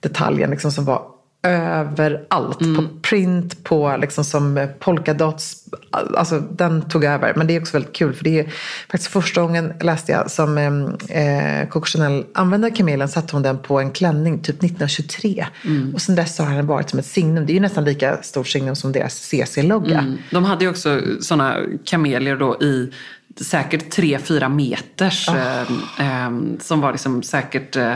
detaljen 0.00 0.50
liksom 0.50 0.72
som 0.72 0.84
var 0.84 1.02
överallt. 1.42 2.58
På 2.58 2.84
print, 3.02 3.64
på 3.64 3.96
liksom 4.00 4.24
som 4.24 4.68
polkadots. 4.78 5.64
Alltså 5.90 6.40
den 6.40 6.88
tog 6.88 7.04
över. 7.04 7.32
Men 7.36 7.46
det 7.46 7.56
är 7.56 7.60
också 7.60 7.72
väldigt 7.72 7.92
kul 7.92 8.14
för 8.14 8.24
det 8.24 8.40
är 8.40 8.52
faktiskt 8.90 9.12
första 9.12 9.40
gången 9.40 9.72
läste 9.80 10.12
jag 10.12 10.30
som 10.30 10.58
eh, 10.58 11.68
Coco 11.68 11.86
Chanel 11.86 12.24
använde 12.34 12.70
kamelen 12.70 13.08
satte 13.08 13.36
hon 13.36 13.42
den 13.42 13.58
på 13.58 13.80
en 13.80 13.90
klänning 13.90 14.38
typ 14.38 14.56
1923. 14.56 15.46
Och 15.94 16.02
sen 16.02 16.14
dess 16.14 16.38
har 16.38 16.54
den 16.54 16.66
varit 16.66 16.90
som 16.90 16.98
ett 16.98 17.06
signum. 17.06 17.46
Det 17.46 17.52
är 17.52 17.54
ju 17.54 17.60
nästan 17.60 17.84
lika 17.84 18.22
stort 18.22 18.48
signum 18.48 18.76
som 18.76 18.92
deras 18.92 19.14
CC-logga. 19.14 19.98
Mm. 19.98 20.18
De 20.30 20.44
hade 20.44 20.64
ju 20.64 20.70
också 20.70 21.00
sådana 21.20 21.56
kamelier 21.84 22.36
då 22.36 22.62
i 22.62 22.92
säkert 23.36 23.90
tre 23.90 24.18
fyra 24.18 24.48
meters. 24.48 25.28
Ah. 25.28 25.36
Eh, 25.36 26.26
eh, 26.26 26.30
som 26.60 26.80
var 26.80 26.92
liksom 26.92 27.22
säkert 27.22 27.76
eh, 27.76 27.94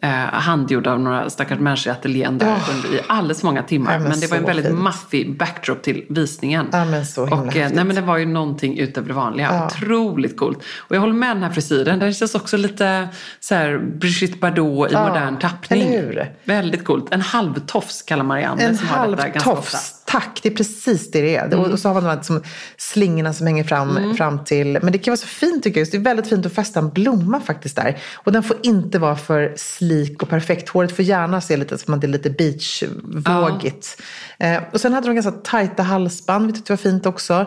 eh, 0.00 0.10
handgjorda 0.32 0.92
av 0.92 1.00
några 1.00 1.30
stackars 1.30 1.58
människor 1.58 1.92
i 1.92 1.96
ateljén 1.96 2.38
där 2.38 2.58
under, 2.74 2.98
i 2.98 3.00
alldeles 3.06 3.42
många 3.42 3.62
timmar. 3.62 3.92
Ja, 3.92 3.98
men 3.98 4.08
men, 4.08 4.20
det 4.20 4.26
var 4.26 4.36
en 4.36 4.44
väldigt 4.44 4.66
fint. 4.66 4.78
maffig 4.78 5.38
backdrop 5.38 5.82
till 5.82 6.04
visningen. 6.08 6.68
Ja, 6.72 6.84
men 6.84 7.06
så 7.06 7.26
himla 7.26 7.42
och, 7.42 7.56
eh, 7.56 7.70
nej, 7.74 7.84
men 7.84 7.96
det 7.96 8.02
var 8.02 8.18
ju 8.18 8.26
någonting 8.26 8.78
utöver 8.78 9.08
det 9.08 9.14
vanliga. 9.14 9.66
Otroligt 9.66 10.36
coolt. 10.36 10.58
Och 10.78 10.96
jag 10.96 11.00
håller 11.00 11.14
med 11.14 11.36
den 11.36 11.42
här 11.42 11.50
frisyren. 11.50 11.98
Den 11.98 12.14
känns 12.14 12.34
också 12.34 12.56
lite 12.56 13.08
så 13.40 13.54
här 13.54 13.78
Brigitte 13.78 14.38
Bardot 14.38 14.90
i 14.90 14.94
Ja, 14.94 15.08
modern 15.08 15.38
tappning. 15.38 16.10
Väldigt 16.44 16.84
coolt. 16.84 17.12
En 17.12 17.20
halvtofs 17.20 18.02
kallar 18.02 18.24
Marianne 18.24 18.62
En 18.62 18.78
som 18.78 18.88
Tack, 20.12 20.40
det 20.42 20.48
är 20.48 20.54
precis 20.54 21.10
det 21.10 21.20
det 21.22 21.36
är. 21.36 21.54
Och, 21.58 21.66
och 21.66 21.78
så 21.78 21.88
har 21.88 21.94
man 21.94 22.02
de 22.02 22.08
här 22.08 22.16
liksom, 22.16 22.42
slingorna 22.76 23.32
som 23.32 23.46
hänger 23.46 23.64
fram, 23.64 23.96
Mm. 23.96 24.16
fram 24.16 24.44
till. 24.44 24.78
Men 24.82 24.92
det 24.92 24.98
kan 24.98 25.12
vara 25.12 25.16
så 25.16 25.26
fint 25.26 25.62
tycker 25.62 25.76
jag. 25.78 25.82
Just 25.82 25.92
Det 25.92 25.98
är 25.98 26.02
väldigt 26.02 26.28
fint 26.28 26.46
att 26.46 26.52
fästa 26.54 26.80
en 26.80 26.90
blomma 26.90 27.40
faktiskt 27.40 27.76
där. 27.76 27.98
Och 28.14 28.32
den 28.32 28.42
får 28.42 28.56
inte 28.62 28.98
vara 28.98 29.16
för 29.16 29.54
slik 29.56 30.22
och 30.22 30.28
perfekt. 30.28 30.68
Håret 30.68 30.96
får 30.96 31.04
gärna 31.04 31.40
se 31.40 31.56
lite 31.56 31.78
som 31.78 31.94
att 31.94 32.00
det 32.00 32.06
är 32.06 32.08
lite 32.08 32.30
beachvågigt. 32.30 34.02
Eh, 34.38 34.58
och 34.72 34.80
sen 34.80 34.92
hade 34.92 35.06
de 35.06 35.14
ganska 35.14 35.32
tajta 35.32 35.82
halsband, 35.82 36.46
vilket 36.46 36.70
var 36.70 36.76
fint 36.76 37.06
också. 37.06 37.46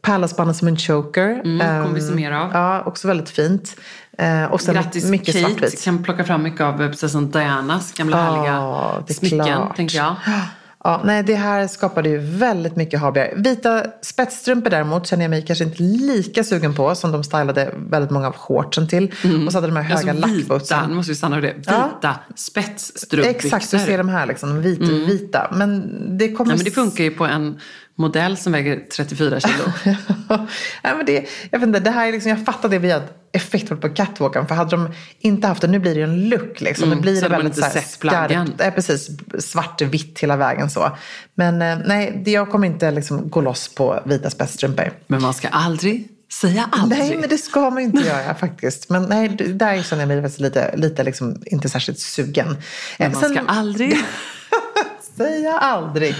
Pärlhalsbandet 0.00 0.56
som 0.56 0.68
en 0.68 0.76
choker. 0.76 1.40
Mm, 1.44 1.82
kommer 1.82 1.94
vi 1.94 2.00
se 2.00 2.08
Ehm, 2.08 2.16
mer 2.16 2.32
av. 2.32 2.50
Ja, 2.52 2.82
också 2.82 3.08
väldigt 3.08 3.30
fint. 3.30 3.76
Eh, 4.18 4.44
och 4.44 4.60
sen 4.60 4.74
Grattis 4.74 5.04
mycket 5.04 5.34
Kate, 5.34 5.48
svartvitt. 5.48 5.84
kan 5.84 6.04
plocka 6.04 6.24
fram 6.24 6.42
mycket 6.42 6.60
av 6.60 6.82
eh, 6.82 6.88
prinsessan 6.88 7.30
Dianas 7.30 7.92
gamla 7.92 8.16
Ja, 8.18 8.22
härliga 8.24 9.04
det 9.06 9.12
är 9.12 9.14
smycken, 9.14 9.44
klart. 9.44 9.76
tänker 9.76 9.96
jag. 9.96 10.14
Ja, 10.84 11.00
nej, 11.04 11.22
det 11.22 11.34
här 11.34 11.66
skapade 11.66 12.08
ju 12.08 12.18
väldigt 12.18 12.76
mycket 12.76 13.00
habigar. 13.00 13.32
Vita 13.36 13.84
spetsstrumpor 14.02 14.70
däremot 14.70 15.06
känner 15.06 15.24
jag 15.24 15.30
mig 15.30 15.42
kanske 15.42 15.64
inte 15.64 15.82
lika 15.82 16.44
sugen 16.44 16.74
på 16.74 16.94
som 16.94 17.12
de 17.12 17.24
stylade 17.24 17.74
väldigt 17.76 18.10
många 18.10 18.26
av 18.26 18.36
shortsen 18.36 18.88
till. 18.88 19.14
Och 19.46 19.52
så 19.52 19.58
hade 19.58 19.66
de 19.66 19.76
här 19.76 19.82
höga 19.82 20.10
Alltså 20.10 20.54
vita, 20.54 20.86
nu 20.86 20.94
måste 20.94 21.12
vi 21.12 21.16
stanna 21.16 21.40
vid 21.40 21.44
det. 21.44 21.62
Ja. 21.66 21.90
Vita 21.94 22.16
spetsstrumpbyxor. 22.34 23.46
Exakt, 23.46 23.70
du 23.70 23.78
ser 23.78 23.98
de 23.98 24.08
här 24.08 24.26
liksom, 24.26 24.62
vit, 24.62 24.80
vita. 24.80 25.54
Men 25.56 25.88
det 26.18 26.32
kommer... 26.32 26.48
Nej, 26.48 26.56
men 26.56 26.64
det 26.64 26.70
funkar 26.70 27.04
ju 27.04 27.10
på 27.10 27.24
en 27.24 27.60
modell 27.94 28.36
som 28.36 28.52
väger 28.52 28.80
34 28.96 29.40
kilo. 29.40 29.64
Nej, 30.82 30.96
men 30.96 31.06
det, 31.06 31.26
jag, 31.50 31.58
vet 31.58 31.66
inte, 31.66 31.80
det 31.80 31.90
här 31.90 32.08
är 32.08 32.12
liksom, 32.12 32.30
jag 32.30 32.44
fattar 32.44 32.68
det 32.68 32.78
via 32.78 33.02
effekten 33.32 33.78
på 33.80 33.88
catwalken. 33.88 34.46
För 34.48 34.54
hade 34.54 34.70
de 34.70 34.88
inte 35.18 35.46
haft 35.48 35.60
det, 35.60 35.66
nu 35.68 35.78
blir 35.78 35.94
det 35.94 36.00
ju 36.00 36.04
en 36.04 36.28
look. 36.28 36.60
Liksom. 36.60 36.84
Mm, 36.84 36.96
nu 36.98 37.02
blir 37.02 37.16
så 37.16 37.28
det 37.28 37.28
väldigt 37.28 37.54
så 37.56 37.64
här 37.64 37.80
skarpt. 37.80 38.50
Nej, 38.58 38.70
precis. 38.70 39.08
Svart-vitt 39.38 40.18
hela 40.18 40.36
vägen 40.36 40.70
så. 40.70 40.96
Men 41.34 41.62
eh, 41.62 41.78
nej, 41.86 42.22
det, 42.24 42.30
jag 42.30 42.50
kommer 42.50 42.66
inte 42.66 42.90
liksom 42.90 43.30
gå 43.30 43.40
loss 43.40 43.74
på 43.74 44.00
vita 44.04 44.30
spetsstrumpor. 44.30 44.92
Men 45.06 45.22
man 45.22 45.34
ska 45.34 45.48
aldrig 45.48 46.08
säga 46.40 46.68
aldrig. 46.72 46.98
Nej, 47.00 47.16
men 47.20 47.28
det 47.28 47.38
ska 47.38 47.60
man 47.70 47.78
inte 47.82 48.06
göra 48.06 48.34
faktiskt. 48.40 48.90
Men 48.90 49.02
nej, 49.02 49.28
det- 49.28 49.44
där 49.52 49.82
känner 49.82 50.02
jag 50.02 50.22
mig 50.22 50.32
lite, 50.38 50.76
lite 50.76 51.04
liksom, 51.04 51.42
inte 51.46 51.68
särskilt 51.68 51.98
sugen. 51.98 52.46
Men 52.98 53.06
Eh, 53.06 53.12
man 53.12 53.20
sen- 53.22 53.30
ska 53.34 53.40
aldrig... 53.46 53.96
Säga 55.16 55.52
aldrig. 55.58 56.14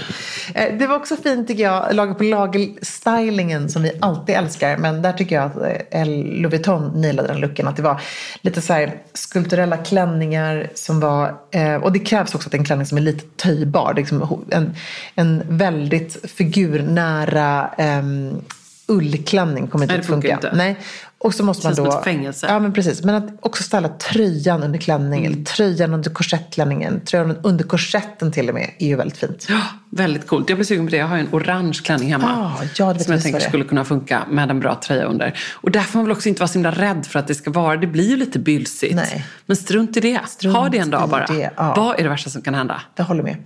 Eh, 0.54 0.74
Det 0.78 0.86
var 0.86 0.96
också 0.96 1.16
fint 1.16 1.48
tycker 1.48 1.62
jag, 1.62 1.94
lager 1.94 2.14
på 2.14 2.24
lager-stylingen 2.24 3.68
som 3.68 3.82
vi 3.82 3.92
alltid 4.00 4.34
älskar. 4.34 4.76
Men 4.76 5.02
där 5.02 5.12
tycker 5.12 5.36
jag 5.36 5.44
att 5.44 5.56
eh, 5.90 6.06
Louis 6.06 6.52
Vuitton 6.52 7.00
nailade 7.00 7.28
den 7.28 7.40
looken. 7.40 7.68
Att 7.68 7.76
det 7.76 7.82
var 7.82 8.00
lite 8.40 8.60
så 8.60 8.72
här 8.72 8.94
skulpturella 9.14 9.76
klänningar 9.76 10.68
som 10.74 11.00
var, 11.00 11.34
eh, 11.50 11.74
och 11.74 11.92
det 11.92 11.98
krävs 11.98 12.34
också 12.34 12.46
att 12.48 12.52
det 12.52 12.56
är 12.56 12.58
en 12.58 12.64
klänning 12.64 12.86
som 12.86 12.98
är 12.98 13.02
lite 13.02 13.24
töjbar. 13.36 13.94
Liksom 13.96 14.44
en, 14.50 14.74
en 15.14 15.42
väldigt 15.48 16.30
figurnära 16.30 17.70
um, 17.78 18.42
ullklänning 18.86 19.66
kommer 19.66 19.84
inte 19.84 19.94
Nej, 19.94 20.00
att 20.00 20.06
funka. 20.06 20.32
inte. 20.32 20.52
Nej. 20.54 20.76
Och 21.24 21.34
så 21.34 21.44
måste 21.44 21.66
man 21.66 21.74
då... 21.74 21.90
som 21.90 21.98
ett 21.98 22.04
fängelse. 22.04 22.46
Ja, 22.48 22.58
men 22.58 22.72
precis. 22.72 23.02
Men 23.04 23.14
att 23.14 23.30
också 23.40 23.62
ställa 23.62 23.88
tröjan 23.88 24.62
under 24.62 24.78
klänningen, 24.78 25.26
Mm. 25.26 25.32
eller 25.32 25.44
tröjan 25.44 25.94
under 25.94 26.10
korsettklänningen, 26.10 27.00
tröjan 27.00 27.36
under 27.42 27.64
korsetten 27.64 28.32
till 28.32 28.48
och 28.48 28.54
med, 28.54 28.70
är 28.78 28.86
ju 28.86 28.96
väldigt 28.96 29.16
fint. 29.18 29.46
Ja, 29.48 29.60
väldigt 29.90 30.26
coolt. 30.26 30.48
Jag 30.48 30.58
blir 30.58 30.66
sugen 30.66 30.86
på 30.86 30.90
det. 30.90 30.96
Jag 30.96 31.06
har 31.06 31.16
ju 31.16 31.20
en 31.22 31.28
orange 31.32 31.78
klänning 31.84 32.12
hemma. 32.12 32.26
Ah, 32.26 32.64
ja, 32.78 32.98
som 32.98 33.12
jag 33.12 33.22
tänker 33.22 33.40
skulle 33.40 33.64
kunna 33.64 33.84
funka 33.84 34.22
med 34.30 34.50
en 34.50 34.60
bra 34.60 34.80
tröja 34.84 35.04
under. 35.04 35.38
Och 35.52 35.70
där 35.70 35.80
får 35.80 35.98
man 35.98 36.06
väl 36.06 36.12
också 36.12 36.28
inte 36.28 36.40
vara 36.40 36.48
så 36.48 36.54
himla 36.54 36.70
rädd 36.70 37.06
för 37.06 37.18
att 37.18 37.26
det 37.26 37.34
ska 37.34 37.50
vara, 37.50 37.76
det 37.76 37.86
blir 37.86 38.08
ju 38.08 38.16
lite 38.16 38.38
bylsigt. 38.38 38.94
Nej. 38.94 39.26
Men 39.46 39.56
strunt 39.56 39.96
i 39.96 40.00
det. 40.00 40.20
Strunt 40.28 40.56
ha 40.56 40.68
det 40.68 40.78
en 40.78 40.90
dag 40.90 41.08
bara. 41.08 41.26
det, 41.26 41.50
ja. 41.56 41.74
Vad 41.76 41.98
är 41.98 42.02
det 42.02 42.08
värsta 42.08 42.30
som 42.30 42.42
kan 42.42 42.54
hända? 42.54 42.82
Jag 42.96 43.04
håller 43.04 43.22
med. 43.22 43.36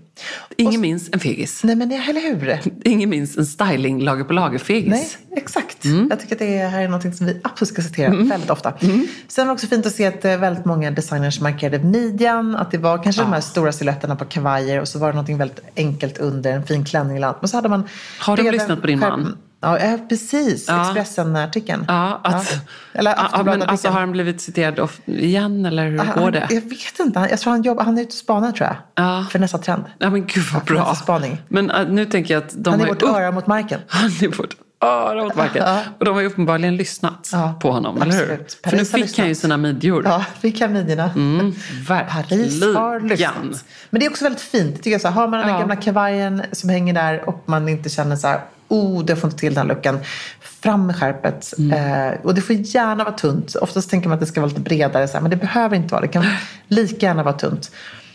Ingen 0.57 0.81
minns 0.81 1.09
en 1.13 1.21
fegis. 1.21 1.65
Nej, 1.65 1.77
men 1.77 1.93
eller 1.93 2.21
hur? 2.21 2.61
Ingen 2.85 3.11
minns 3.11 3.37
en 3.37 3.47
styling 3.47 4.03
lager 4.03 4.25
på 4.25 4.33
lager-fegis. 4.33 4.91
Nej, 4.91 5.09
exakt. 5.37 5.85
Mm. 5.85 6.07
Jag 6.11 6.21
tycker 6.21 6.35
att 6.35 6.39
det 6.39 6.59
här 6.59 6.83
är 6.83 6.89
något 6.89 7.17
som 7.17 7.27
vi 7.27 7.41
absolut 7.45 7.73
ska 7.73 7.83
citera 7.83 8.15
väldigt 8.15 8.51
ofta. 8.51 8.73
Sen 8.79 9.07
var 9.37 9.45
det 9.45 9.53
också 9.53 9.67
fint 9.67 9.87
att 9.87 9.95
se 9.95 10.07
att 10.07 10.25
eh, 10.25 10.37
väldigt 10.37 10.65
många 10.65 10.91
designers 10.91 11.41
markerade 11.41 11.79
midjan. 11.79 12.57
Att 12.57 12.71
det 12.71 12.79
var 12.79 13.03
kanske 13.03 13.23
de 13.23 13.33
här 13.33 13.41
stora 13.41 13.73
silhuetterna 13.73 14.17
på 14.17 14.25
kavajer 14.25 14.81
och 14.81 14.89
så 14.89 14.99
var 14.99 15.13
det 15.13 15.19
något 15.19 15.29
väldigt 15.29 15.61
enkelt 15.77 16.19
under, 16.19 16.53
en 16.53 16.67
fin 16.67 16.85
klänning 16.85 17.17
eller 17.17 17.27
annat. 17.27 17.43
Men 17.43 17.49
så 17.49 17.57
hade 17.57 17.69
man... 17.69 17.89
Har 18.19 18.37
breda 18.37 18.51
lyssnat 18.51 18.81
på 18.81 18.87
din 18.87 18.99
man? 18.99 19.37
Ja, 19.67 19.77
eh, 19.79 19.97
precis. 20.09 20.69
Expressen-artikeln. 20.69 21.85
Ja, 21.89 22.21
att, 22.25 22.53
Ja. 22.53 22.59
Eller 22.99 23.15
ja, 23.33 23.43
men 23.43 23.63
alltså, 23.63 23.89
har 23.89 24.01
han 24.01 24.13
blivit 24.13 24.41
citerad 24.41 24.81
of- 24.81 25.01
igen 25.05 25.67
eller 25.67 25.87
hur 25.91 25.99
Han- 25.99 26.23
går 26.25 26.31
det? 26.31 26.47
Jag 26.51 26.61
vet 26.61 27.01
inte. 27.01 27.27
Jag 27.31 27.39
tror 27.41 27.51
han 27.51 27.63
jobbar, 27.63 27.85
han 27.85 27.99
är 27.99 28.03
ute 28.03 28.09
och 28.09 28.13
spanar 28.13 28.53
tror 28.53 28.67
jag. 28.69 28.77
Ja. 29.07 29.27
För 29.31 29.39
nästa 29.39 29.59
trend. 29.59 29.85
Ja 29.99 30.11
men 30.11 30.27
gud 30.27 30.45
vad 30.55 30.65
bra. 30.65 30.95
spaning. 30.95 31.43
Men 31.49 31.71
äh, 31.71 31.89
nu 31.89 32.05
tänker 32.07 32.35
jag 32.35 32.43
att 32.43 32.55
de 32.65 32.71
Han 32.71 32.81
är 32.81 32.85
har 32.85 32.93
vårt 32.95 33.03
upp- 33.03 33.09
öra 33.17 33.31
mot 33.33 33.47
marken. 33.47 33.81
Han 33.89 34.11
är 34.21 34.37
vårt 34.37 34.55
öra 34.85 35.25
mot 35.25 35.35
marken. 35.37 35.63
Ja. 35.67 35.81
Och 35.99 36.05
de 36.05 36.15
har 36.15 36.21
ju 36.21 36.27
uppenbarligen 36.27 36.77
lyssnat 36.77 37.31
på 37.61 37.73
honom, 37.73 38.03
eller 38.03 38.13
hur? 38.13 38.21
absolut. 38.23 38.59
För 38.65 38.71
nu 38.71 38.85
Paris 38.85 38.93
fick 38.93 39.19
han 39.19 39.29
ju 39.29 39.35
sina 39.35 39.57
midjor. 39.57 40.03
Ja, 40.05 40.25
fick 40.41 40.61
han 40.61 40.73
midjorna. 40.73 41.11
Mm, 41.15 41.53
Paris 41.89 42.63
har 42.63 43.01
lyssnat. 43.01 43.65
Men 43.91 44.01
det 44.01 44.07
är 44.07 44.11
också 44.11 44.25
väldigt 44.25 44.43
fint. 44.43 44.77
Tycker 44.77 44.91
jag, 44.91 45.01
så 45.01 45.09
här, 45.09 45.15
har 45.15 45.29
man 45.29 45.41
den 45.41 45.49
Ja. 45.49 45.59
gamla 45.59 45.77
kavajen 45.77 46.43
som 46.53 46.71
hänger 46.71 46.95
där 46.95 47.29
och 47.29 47.43
man 47.47 47.69
inte 47.69 47.89
känner 47.89 48.17
så 48.17 48.27
här, 48.29 48.41
oh, 48.69 49.05
det 49.05 49.17
får 49.17 49.29
inte 49.29 49.41
till 49.41 49.55
den 49.55 49.67
luckan. 49.67 49.99
Fram 50.41 50.87
med 50.87 50.97
skärpet. 50.97 51.55
Mm. 51.59 52.13
Eh, 52.13 52.19
och 52.23 52.35
det 52.35 52.41
får 52.41 52.57
gärna 52.57 53.05
vara 53.05 53.15
tunt. 53.15 53.55
Oftast 53.55 53.91
tänker 53.91 54.09
man 54.09 54.15
att 54.15 54.21
det 54.21 54.27
ska 54.27 54.41
vara 54.41 54.49
lite 54.49 54.61
bredare, 54.61 55.09
så 55.09 55.15
här, 55.15 55.21
men 55.21 55.31
det 55.31 55.37
behöver 55.37 55.77
inte 55.77 55.95
vara. 55.95 56.03
Det 56.03 56.09
kan 56.09 56.25
lika 56.69 57.07
gärna 57.07 57.23
vara 57.23 57.35
tunt. 57.35 57.71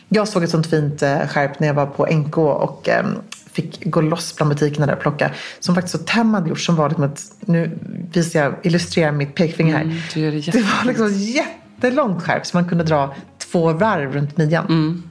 Jag 0.09 0.27
såg 0.27 0.43
ett 0.43 0.49
sånt 0.49 0.67
fint 0.67 1.01
eh, 1.01 1.27
skärp 1.27 1.59
när 1.59 1.67
jag 1.67 1.73
var 1.73 1.85
på 1.85 2.05
NK 2.05 2.37
och 2.37 2.89
eh, 2.89 3.05
fick 3.51 3.85
gå 3.85 4.01
loss 4.01 4.35
bland 4.35 4.51
butikerna 4.51 4.85
där 4.85 4.93
och 4.93 5.01
plocka. 5.01 5.31
Som 5.59 5.75
faktiskt 5.75 5.97
så 5.97 6.03
Tem 6.03 6.33
hade 6.33 6.49
gjort 6.49 6.59
som 6.59 6.75
var 6.75 6.89
liksom 6.89 7.03
ett, 7.03 7.21
nu 7.39 7.79
visar 8.13 8.39
jag, 8.39 8.55
illustrerar 8.63 9.11
mitt 9.11 9.35
pekfinger 9.35 9.75
här. 9.75 9.83
Mm, 9.83 9.97
du 10.13 10.19
gör 10.19 10.31
det 10.31 10.51
det 10.51 10.61
var 10.61 10.85
liksom 10.85 11.05
ett 11.05 11.35
jättelångt 11.35 12.23
skärp 12.23 12.45
som 12.45 12.57
man 12.57 12.69
kunde 12.69 12.83
dra 12.83 13.15
två 13.51 13.73
varv 13.73 14.13
runt 14.13 14.37
midjan. 14.37 15.03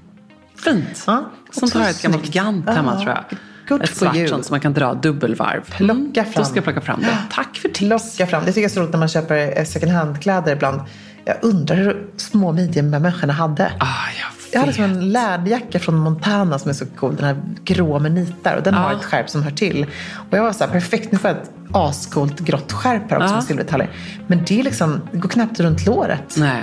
Fint. 0.64 1.04
Ja, 1.06 1.30
Sånt 1.50 1.74
har 1.74 1.80
jag 1.80 1.90
ett 1.90 2.02
gammalt 2.02 2.32
gant 2.32 2.68
hemma 2.68 2.94
Ja, 2.94 3.02
tror 3.04 3.14
jag. 3.30 3.38
Good 3.74 3.82
ett 3.82 3.96
svart 3.96 4.28
sånt 4.28 4.44
som 4.46 4.52
man 4.54 4.60
kan 4.60 4.72
dra 4.72 4.94
dubbelvarv. 4.94 5.60
Plocka 5.76 6.24
fram. 6.24 6.32
Då 6.34 6.44
ska 6.44 6.54
jag 6.54 6.64
plocka 6.64 6.80
fram 6.80 7.00
det. 7.00 7.18
Tack 7.32 7.56
för 7.56 7.68
tips. 7.68 7.78
Plocka 8.16 8.30
fram. 8.30 8.40
Det 8.44 8.52
tycker 8.52 8.60
jag 8.60 8.70
är 8.70 8.74
så 8.74 8.80
roligt 8.80 8.92
när 8.92 8.98
man 8.98 9.08
köper 9.08 9.58
eh, 9.58 9.64
second 9.64 9.92
hand-kläder 9.92 10.52
ibland. 10.52 10.80
Jag 11.24 11.36
undrar 11.42 11.76
hur 11.76 12.06
små 12.16 12.52
midjor 12.52 12.82
de 12.82 12.92
här 12.92 13.00
människorna 13.00 13.32
hade. 13.32 13.64
Ah, 13.80 13.86
jag 14.20 14.26
Jag 14.52 14.60
hade 14.60 14.72
som 14.72 14.84
en 14.84 15.12
läderjacka 15.12 15.78
från 15.78 15.96
Montana 15.96 16.58
som 16.58 16.68
är 16.68 16.72
så 16.74 16.86
cool. 16.86 17.16
Den 17.16 17.24
här 17.24 17.36
grå 17.64 17.98
med 17.98 18.12
nitar. 18.12 18.56
Och 18.56 18.62
den 18.62 18.74
Ja. 18.74 18.80
har 18.80 18.92
ett 18.94 19.04
skärp 19.04 19.30
som 19.30 19.42
hör 19.42 19.50
till. 19.50 19.86
Och 20.30 20.36
jag 20.38 20.42
var 20.42 20.52
så 20.52 20.64
här, 20.64 20.70
perfekt, 20.72 21.12
nu 21.12 21.18
får 21.18 21.30
jag 21.30 21.36
ett 21.38 21.50
ascoolt 21.72 22.40
grått 22.40 22.72
skärp 22.72 23.10
här 23.10 23.16
också 23.16 23.28
Ja. 23.28 23.34
med 23.34 23.44
silverdetaljer. 23.44 23.90
Men 24.26 24.44
det 24.46 24.60
är 24.60 24.62
liksom, 24.62 25.00
det 25.12 25.18
går 25.18 25.28
knappt 25.28 25.60
runt 25.60 25.86
låret. 25.86 26.34
Nej. 26.36 26.62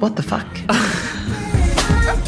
What 0.00 0.16
the 0.16 0.22
fuck? 0.22 0.64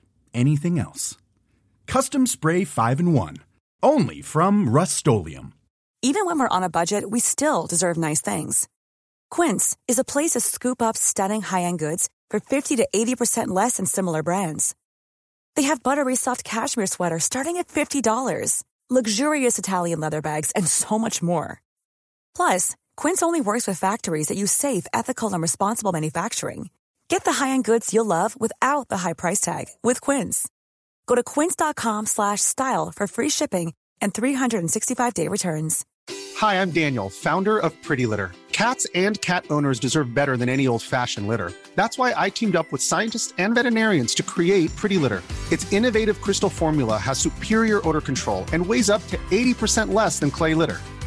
anything 0.33 0.79
else. 0.79 1.17
Custom 1.87 2.25
Spray 2.25 2.63
5 2.63 2.99
in 2.99 3.13
1. 3.13 3.37
Only 3.83 4.21
from 4.21 4.69
Rust 4.69 5.07
Even 6.01 6.25
when 6.25 6.39
we're 6.39 6.55
on 6.55 6.63
a 6.63 6.69
budget, 6.69 7.09
we 7.09 7.19
still 7.19 7.67
deserve 7.67 7.97
nice 7.97 8.21
things. 8.21 8.67
Quince 9.29 9.77
is 9.87 9.99
a 9.99 10.03
place 10.03 10.31
to 10.31 10.39
scoop 10.39 10.81
up 10.81 10.97
stunning 10.97 11.41
high-end 11.41 11.79
goods 11.79 12.09
for 12.29 12.39
50 12.39 12.75
to 12.77 12.87
80% 12.93 13.47
less 13.49 13.77
than 13.77 13.85
similar 13.85 14.23
brands. 14.23 14.75
They 15.55 15.63
have 15.63 15.83
buttery 15.83 16.15
soft 16.15 16.43
cashmere 16.43 16.87
sweaters 16.87 17.23
starting 17.23 17.57
at 17.57 17.67
$50, 17.67 18.63
luxurious 18.89 19.59
Italian 19.59 19.99
leather 19.99 20.21
bags, 20.21 20.51
and 20.51 20.67
so 20.67 20.97
much 20.97 21.21
more. 21.21 21.61
Plus, 22.35 22.75
Quince 22.97 23.21
only 23.21 23.41
works 23.41 23.67
with 23.67 23.79
factories 23.79 24.27
that 24.27 24.37
use 24.37 24.51
safe, 24.51 24.85
ethical, 24.93 25.31
and 25.33 25.41
responsible 25.41 25.91
manufacturing. 25.91 26.69
Get 27.11 27.25
the 27.25 27.43
high-end 27.43 27.65
goods 27.65 27.93
you'll 27.93 28.05
love 28.05 28.39
without 28.39 28.87
the 28.87 28.99
high 28.99 29.11
price 29.11 29.41
tag 29.41 29.65
with 29.83 29.99
Quince. 29.99 30.47
Go 31.07 31.15
to 31.15 31.23
quince.com 31.23 32.05
slash 32.05 32.39
style 32.39 32.93
for 32.95 33.05
free 33.05 33.27
shipping 33.27 33.73
and 33.99 34.13
365-day 34.13 35.27
returns. 35.27 35.85
Hi, 36.37 36.61
I'm 36.61 36.71
Daniel, 36.71 37.09
founder 37.09 37.59
of 37.59 37.73
Pretty 37.83 38.05
Litter. 38.05 38.31
Cats 38.53 38.87
and 38.95 39.19
cat 39.19 39.43
owners 39.49 39.77
deserve 39.77 40.13
better 40.13 40.37
than 40.37 40.47
any 40.47 40.67
old 40.67 40.83
fashioned 40.83 41.27
litter. 41.27 41.51
That's 41.75 41.97
why 41.97 42.13
I 42.15 42.29
teamed 42.29 42.55
up 42.55 42.71
with 42.71 42.81
scientists 42.81 43.33
and 43.37 43.55
veterinarians 43.55 44.15
to 44.15 44.23
create 44.23 44.73
Pretty 44.77 44.97
Litter. 44.97 45.21
Its 45.51 45.69
innovative 45.73 46.21
crystal 46.21 46.49
formula 46.49 46.97
has 46.97 47.19
superior 47.19 47.85
odor 47.85 48.01
control 48.01 48.45
and 48.53 48.65
weighs 48.65 48.89
up 48.89 49.05
to 49.07 49.17
80% 49.31 49.93
less 49.93 50.17
than 50.19 50.31
clay 50.31 50.53
litter. 50.53 50.79